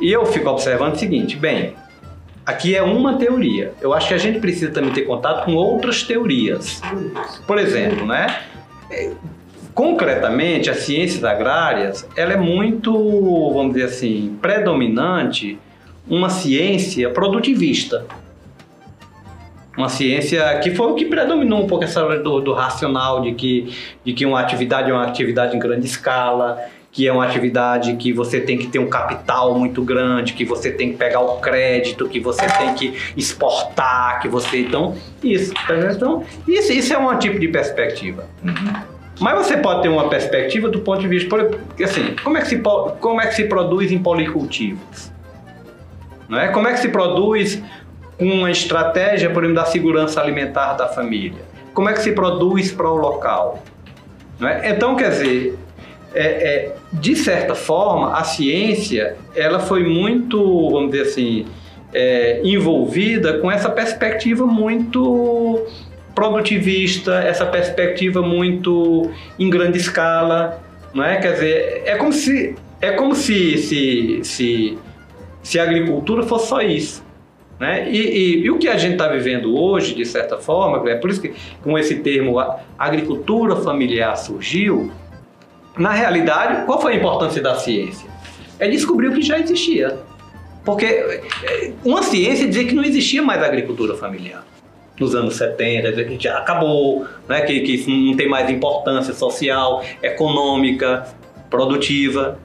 E 0.00 0.10
eu 0.10 0.26
fico 0.26 0.48
observando 0.48 0.94
o 0.94 0.98
seguinte, 0.98 1.36
bem, 1.36 1.74
aqui 2.44 2.74
é 2.74 2.82
uma 2.82 3.16
teoria. 3.16 3.72
Eu 3.80 3.92
acho 3.92 4.08
que 4.08 4.14
a 4.14 4.18
gente 4.18 4.38
precisa 4.38 4.70
também 4.70 4.92
ter 4.92 5.02
contato 5.02 5.44
com 5.44 5.54
outras 5.54 6.02
teorias. 6.02 6.80
Por 7.46 7.58
exemplo, 7.58 8.06
né? 8.06 8.42
eh, 8.90 9.12
Concretamente, 9.74 10.70
as 10.70 10.78
ciências 10.78 11.24
agrárias, 11.24 12.08
ela 12.16 12.34
é 12.34 12.36
muito, 12.36 12.92
vamos 13.52 13.74
dizer 13.74 13.86
assim, 13.86 14.38
predominante 14.40 15.58
uma 16.08 16.30
ciência 16.30 17.10
produtivista. 17.10 18.06
Uma 19.76 19.88
ciência 19.88 20.56
que 20.60 20.70
foi 20.70 20.92
o 20.92 20.94
que 20.94 21.06
predominou 21.06 21.64
um 21.64 21.66
pouco 21.66 21.82
essa 21.82 22.04
do, 22.18 22.40
do 22.40 22.52
racional, 22.52 23.20
de 23.22 23.34
que, 23.34 23.74
de 24.04 24.12
que 24.12 24.24
uma 24.24 24.38
atividade 24.38 24.88
é 24.88 24.94
uma 24.94 25.02
atividade 25.02 25.56
em 25.56 25.58
grande 25.58 25.86
escala, 25.86 26.56
que 26.94 27.08
é 27.08 27.12
uma 27.12 27.24
atividade 27.24 27.96
que 27.96 28.12
você 28.12 28.40
tem 28.40 28.56
que 28.56 28.68
ter 28.68 28.78
um 28.78 28.88
capital 28.88 29.58
muito 29.58 29.82
grande, 29.82 30.32
que 30.32 30.44
você 30.44 30.70
tem 30.70 30.92
que 30.92 30.96
pegar 30.96 31.18
o 31.20 31.38
crédito, 31.40 32.08
que 32.08 32.20
você 32.20 32.46
tem 32.46 32.72
que 32.74 32.96
exportar, 33.16 34.20
que 34.22 34.28
você. 34.28 34.60
Então, 34.60 34.94
isso. 35.20 35.52
tá? 35.66 35.74
Então, 35.92 36.22
isso, 36.46 36.72
isso 36.72 36.94
é 36.94 36.98
um 36.98 37.18
tipo 37.18 37.40
de 37.40 37.48
perspectiva. 37.48 38.24
Mas 39.18 39.34
você 39.46 39.56
pode 39.56 39.82
ter 39.82 39.88
uma 39.88 40.08
perspectiva 40.08 40.68
do 40.68 40.78
ponto 40.82 41.00
de 41.00 41.08
vista. 41.08 41.28
por- 41.28 41.58
Assim, 41.82 42.14
como 42.22 42.38
é 42.38 42.42
que 42.42 42.46
se, 42.48 42.58
como 43.00 43.20
é 43.20 43.26
que 43.26 43.34
se 43.34 43.44
produz 43.46 43.90
em 43.90 43.98
policultivos? 43.98 45.10
Não 46.28 46.38
é? 46.38 46.48
Como 46.48 46.68
é 46.68 46.72
que 46.74 46.78
se 46.78 46.88
produz 46.88 47.60
com 48.16 48.24
uma 48.24 48.52
estratégia, 48.52 49.30
por 49.30 49.42
exemplo, 49.42 49.60
da 49.62 49.66
segurança 49.68 50.20
alimentar 50.20 50.74
da 50.74 50.86
família? 50.86 51.42
Como 51.74 51.88
é 51.88 51.92
que 51.92 52.02
se 52.02 52.12
produz 52.12 52.70
para 52.70 52.88
o 52.88 52.94
local? 52.96 53.62
Não 54.38 54.46
é? 54.48 54.70
Então, 54.70 54.94
quer 54.94 55.10
dizer, 55.10 55.58
é, 56.14 56.22
é, 56.22 56.76
de 56.92 57.16
certa 57.16 57.54
forma, 57.54 58.16
a 58.16 58.24
ciência 58.24 59.16
ela 59.34 59.58
foi 59.60 59.82
muito, 59.84 60.70
vamos 60.70 60.90
dizer 60.92 61.02
assim, 61.08 61.46
é, 61.92 62.40
envolvida 62.44 63.38
com 63.38 63.50
essa 63.50 63.70
perspectiva 63.70 64.46
muito 64.46 65.66
produtivista, 66.14 67.14
essa 67.20 67.44
perspectiva 67.46 68.22
muito 68.22 69.10
em 69.38 69.50
grande 69.50 69.78
escala, 69.78 70.62
não 70.92 71.04
é? 71.04 71.16
Quer 71.16 71.32
dizer, 71.32 71.82
é 71.84 71.96
como 71.96 72.12
se 72.12 72.54
é 72.80 72.92
como 72.92 73.14
se 73.14 73.58
se, 73.58 74.20
se, 74.22 74.78
se 75.42 75.58
a 75.58 75.62
agricultura 75.62 76.22
fosse 76.22 76.48
só 76.48 76.60
isso. 76.60 77.04
Né? 77.58 77.88
E, 77.88 77.96
e- 77.98 78.44
e 78.44 78.50
o 78.50 78.58
que 78.58 78.68
a 78.68 78.76
gente 78.76 78.94
está 78.94 79.08
vivendo 79.08 79.56
hoje, 79.56 79.94
de 79.94 80.04
certa 80.04 80.36
forma, 80.38 80.90
é 80.90 80.96
por 80.96 81.08
isso 81.08 81.20
que 81.20 81.32
com 81.62 81.78
esse 81.78 81.96
termo 82.00 82.34
agricultura 82.76 83.54
familiar 83.56 84.16
surgiu, 84.16 84.90
na 85.76 85.90
realidade, 85.92 86.64
qual 86.66 86.80
foi 86.80 86.92
a 86.94 86.96
importância 86.96 87.42
da 87.42 87.54
ciência? 87.56 88.08
É 88.58 88.68
descobrir 88.68 89.08
o 89.08 89.14
que 89.14 89.22
já 89.22 89.38
existia. 89.38 89.98
Porque 90.64 90.86
é, 90.86 91.72
uma 91.84 92.02
ciência 92.02 92.46
dizia 92.46 92.64
que 92.64 92.74
não 92.74 92.84
existia 92.84 93.22
mais 93.22 93.42
agricultura 93.42 93.94
familiar. 93.96 94.44
Nos 94.98 95.14
anos 95.14 95.36
70, 95.36 95.90
dizia 95.90 96.04
que 96.04 96.18
já 96.22 96.38
acabou, 96.38 97.04
né? 97.28 97.40
que, 97.42 97.60
que 97.60 97.74
isso 97.74 97.90
não 97.90 98.16
tem 98.16 98.28
mais 98.28 98.48
importância 98.48 99.12
social, 99.12 99.82
econômica, 100.02 101.06
produtiva. 101.50 102.38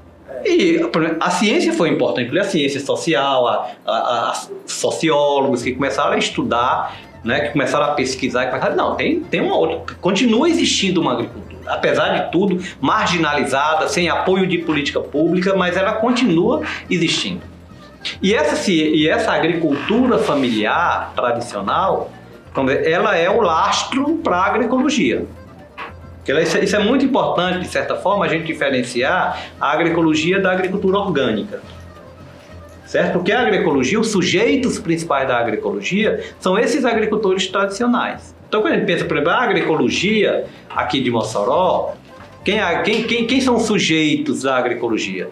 E 0.43 0.79
a 1.19 1.29
ciência 1.31 1.73
foi 1.73 1.89
importante, 1.89 2.27
inclusive 2.27 2.47
a 2.47 2.49
ciência 2.51 2.79
social, 2.79 3.47
a- 3.47 3.69
a- 3.85 4.31
a 4.31 4.33
sociólogos 4.65 5.61
que 5.63 5.73
começaram 5.73 6.13
a 6.13 6.17
estudar, 6.17 6.95
né, 7.23 7.41
que 7.41 7.51
começaram 7.51 7.85
a 7.85 7.91
pesquisar, 7.91 8.45
que 8.45 8.51
começaram, 8.51 8.75
não, 8.75 8.95
tem, 8.95 9.19
tem 9.21 9.41
uma 9.41 9.55
outra, 9.55 9.95
continua 10.01 10.49
existindo 10.49 11.01
uma 11.01 11.13
agricultura, 11.13 11.59
apesar 11.67 12.09
de 12.09 12.31
tudo, 12.31 12.63
marginalizada, 12.79 13.87
sem 13.87 14.09
apoio 14.09 14.47
de 14.47 14.59
política 14.59 14.99
pública, 14.99 15.55
mas 15.55 15.75
ela 15.77 15.93
continua 15.93 16.61
existindo. 16.89 17.41
E 18.21 18.33
essa, 18.33 18.71
e 18.71 19.07
essa 19.07 19.31
agricultura 19.33 20.17
familiar 20.17 21.13
tradicional, 21.15 22.11
ela 22.85 23.15
é 23.15 23.29
o 23.29 23.41
lastro 23.41 24.17
para 24.23 24.37
a 24.37 24.45
agroecologia. 24.45 25.25
Isso 26.61 26.75
é 26.75 26.79
muito 26.79 27.03
importante, 27.03 27.59
de 27.59 27.67
certa 27.67 27.95
forma, 27.95 28.25
a 28.25 28.27
gente 28.27 28.45
diferenciar 28.45 29.39
a 29.59 29.71
agroecologia 29.71 30.39
da 30.39 30.51
agricultura 30.51 30.97
orgânica. 30.97 31.61
Certo? 32.89 33.13
Porque 33.13 33.31
a 33.31 33.41
agroecologia, 33.41 33.99
os 33.99 34.07
sujeitos 34.07 34.79
principais 34.79 35.27
da 35.27 35.37
agroecologia 35.37 36.23
são 36.39 36.57
esses 36.57 36.83
agricultores 36.83 37.45
tradicionais. 37.45 38.35
Então, 38.47 38.61
quando 38.61 38.73
a 38.73 38.75
gente 38.77 38.87
pensa, 38.87 39.05
por 39.05 39.15
exemplo, 39.15 39.31
a 39.31 39.43
agroecologia 39.43 40.45
aqui 40.71 40.99
de 40.99 41.11
Mossoró, 41.11 41.93
quem, 42.43 42.59
é- 42.59 42.81
quem, 42.81 43.03
quem, 43.03 43.27
quem 43.27 43.41
são 43.41 43.57
os 43.57 43.67
sujeitos 43.67 44.41
da 44.41 44.57
agroecologia? 44.57 45.29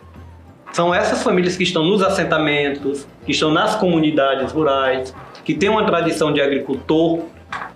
São 0.72 0.93
essas 0.93 1.24
famílias 1.24 1.58
que 1.58 1.64
estão 1.64 1.84
nos 1.84 2.03
assentamentos, 2.03 3.08
que 3.26 3.32
estão 3.32 3.51
nas 3.51 3.74
comunidades 3.74 4.51
rurais, 4.51 5.12
que 5.43 5.55
têm 5.55 5.68
uma 5.68 5.84
tradição 5.84 6.32
de 6.32 6.39
agricultor 6.39 7.24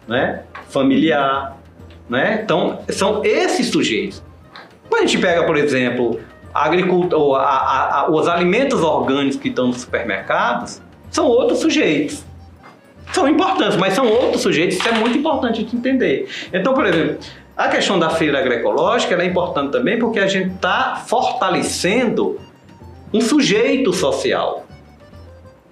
né, 0.07 0.43
familiar. 0.69 1.57
Né? 2.07 2.41
Então, 2.43 2.81
são 2.89 3.25
esses 3.25 3.69
sujeitos. 3.69 4.21
Quando 4.87 5.05
a 5.05 5.07
gente 5.07 5.19
pega, 5.19 5.43
por 5.43 5.57
exemplo, 5.57 6.19
a 6.53 6.69
a- 6.69 7.41
a- 7.41 7.99
a- 8.01 8.11
os 8.11 8.27
alimentos 8.27 8.81
orgânicos 8.81 9.37
que 9.37 9.49
estão 9.49 9.67
nos 9.67 9.81
supermercados, 9.81 10.81
são 11.09 11.27
outros 11.27 11.59
sujeitos. 11.59 12.23
São 13.13 13.27
importantes, 13.27 13.75
mas 13.77 13.93
são 13.93 14.07
outros 14.07 14.41
sujeitos, 14.41 14.77
isso 14.77 14.87
é 14.87 14.93
muito 14.93 15.17
importante 15.17 15.63
de 15.63 15.75
entender. 15.75 16.29
Então, 16.53 16.73
por 16.73 16.85
exemplo, 16.85 17.17
a 17.57 17.67
questão 17.67 17.99
da 17.99 18.09
feira 18.09 18.39
agroecológica 18.39 19.15
é 19.21 19.25
importante 19.25 19.71
também 19.71 19.99
porque 19.99 20.19
a 20.19 20.27
gente 20.27 20.53
está 20.55 20.95
fortalecendo 21.05 22.39
um 23.13 23.19
sujeito 23.19 23.91
social 23.91 24.65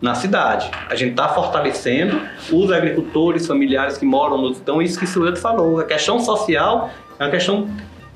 na 0.01 0.13
cidade. 0.15 0.69
A 0.89 0.95
gente 0.95 1.11
está 1.11 1.29
fortalecendo 1.29 2.21
os 2.51 2.71
agricultores 2.71 3.47
familiares 3.47 3.97
que 3.97 4.05
moram 4.05 4.37
no. 4.37 4.49
Então, 4.51 4.81
isso 4.81 4.97
que 4.99 5.05
o 5.05 5.07
Silvio 5.07 5.35
falou, 5.37 5.79
a 5.79 5.85
questão 5.85 6.19
social 6.19 6.89
é 7.17 7.23
uma 7.23 7.31
questão. 7.31 7.67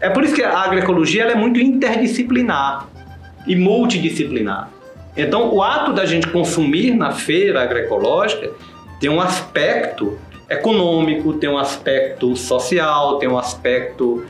É 0.04 0.10
por 0.10 0.22
isso 0.22 0.36
que 0.36 0.44
a 0.44 0.58
agroecologia 0.60 1.24
ela 1.24 1.32
é 1.32 1.36
muito 1.36 1.62
interdisciplinar 1.62 2.88
e 3.48 3.56
multidisciplinar. 3.56 4.70
Então, 5.16 5.54
o 5.54 5.64
ato 5.64 5.94
da 5.94 6.06
gente 6.06 6.28
consumir 6.28 6.94
na 6.94 7.12
feira 7.12 7.64
agroecológica 7.64 8.52
tem 9.00 9.10
um 9.10 9.22
aspecto 9.22 10.20
econômico, 10.50 11.32
tem 11.34 11.50
um 11.50 11.58
aspecto 11.58 12.36
social, 12.36 13.18
tem 13.18 13.30
um 13.30 13.38
aspecto 13.38 14.26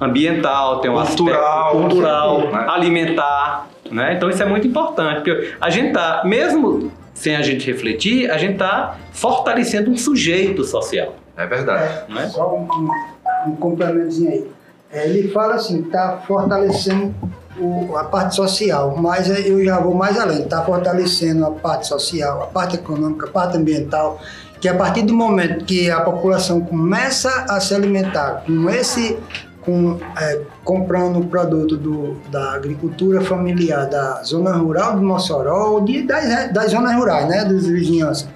ambiental, 0.00 0.78
tem 0.80 0.90
um 0.90 0.94
Cultural, 0.94 1.66
aspecto 1.68 1.80
cultural, 1.80 2.40
né? 2.52 2.66
alimentar, 2.68 3.68
né? 3.90 4.14
Então 4.14 4.30
isso 4.30 4.42
é 4.42 4.46
muito 4.46 4.66
importante, 4.68 5.22
porque 5.22 5.54
a 5.60 5.70
gente 5.70 5.92
tá, 5.92 6.22
mesmo 6.24 6.92
sem 7.14 7.34
a 7.34 7.42
gente 7.42 7.66
refletir, 7.66 8.30
a 8.30 8.38
gente 8.38 8.58
tá 8.58 8.96
fortalecendo 9.12 9.90
um 9.90 9.96
sujeito 9.96 10.62
social, 10.64 11.16
É 11.36 11.46
verdade. 11.46 12.12
né? 12.12 12.28
Só 12.28 12.54
um, 12.54 12.62
um, 12.62 13.50
um 13.50 13.56
complementozinho 13.56 14.30
aí. 14.30 14.55
É, 14.96 15.06
Ele 15.08 15.28
fala 15.30 15.54
assim, 15.56 15.80
está 15.82 16.22
fortalecendo 16.26 17.14
o- 17.58 17.96
a 17.96 18.04
parte 18.04 18.34
social, 18.34 18.96
mas 18.98 19.30
é, 19.30 19.40
eu 19.48 19.64
já 19.64 19.78
vou 19.80 19.94
mais 19.94 20.18
além, 20.18 20.42
está 20.42 20.62
fortalecendo 20.62 21.44
a 21.44 21.50
parte 21.50 21.86
social, 21.86 22.42
a 22.42 22.46
parte 22.46 22.76
econômica, 22.76 23.26
a 23.26 23.30
parte 23.30 23.56
ambiental, 23.56 24.18
que 24.60 24.68
a 24.68 24.74
partir 24.74 25.02
do 25.02 25.14
momento 25.14 25.64
que 25.64 25.90
a 25.90 26.00
população 26.00 26.60
começa 26.60 27.28
a 27.48 27.60
se 27.60 27.74
alimentar 27.74 28.42
com 28.46 28.70
esse, 28.70 29.18
com, 29.62 29.98
é, 30.18 30.40
comprando 30.64 31.18
o 31.20 31.26
produto 31.26 31.76
do, 31.76 32.16
da 32.30 32.52
agricultura 32.54 33.20
familiar 33.20 33.86
da 33.86 34.22
zona 34.22 34.52
rural 34.52 34.96
de 34.96 35.04
Mossoró, 35.04 35.72
ou 35.72 35.80
de, 35.82 36.02
das, 36.02 36.52
das 36.52 36.70
zonas 36.70 36.94
rurais, 36.94 37.28
né, 37.28 37.44
das 37.44 37.66
vizinhanças, 37.66 38.28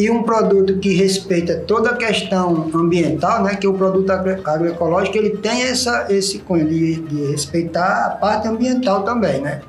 e 0.00 0.10
um 0.10 0.22
produto 0.22 0.78
que 0.78 0.94
respeita 0.94 1.56
toda 1.66 1.90
a 1.90 1.96
questão 1.96 2.70
ambiental, 2.74 3.42
né, 3.42 3.54
que 3.56 3.66
o 3.66 3.74
produto 3.74 4.10
agro- 4.10 4.40
agroecológico 4.44 5.16
ele 5.18 5.30
tem 5.38 5.62
essa, 5.62 6.06
esse 6.08 6.38
cunho 6.38 6.66
de, 6.66 6.96
de 7.02 7.30
respeitar 7.30 8.06
a 8.06 8.10
parte 8.10 8.48
ambiental 8.48 9.02
também, 9.02 9.40
né? 9.40 9.60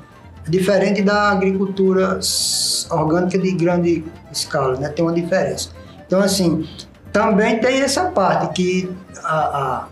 Diferente 0.48 1.02
da 1.02 1.30
agricultura 1.30 2.18
orgânica 2.90 3.38
de 3.38 3.52
grande 3.52 4.04
escala, 4.32 4.76
né? 4.78 4.88
Tem 4.88 5.04
uma 5.04 5.12
diferença. 5.14 5.68
Então, 6.06 6.20
assim, 6.20 6.66
também 7.12 7.60
tem 7.60 7.80
essa 7.80 8.04
parte 8.06 8.52
que 8.54 8.90
a, 9.22 9.36
a- 9.38 9.88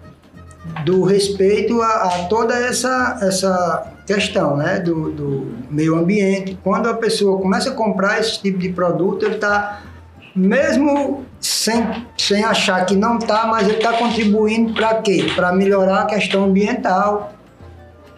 do 0.84 1.04
respeito 1.04 1.80
a, 1.80 1.86
a 2.04 2.08
toda 2.28 2.54
essa, 2.54 3.18
essa 3.22 3.92
questão 4.06 4.56
né, 4.56 4.78
do, 4.80 5.10
do 5.10 5.52
meio 5.70 5.96
ambiente. 5.96 6.58
Quando 6.62 6.88
a 6.88 6.94
pessoa 6.94 7.40
começa 7.40 7.70
a 7.70 7.72
comprar 7.74 8.20
esse 8.20 8.40
tipo 8.42 8.58
de 8.58 8.68
produto, 8.70 9.24
ele 9.24 9.36
está, 9.36 9.82
mesmo 10.34 11.24
sem, 11.40 12.06
sem 12.16 12.44
achar 12.44 12.84
que 12.86 12.94
não 12.94 13.18
está, 13.18 13.46
mas 13.46 13.68
ele 13.68 13.78
está 13.78 13.92
contribuindo 13.92 14.74
para 14.74 14.94
quê? 14.96 15.26
Para 15.34 15.52
melhorar 15.52 16.02
a 16.02 16.06
questão 16.06 16.44
ambiental 16.44 17.32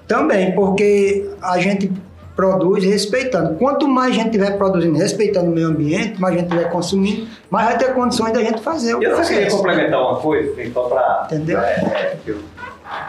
também, 0.07 0.53
porque 0.53 1.31
a 1.41 1.59
gente 1.59 1.91
produz 2.35 2.85
respeitando. 2.85 3.55
Quanto 3.57 3.87
mais 3.89 4.15
gente 4.15 4.31
tiver 4.31 4.57
produzindo, 4.57 4.99
respeitando 4.99 5.51
o 5.51 5.55
meio 5.55 5.69
ambiente, 5.69 6.21
mais 6.21 6.35
gente 6.35 6.49
tiver 6.49 6.71
consumindo, 6.71 7.27
mais 7.51 7.67
vai 7.67 7.79
ter 7.79 7.95
condições 7.95 8.33
da 8.33 8.43
gente 8.43 8.61
fazer 8.61 8.95
o 8.95 9.03
Eu 9.03 9.17
só 9.17 9.23
queria 9.23 9.41
processo. 9.43 9.57
complementar 9.57 10.01
uma 10.01 10.17
coisa, 10.17 10.73
só 10.73 10.83
para 10.83 11.27
Entendeu? 11.27 11.61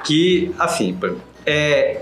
que, 0.03 0.53
assim, 0.59 0.97
é, 1.45 2.01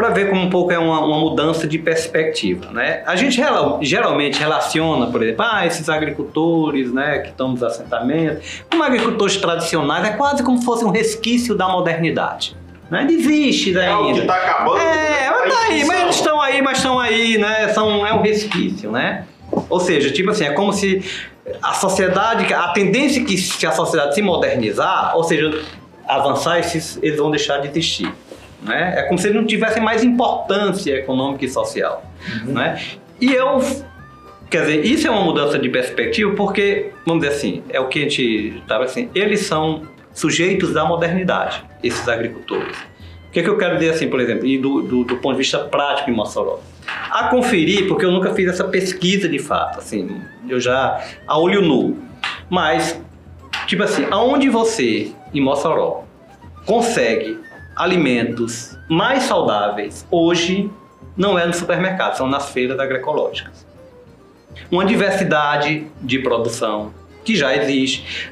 para 0.00 0.08
ver 0.08 0.30
como 0.30 0.40
um 0.40 0.48
pouco 0.48 0.72
é 0.72 0.78
uma, 0.78 1.04
uma 1.04 1.18
mudança 1.18 1.66
de 1.66 1.78
perspectiva, 1.78 2.70
né? 2.72 3.02
A 3.06 3.14
gente 3.16 3.40
geralmente 3.82 4.38
relaciona, 4.38 5.06
por 5.08 5.22
exemplo, 5.22 5.44
ah, 5.46 5.66
esses 5.66 5.90
agricultores, 5.90 6.90
né, 6.90 7.18
que 7.18 7.28
estão 7.28 7.48
nos 7.50 7.62
assentamentos, 7.62 8.62
como 8.70 8.82
agricultores 8.82 9.36
tradicionais, 9.36 10.06
é 10.06 10.12
quase 10.12 10.42
como 10.42 10.58
se 10.58 10.64
fosse 10.64 10.84
um 10.84 10.90
resquício 10.90 11.54
da 11.54 11.68
modernidade. 11.68 12.56
Né? 12.90 13.06
Existe 13.10 13.76
É 13.76 13.88
algo 13.88 14.04
que 14.04 14.20
ainda. 14.20 14.22
está 14.22 14.36
acabando. 14.36 14.78
É, 14.78 15.30
mas 15.30 15.54
tá 15.54 15.60
aí, 15.68 15.84
mas 15.84 16.00
eles 16.02 16.16
estão 16.16 16.40
aí, 16.40 16.62
mas 16.62 16.78
estão 16.78 16.98
aí, 16.98 17.38
né? 17.38 17.68
São, 17.68 18.06
é 18.06 18.14
um 18.14 18.22
resquício, 18.22 18.90
né? 18.90 19.26
Ou 19.68 19.78
seja, 19.78 20.10
tipo 20.10 20.30
assim, 20.30 20.44
é 20.44 20.52
como 20.52 20.72
se 20.72 21.04
a 21.62 21.74
sociedade, 21.74 22.52
a 22.54 22.68
tendência 22.68 23.22
que 23.24 23.36
se 23.36 23.66
a 23.66 23.72
sociedade 23.72 24.14
se 24.14 24.22
modernizar, 24.22 25.14
ou 25.14 25.24
seja, 25.24 25.62
avançar, 26.08 26.58
esses, 26.58 26.98
eles 27.02 27.18
vão 27.18 27.30
deixar 27.30 27.58
de 27.58 27.68
existir. 27.68 28.12
Né? 28.62 28.94
É 28.98 29.02
como 29.02 29.18
se 29.18 29.26
eles 29.26 29.36
não 29.36 29.46
tivessem 29.46 29.82
mais 29.82 30.04
importância 30.04 30.94
econômica 30.94 31.44
e 31.44 31.48
social. 31.48 32.04
Né? 32.44 32.80
E 33.20 33.32
eu, 33.32 33.60
quer 34.50 34.62
dizer, 34.62 34.84
isso 34.84 35.06
é 35.06 35.10
uma 35.10 35.22
mudança 35.22 35.58
de 35.58 35.68
perspectiva 35.68 36.34
porque, 36.34 36.90
vamos 37.06 37.22
dizer 37.22 37.36
assim, 37.36 37.62
é 37.70 37.80
o 37.80 37.88
que 37.88 38.00
a 38.00 38.02
gente 38.02 38.58
estava 38.58 38.84
assim, 38.84 39.08
eles 39.14 39.40
são 39.40 39.82
sujeitos 40.12 40.72
da 40.72 40.84
modernidade, 40.84 41.64
esses 41.82 42.06
agricultores. 42.08 42.76
O 43.28 43.32
que, 43.32 43.40
é 43.40 43.42
que 43.44 43.48
eu 43.48 43.56
quero 43.56 43.78
dizer 43.78 43.90
assim, 43.90 44.08
por 44.08 44.20
exemplo, 44.20 44.44
e 44.44 44.58
do, 44.58 44.82
do, 44.82 45.04
do 45.04 45.16
ponto 45.18 45.34
de 45.34 45.38
vista 45.38 45.60
prático 45.60 46.10
em 46.10 46.12
Mossoró? 46.12 46.60
A 47.10 47.28
conferir, 47.28 47.86
porque 47.86 48.04
eu 48.04 48.10
nunca 48.10 48.34
fiz 48.34 48.48
essa 48.48 48.64
pesquisa 48.64 49.28
de 49.28 49.38
fato, 49.38 49.78
assim, 49.78 50.20
eu 50.48 50.58
já 50.58 51.00
a 51.26 51.38
olho 51.38 51.62
nu. 51.62 51.96
Mas, 52.48 53.00
tipo 53.68 53.84
assim, 53.84 54.04
aonde 54.10 54.48
você, 54.48 55.12
em 55.32 55.40
Mossoró, 55.40 56.04
consegue 56.66 57.38
alimentos 57.80 58.76
mais 58.88 59.22
saudáveis 59.22 60.06
hoje 60.10 60.70
não 61.16 61.38
é 61.38 61.46
no 61.46 61.54
supermercado, 61.54 62.16
são 62.16 62.26
nas 62.26 62.50
feiras 62.50 62.78
agroecológicas. 62.78 63.66
Uma 64.70 64.84
diversidade 64.84 65.86
de 66.02 66.18
produção 66.18 66.92
que 67.24 67.34
já 67.34 67.56
existe. 67.56 68.30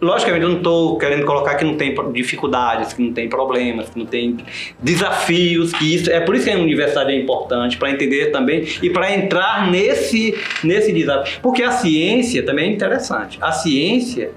Logicamente, 0.00 0.44
eu 0.44 0.50
não 0.50 0.58
estou 0.58 0.98
querendo 0.98 1.24
colocar 1.24 1.54
que 1.54 1.64
não 1.64 1.76
tem 1.76 1.94
dificuldades, 2.12 2.92
que 2.92 3.02
não 3.02 3.12
tem 3.12 3.28
problemas, 3.28 3.88
que 3.88 3.98
não 3.98 4.06
tem 4.06 4.38
desafios, 4.78 5.72
que 5.72 5.94
isso 5.94 6.10
é 6.10 6.20
por 6.20 6.34
isso 6.34 6.44
que 6.44 6.50
a 6.50 6.58
universidade 6.58 7.10
é 7.10 7.16
importante 7.16 7.78
para 7.78 7.90
entender 7.90 8.30
também 8.30 8.66
e 8.82 8.90
para 8.90 9.14
entrar 9.14 9.70
nesse 9.70 10.38
nesse 10.62 10.92
desafio, 10.92 11.40
porque 11.42 11.62
a 11.62 11.72
ciência 11.72 12.42
também 12.42 12.70
é 12.70 12.72
interessante. 12.72 13.38
A 13.40 13.52
ciência 13.52 14.30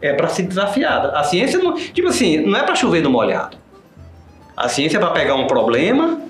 é 0.00 0.12
para 0.12 0.28
ser 0.28 0.44
desafiada. 0.44 1.10
A 1.10 1.22
ciência 1.22 1.58
não, 1.58 1.74
tipo 1.74 2.08
assim, 2.08 2.38
não 2.38 2.58
é 2.58 2.62
para 2.62 2.74
chover 2.74 3.02
no 3.02 3.10
molhado. 3.10 3.59
A 4.60 4.68
ciência 4.68 4.98
é 4.98 5.00
para 5.00 5.10
pegar 5.10 5.36
um 5.36 5.46
problema, 5.46 6.20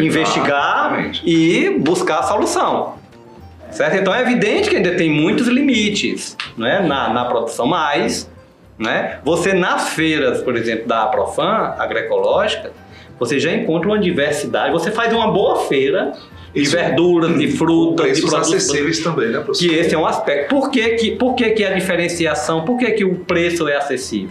investigar 0.00 1.12
e 1.22 1.68
buscar 1.78 2.20
a 2.20 2.22
solução. 2.22 2.94
Certo? 3.70 3.96
Então 3.96 4.14
é 4.14 4.22
evidente 4.22 4.70
que 4.70 4.76
ainda 4.76 4.96
tem 4.96 5.10
muitos 5.10 5.46
limites 5.48 6.34
né, 6.56 6.80
na, 6.80 7.12
na 7.12 7.26
produção, 7.26 7.66
mas 7.66 8.30
né, 8.78 9.18
você 9.22 9.52
nas 9.52 9.90
feiras, 9.90 10.40
por 10.40 10.56
exemplo, 10.56 10.88
da 10.88 11.06
Profan 11.08 11.74
agroecológica, 11.78 12.72
você 13.18 13.38
já 13.38 13.52
encontra 13.52 13.88
uma 13.88 13.98
diversidade. 13.98 14.72
Você 14.72 14.90
faz 14.90 15.12
uma 15.12 15.30
boa 15.30 15.66
feira 15.66 16.14
de 16.54 16.62
Isso. 16.62 16.74
verduras, 16.74 17.38
de 17.38 17.50
frutas, 17.50 18.16
de 18.16 18.22
produtos 18.22 18.54
acessíveis 18.54 19.00
também, 19.00 19.28
né, 19.28 19.40
professor? 19.40 19.68
que 19.68 19.74
esse 19.74 19.94
é 19.94 19.98
um 19.98 20.06
aspecto. 20.06 20.48
Por 20.48 20.70
que, 20.70 20.88
que, 20.90 21.10
por 21.16 21.34
que, 21.34 21.50
que 21.50 21.64
a 21.66 21.74
diferenciação, 21.74 22.64
por 22.64 22.78
que, 22.78 22.92
que 22.92 23.04
o 23.04 23.16
preço 23.16 23.68
é 23.68 23.76
acessível? 23.76 24.30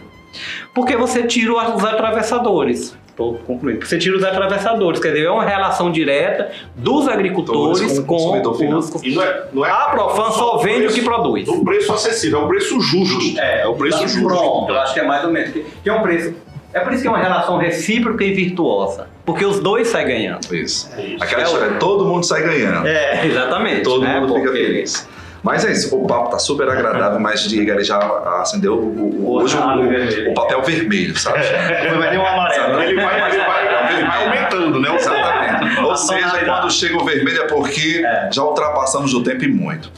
Porque 0.73 0.95
você 0.97 1.21
tira 1.21 1.53
os 1.53 1.85
atravessadores. 1.85 2.97
Estou 3.17 3.33
concluindo. 3.47 3.83
Você 3.83 3.97
tira 3.97 4.15
os 4.15 4.23
atravessadores, 4.23 4.99
quer 4.99 5.07
dizer, 5.07 5.25
é 5.25 5.31
uma 5.31 5.43
relação 5.43 5.91
direta 5.91 6.51
dos 6.75 7.07
agricultores 7.07 7.79
Todos 7.81 7.99
com 8.05 8.15
o 8.37 8.41
com, 8.43 8.77
os. 8.77 9.03
E 9.03 9.15
não 9.15 9.23
é, 9.23 9.43
não 9.51 9.65
é 9.65 9.71
A 9.71 9.85
Profan 9.87 10.29
só 10.33 10.57
vende 10.57 10.85
o 10.85 10.91
que 10.93 11.01
produz. 11.01 11.47
Um 11.49 11.65
preço 11.65 11.91
acessível, 11.91 12.41
é 12.41 12.43
um 12.43 12.47
preço 12.47 12.79
justo. 12.79 13.39
É, 13.39 13.65
o 13.67 13.73
preço 13.73 13.97
Então, 13.97 14.07
justo. 14.07 14.27
Pronto, 14.27 14.71
eu 14.71 14.79
acho 14.79 14.93
que 14.93 14.99
é 14.99 15.03
mais 15.03 15.25
ou 15.25 15.31
menos. 15.31 15.49
Que, 15.51 15.65
que 15.81 15.89
é 15.89 15.93
um 15.93 16.03
preço. 16.03 16.35
É 16.71 16.79
por 16.81 16.93
isso 16.93 17.01
que 17.01 17.07
é 17.07 17.11
uma 17.11 17.17
relação 17.17 17.57
recíproca 17.57 18.23
e 18.23 18.33
virtuosa. 18.35 19.07
Porque 19.25 19.43
os 19.43 19.59
dois 19.59 19.87
saem 19.87 20.05
ganhando. 20.07 20.53
Isso. 20.55 20.87
Isso. 20.99 21.23
Aquela 21.23 21.41
É 21.41 21.45
o- 21.45 21.47
história, 21.47 21.73
todo 21.79 22.05
mundo 22.05 22.23
sai 22.23 22.43
ganhando. 22.43 22.85
É, 22.87 23.25
exatamente. 23.25 23.81
Todo 23.81 24.01
né? 24.03 24.19
mundo 24.19 24.35
fica 24.35 24.45
Porque- 24.51 24.63
feliz. 24.63 25.09
Mas 25.43 25.63
é 25.65 25.71
isso, 25.71 25.95
o 25.95 26.05
papo 26.07 26.29
tá 26.31 26.39
super 26.39 26.67
agradável, 26.69 27.19
mas 27.19 27.41
diga, 27.43 27.73
ele 27.73 27.83
já 27.83 27.97
acendeu 28.41 28.73
o, 28.75 29.23
o- 29.25 29.33
hoje 29.35 29.55
o, 29.57 29.87
vermelho. 29.87 30.31
o 30.31 30.33
papel 30.33 30.61
vermelho, 30.63 31.17
sabe? 31.17 31.39
Foi 31.43 31.97
mais 31.97 32.11
de 32.11 32.17
um 32.17 32.25
amarelo. 32.25 32.81
Ele 32.81 32.95
vai, 33.01 33.29
ele 33.31 33.37
vai, 33.45 33.93
ele 33.97 34.05
vai 34.07 34.25
aumentando, 34.25 34.79
né? 34.81 34.95
Exatamente. 34.95 35.79
Ou 35.81 35.95
seja, 35.95 36.43
quando 36.45 36.71
chega 36.71 36.97
o 36.97 37.05
vermelho 37.05 37.41
é 37.43 37.47
porque 37.47 38.03
É. 38.05 38.29
já 38.31 38.43
ultrapassamos 38.43 39.13
o 39.13 39.23
tempo 39.23 39.43
e 39.43 39.47
muito. 39.47 39.91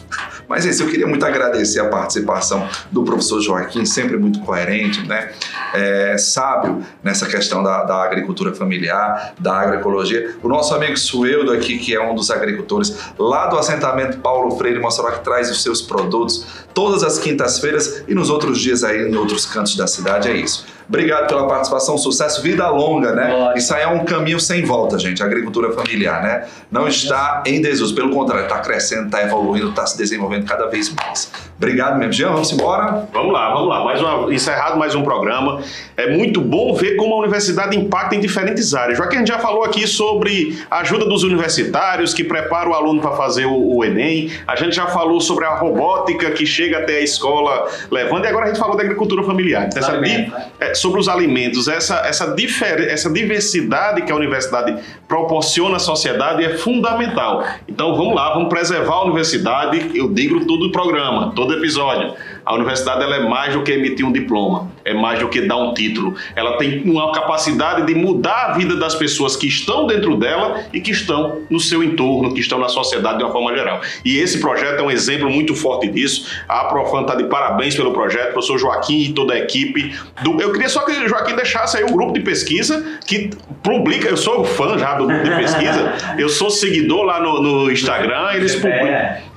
Mas 0.50 0.66
é 0.66 0.70
isso, 0.70 0.82
eu 0.82 0.90
queria 0.90 1.06
muito 1.06 1.24
agradecer 1.24 1.80
a 1.80 1.86
participação 1.86 2.68
do 2.92 3.04
professor 3.04 3.40
Joaquim, 3.40 3.86
sempre 3.86 4.18
muito 4.18 4.40
coerente, 4.40 5.08
né? 5.08 5.32
É, 5.76 6.18
sábio 6.18 6.84
nessa 7.04 7.28
questão 7.28 7.62
da, 7.62 7.84
da 7.84 8.04
agricultura 8.04 8.52
familiar, 8.56 9.36
da 9.40 9.54
agroecologia. 9.54 10.36
O 10.42 10.50
nosso 10.50 10.74
amigo 10.74 10.98
Sueldo 10.98 11.52
aqui, 11.52 11.78
que 11.78 11.96
é 11.96 12.02
um 12.02 12.16
dos 12.16 12.32
agricultores 12.32 12.98
lá 13.20 13.46
do 13.46 13.60
assentamento 13.60 14.18
Paulo 14.18 14.58
Freire 14.58 14.80
Mossoró, 14.80 15.12
que 15.12 15.24
traz 15.24 15.52
os 15.52 15.62
seus 15.62 15.84
produtos 15.84 16.48
todas 16.74 17.04
as 17.04 17.20
quintas-feiras 17.20 18.04
e 18.08 18.14
nos 18.14 18.30
outros 18.30 18.60
dias 18.60 18.84
aí 18.84 19.10
em 19.10 19.16
outros 19.16 19.46
cantos 19.46 19.76
da 19.76 19.88
cidade. 19.88 20.30
É 20.30 20.36
isso. 20.36 20.66
Obrigado 20.88 21.28
pela 21.28 21.48
participação, 21.48 21.98
sucesso, 21.98 22.42
vida 22.42 22.68
longa, 22.70 23.14
né? 23.14 23.32
Ótimo. 23.32 23.58
Isso 23.58 23.74
aí 23.76 23.84
é 23.84 23.88
um 23.88 24.04
caminho 24.06 24.40
sem 24.40 24.66
volta, 24.66 24.98
gente, 24.98 25.22
a 25.22 25.26
agricultura 25.26 25.72
familiar, 25.72 26.24
né? 26.24 26.48
Não 26.72 26.88
está 26.88 27.44
em 27.46 27.62
desuso, 27.62 27.94
pelo 27.94 28.10
contrário, 28.10 28.46
está 28.46 28.60
crescendo, 28.60 29.06
está 29.06 29.22
evoluindo, 29.22 29.70
está 29.70 29.86
se 29.86 29.96
desenvolvendo 29.98 30.46
cada 30.46 30.66
vez 30.66 30.90
mais. 30.90 31.32
Obrigado 31.62 31.98
mesmo, 32.00 32.14
Jean, 32.14 32.30
vamos 32.32 32.50
embora? 32.54 33.06
Vamos 33.12 33.34
lá, 33.34 33.50
vamos 33.54 33.68
lá. 33.68 33.84
Mais 33.84 34.02
uma, 34.02 34.34
encerrado 34.34 34.80
mais 34.80 34.96
um 34.96 35.04
programa. 35.04 35.62
É 35.98 36.10
muito 36.10 36.40
bom 36.40 36.74
ver 36.74 36.96
como 36.96 37.14
a 37.16 37.18
universidade 37.20 37.76
impacta 37.78 38.16
em 38.16 38.22
diferentes 38.22 38.74
áreas. 38.74 38.98
Já 38.98 39.08
que 39.08 39.16
a 39.18 39.20
gente 39.20 39.28
já 39.28 39.40
falou 39.40 39.66
aqui 39.66 39.86
sobre 39.86 40.58
a 40.72 40.80
ajuda 40.80 41.04
dos 41.06 41.24
universitários 41.24 42.14
que 42.14 42.24
preparam 42.24 42.72
o 42.72 42.74
aluno 42.74 43.02
para 43.02 43.12
fazer 43.12 43.46
o, 43.46 43.76
o 43.76 43.84
Enem, 43.84 44.32
a 44.48 44.56
gente 44.56 44.74
já 44.74 44.88
falou 44.88 45.20
sobre 45.20 45.44
a 45.44 45.54
robótica 45.56 46.32
que 46.32 46.46
chega 46.46 46.78
até 46.78 46.96
a 46.96 47.02
escola 47.02 47.68
levando, 47.92 48.24
e 48.24 48.28
agora 48.30 48.46
a 48.46 48.48
gente 48.48 48.60
falou 48.60 48.78
da 48.78 48.84
agricultura 48.84 49.22
familiar. 49.24 49.68
Então, 49.68 49.80
essa 49.80 49.92
Alimentos, 49.92 50.34
di- 50.34 50.44
é, 50.62 50.74
sobre 50.74 51.02
os 51.02 51.10
alimentos, 51.10 51.68
essa, 51.68 51.96
essa, 52.08 52.34
difer- 52.36 52.88
essa 52.90 53.10
diversidade 53.12 54.04
que 54.04 54.12
a 54.14 54.16
universidade 54.16 54.78
proporciona 55.10 55.78
à 55.78 55.80
sociedade 55.80 56.46
é 56.46 56.56
fundamental. 56.56 57.44
Então 57.68 57.98
vamos 57.98 58.14
lá, 58.14 58.32
vamos 58.32 58.48
preservar 58.48 58.94
a 58.94 59.04
universidade. 59.06 59.92
Eu 59.96 60.08
digo 60.08 60.46
todo 60.46 60.68
o 60.68 60.72
programa, 60.72 61.34
todo 61.36 61.52
episódio. 61.52 62.14
A 62.46 62.54
universidade 62.54 63.02
ela 63.02 63.16
é 63.16 63.28
mais 63.28 63.54
do 63.54 63.64
que 63.64 63.72
emitir 63.72 64.06
um 64.06 64.12
diploma, 64.12 64.72
é 64.90 64.94
mais 64.94 65.20
do 65.20 65.28
que 65.30 65.42
dar 65.42 65.58
um 65.58 65.74
título. 65.74 66.16
Ela 66.36 66.58
tem 66.58 66.82
uma 66.86 67.12
capacidade 67.12 67.86
de 67.86 67.96
mudar 67.96 68.48
a 68.50 68.54
vida 68.54 68.76
das 68.76 68.96
pessoas 68.96 69.36
que 69.36 69.48
estão 69.48 69.86
dentro 69.88 70.16
dela 70.18 70.62
e 70.74 70.80
que 70.82 70.92
estão 70.92 71.42
no 71.50 71.60
seu 71.60 71.84
entorno, 71.84 72.34
que 72.34 72.40
estão 72.40 72.60
na 72.60 72.68
sociedade 72.70 73.18
de 73.20 73.24
uma 73.24 73.32
forma 73.32 73.56
geral. 73.56 73.82
E 74.04 74.18
esse 74.18 74.40
projeto 74.40 74.80
é 74.80 74.84
um 74.84 74.92
exemplo 74.92 75.30
muito 75.30 75.54
forte 75.56 75.88
disso. 75.88 76.28
A 76.48 76.66
Profan 76.66 77.02
está 77.02 77.16
de 77.16 77.26
parabéns 77.26 77.76
pelo 77.76 77.92
projeto, 77.94 78.34
professor 78.34 78.58
Joaquim 78.58 79.00
e 79.04 79.14
toda 79.14 79.34
a 79.34 79.38
equipe. 79.38 79.94
Do- 80.24 80.42
eu 80.42 80.52
queria 80.52 80.70
só 80.70 80.82
que 80.86 80.92
o 80.92 81.08
Joaquim 81.08 81.36
deixasse 81.36 81.78
aí 81.78 81.84
o 81.84 81.92
grupo 81.94 82.14
de 82.14 82.22
pesquisa 82.22 83.00
que 83.06 83.30
publica. 83.64 84.08
Eu 84.08 84.18
sou 84.18 84.44
fã 84.44 84.78
já 84.78 84.96
do 84.96 85.06
grupo 85.08 85.24
de 85.24 85.30
pesquisa, 85.36 85.94
eu 86.18 86.30
sou 86.30 86.50
seguidor 86.50 87.04
lá 87.04 87.20
no, 87.22 87.42
no 87.42 87.72
Instagram. 87.72 88.32
Eles, 88.34 88.56
publicam, 88.56 88.88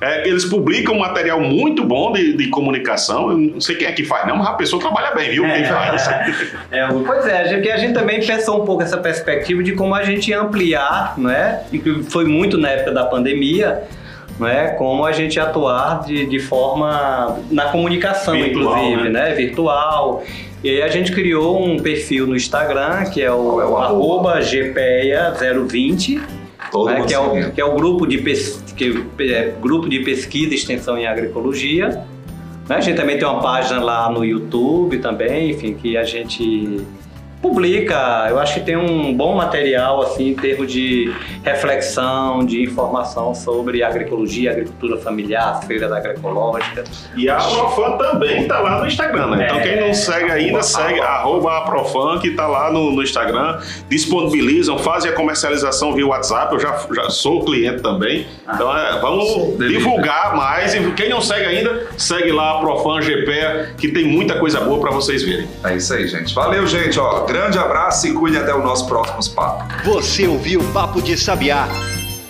é, 0.01 0.27
eles 0.27 0.45
publicam 0.45 0.95
um 0.95 0.99
material 0.99 1.39
muito 1.39 1.83
bom 1.83 2.11
de, 2.11 2.33
de 2.35 2.47
comunicação. 2.47 3.29
Eu 3.31 3.37
não 3.37 3.61
sei 3.61 3.75
quem 3.75 3.87
é 3.87 3.91
que 3.91 4.03
faz, 4.03 4.27
não, 4.27 4.37
mas 4.37 4.47
a 4.47 4.53
pessoa 4.53 4.81
trabalha 4.81 5.11
bem, 5.15 5.29
viu? 5.31 5.42
Quem 5.51 5.65
faz. 5.65 6.07
É, 6.71 6.87
pois 7.05 7.25
é, 7.25 7.41
a 7.41 7.47
gente, 7.47 7.69
a 7.69 7.77
gente 7.77 7.93
também 7.93 8.25
pensou 8.25 8.61
um 8.61 8.65
pouco 8.65 8.83
essa 8.83 8.97
perspectiva 8.97 9.63
de 9.63 9.73
como 9.73 9.93
a 9.95 10.03
gente 10.03 10.33
ampliar, 10.33 11.15
não 11.17 11.29
é? 11.29 11.63
E 11.71 11.79
que 11.79 12.03
foi 12.03 12.25
muito 12.25 12.57
na 12.57 12.69
época 12.69 12.91
da 12.91 13.05
pandemia, 13.05 13.83
não 14.39 14.47
é? 14.47 14.67
Como 14.69 15.05
a 15.05 15.11
gente 15.11 15.39
atuar 15.39 16.03
de, 16.05 16.25
de 16.25 16.39
forma 16.39 17.39
na 17.51 17.65
comunicação, 17.65 18.33
Virtual, 18.33 18.77
inclusive, 18.77 19.09
né? 19.09 19.29
né? 19.29 19.35
Virtual. 19.35 20.23
E 20.63 20.69
aí 20.69 20.81
a 20.81 20.87
gente 20.87 21.11
criou 21.11 21.61
um 21.61 21.77
perfil 21.77 22.25
no 22.25 22.35
Instagram 22.35 23.03
que 23.05 23.21
é 23.21 23.31
o, 23.31 23.59
é 23.61 23.65
o 23.65 23.77
arroba 23.77 24.39
gpeia020, 24.39 26.21
Todo 26.71 26.89
né? 26.89 27.03
que, 27.05 27.13
é 27.13 27.19
o, 27.19 27.51
que 27.51 27.61
é 27.61 27.65
o 27.65 27.75
grupo 27.75 28.07
de, 28.07 28.17
pes, 28.17 28.63
que, 28.75 29.05
é, 29.19 29.53
grupo 29.61 29.87
de 29.87 29.99
pesquisa 29.99 30.53
e 30.53 30.55
extensão 30.55 30.97
em 30.97 31.05
agroecologia. 31.05 32.03
Né? 32.67 32.75
A 32.75 32.81
gente 32.81 32.95
também 32.95 33.17
tem 33.17 33.27
uma 33.27 33.41
página 33.41 33.81
lá 33.81 34.09
no 34.09 34.23
YouTube 34.23 34.99
também, 34.99 35.51
enfim, 35.51 35.73
que 35.73 35.97
a 35.97 36.03
gente 36.03 36.85
publica, 37.43 38.27
eu 38.29 38.39
acho 38.39 38.53
que 38.53 38.61
tem 38.61 38.77
um 38.77 39.13
bom 39.13 39.35
material 39.35 40.01
assim 40.01 40.29
em 40.29 40.33
termos 40.33 40.71
de 40.71 41.13
reflexão, 41.43 42.45
de 42.45 42.63
informação 42.63 43.35
sobre 43.35 43.83
agroecologia, 43.83 44.51
agricultura 44.51 44.97
familiar, 44.97 45.61
feiras 45.67 45.91
agroecológicas. 45.91 47.09
E 47.17 47.29
a 47.29 47.35
Profan 47.35 47.97
também 47.97 48.47
tá 48.47 48.59
lá 48.61 48.79
no 48.79 48.87
Instagram, 48.87 49.27
né? 49.27 49.45
Então 49.45 49.57
É. 49.57 49.61
quem 49.61 49.81
não 49.81 49.93
segue 49.93 50.31
ainda, 50.31 50.63
segue 50.63 51.01
arroba 51.01 51.57
a 51.57 51.61
Profan, 51.61 52.17
que 52.19 52.31
tá 52.31 52.47
lá 52.47 52.71
no, 52.71 52.91
no 52.91 53.03
Instagram. 53.03 53.59
Disponibilizam, 53.89 54.77
fazem 54.77 55.11
a 55.11 55.13
comercialização 55.13 55.93
via 55.93 56.07
WhatsApp. 56.07 56.53
Eu 56.53 56.59
já, 56.61 56.79
já 56.95 57.09
sou 57.09 57.43
cliente 57.43 57.83
também. 57.83 58.25
Então 58.53 58.75
é, 58.75 59.01
vamos 59.01 59.57
divulgar 59.57 60.33
mais. 60.33 60.73
E 60.73 60.91
quem 60.91 61.09
não 61.09 61.19
segue 61.19 61.45
ainda, 61.45 61.87
segue 61.97 62.31
lá 62.31 62.57
a 62.57 62.59
Profan 62.61 63.01
GPE, 63.01 63.75
que 63.77 63.89
tem 63.89 64.05
muita 64.05 64.39
coisa 64.39 64.61
boa 64.61 64.79
para 64.79 64.91
vocês 64.91 65.23
verem. 65.23 65.45
É 65.65 65.75
isso 65.75 65.93
aí, 65.93 66.07
gente. 66.07 66.33
Valeu, 66.33 66.65
gente. 66.65 66.97
Ó, 66.97 67.32
grande 67.33 67.57
abraço 67.57 68.05
e 68.05 68.13
cuide 68.13 68.37
até 68.37 68.53
o 68.53 68.61
nosso 68.61 68.85
próximo 68.87 69.35
papo. 69.35 69.65
Você 69.83 70.27
ouviu 70.27 70.63
Papo 70.71 71.01
de 71.01 71.17
Sabiá. 71.17 71.67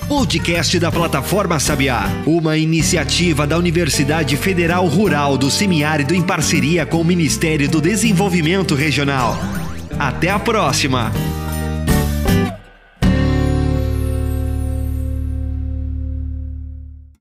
Podcast 0.08 0.80
da 0.80 0.90
plataforma 0.90 1.60
Sabiá, 1.60 2.06
uma 2.26 2.56
iniciativa 2.56 3.46
da 3.46 3.58
Universidade 3.58 4.38
Federal 4.38 4.88
Rural 4.88 5.38
do 5.38 5.52
Semiárido 5.52 6.16
em 6.16 6.22
parceria 6.22 6.86
com 6.86 7.02
o 7.02 7.06
Ministério 7.06 7.68
do 7.68 7.82
Desenvolvimento 7.82 8.76
Regional. 8.76 9.38
Até 10.00 10.30
a 10.30 10.40
próxima! 10.40 11.12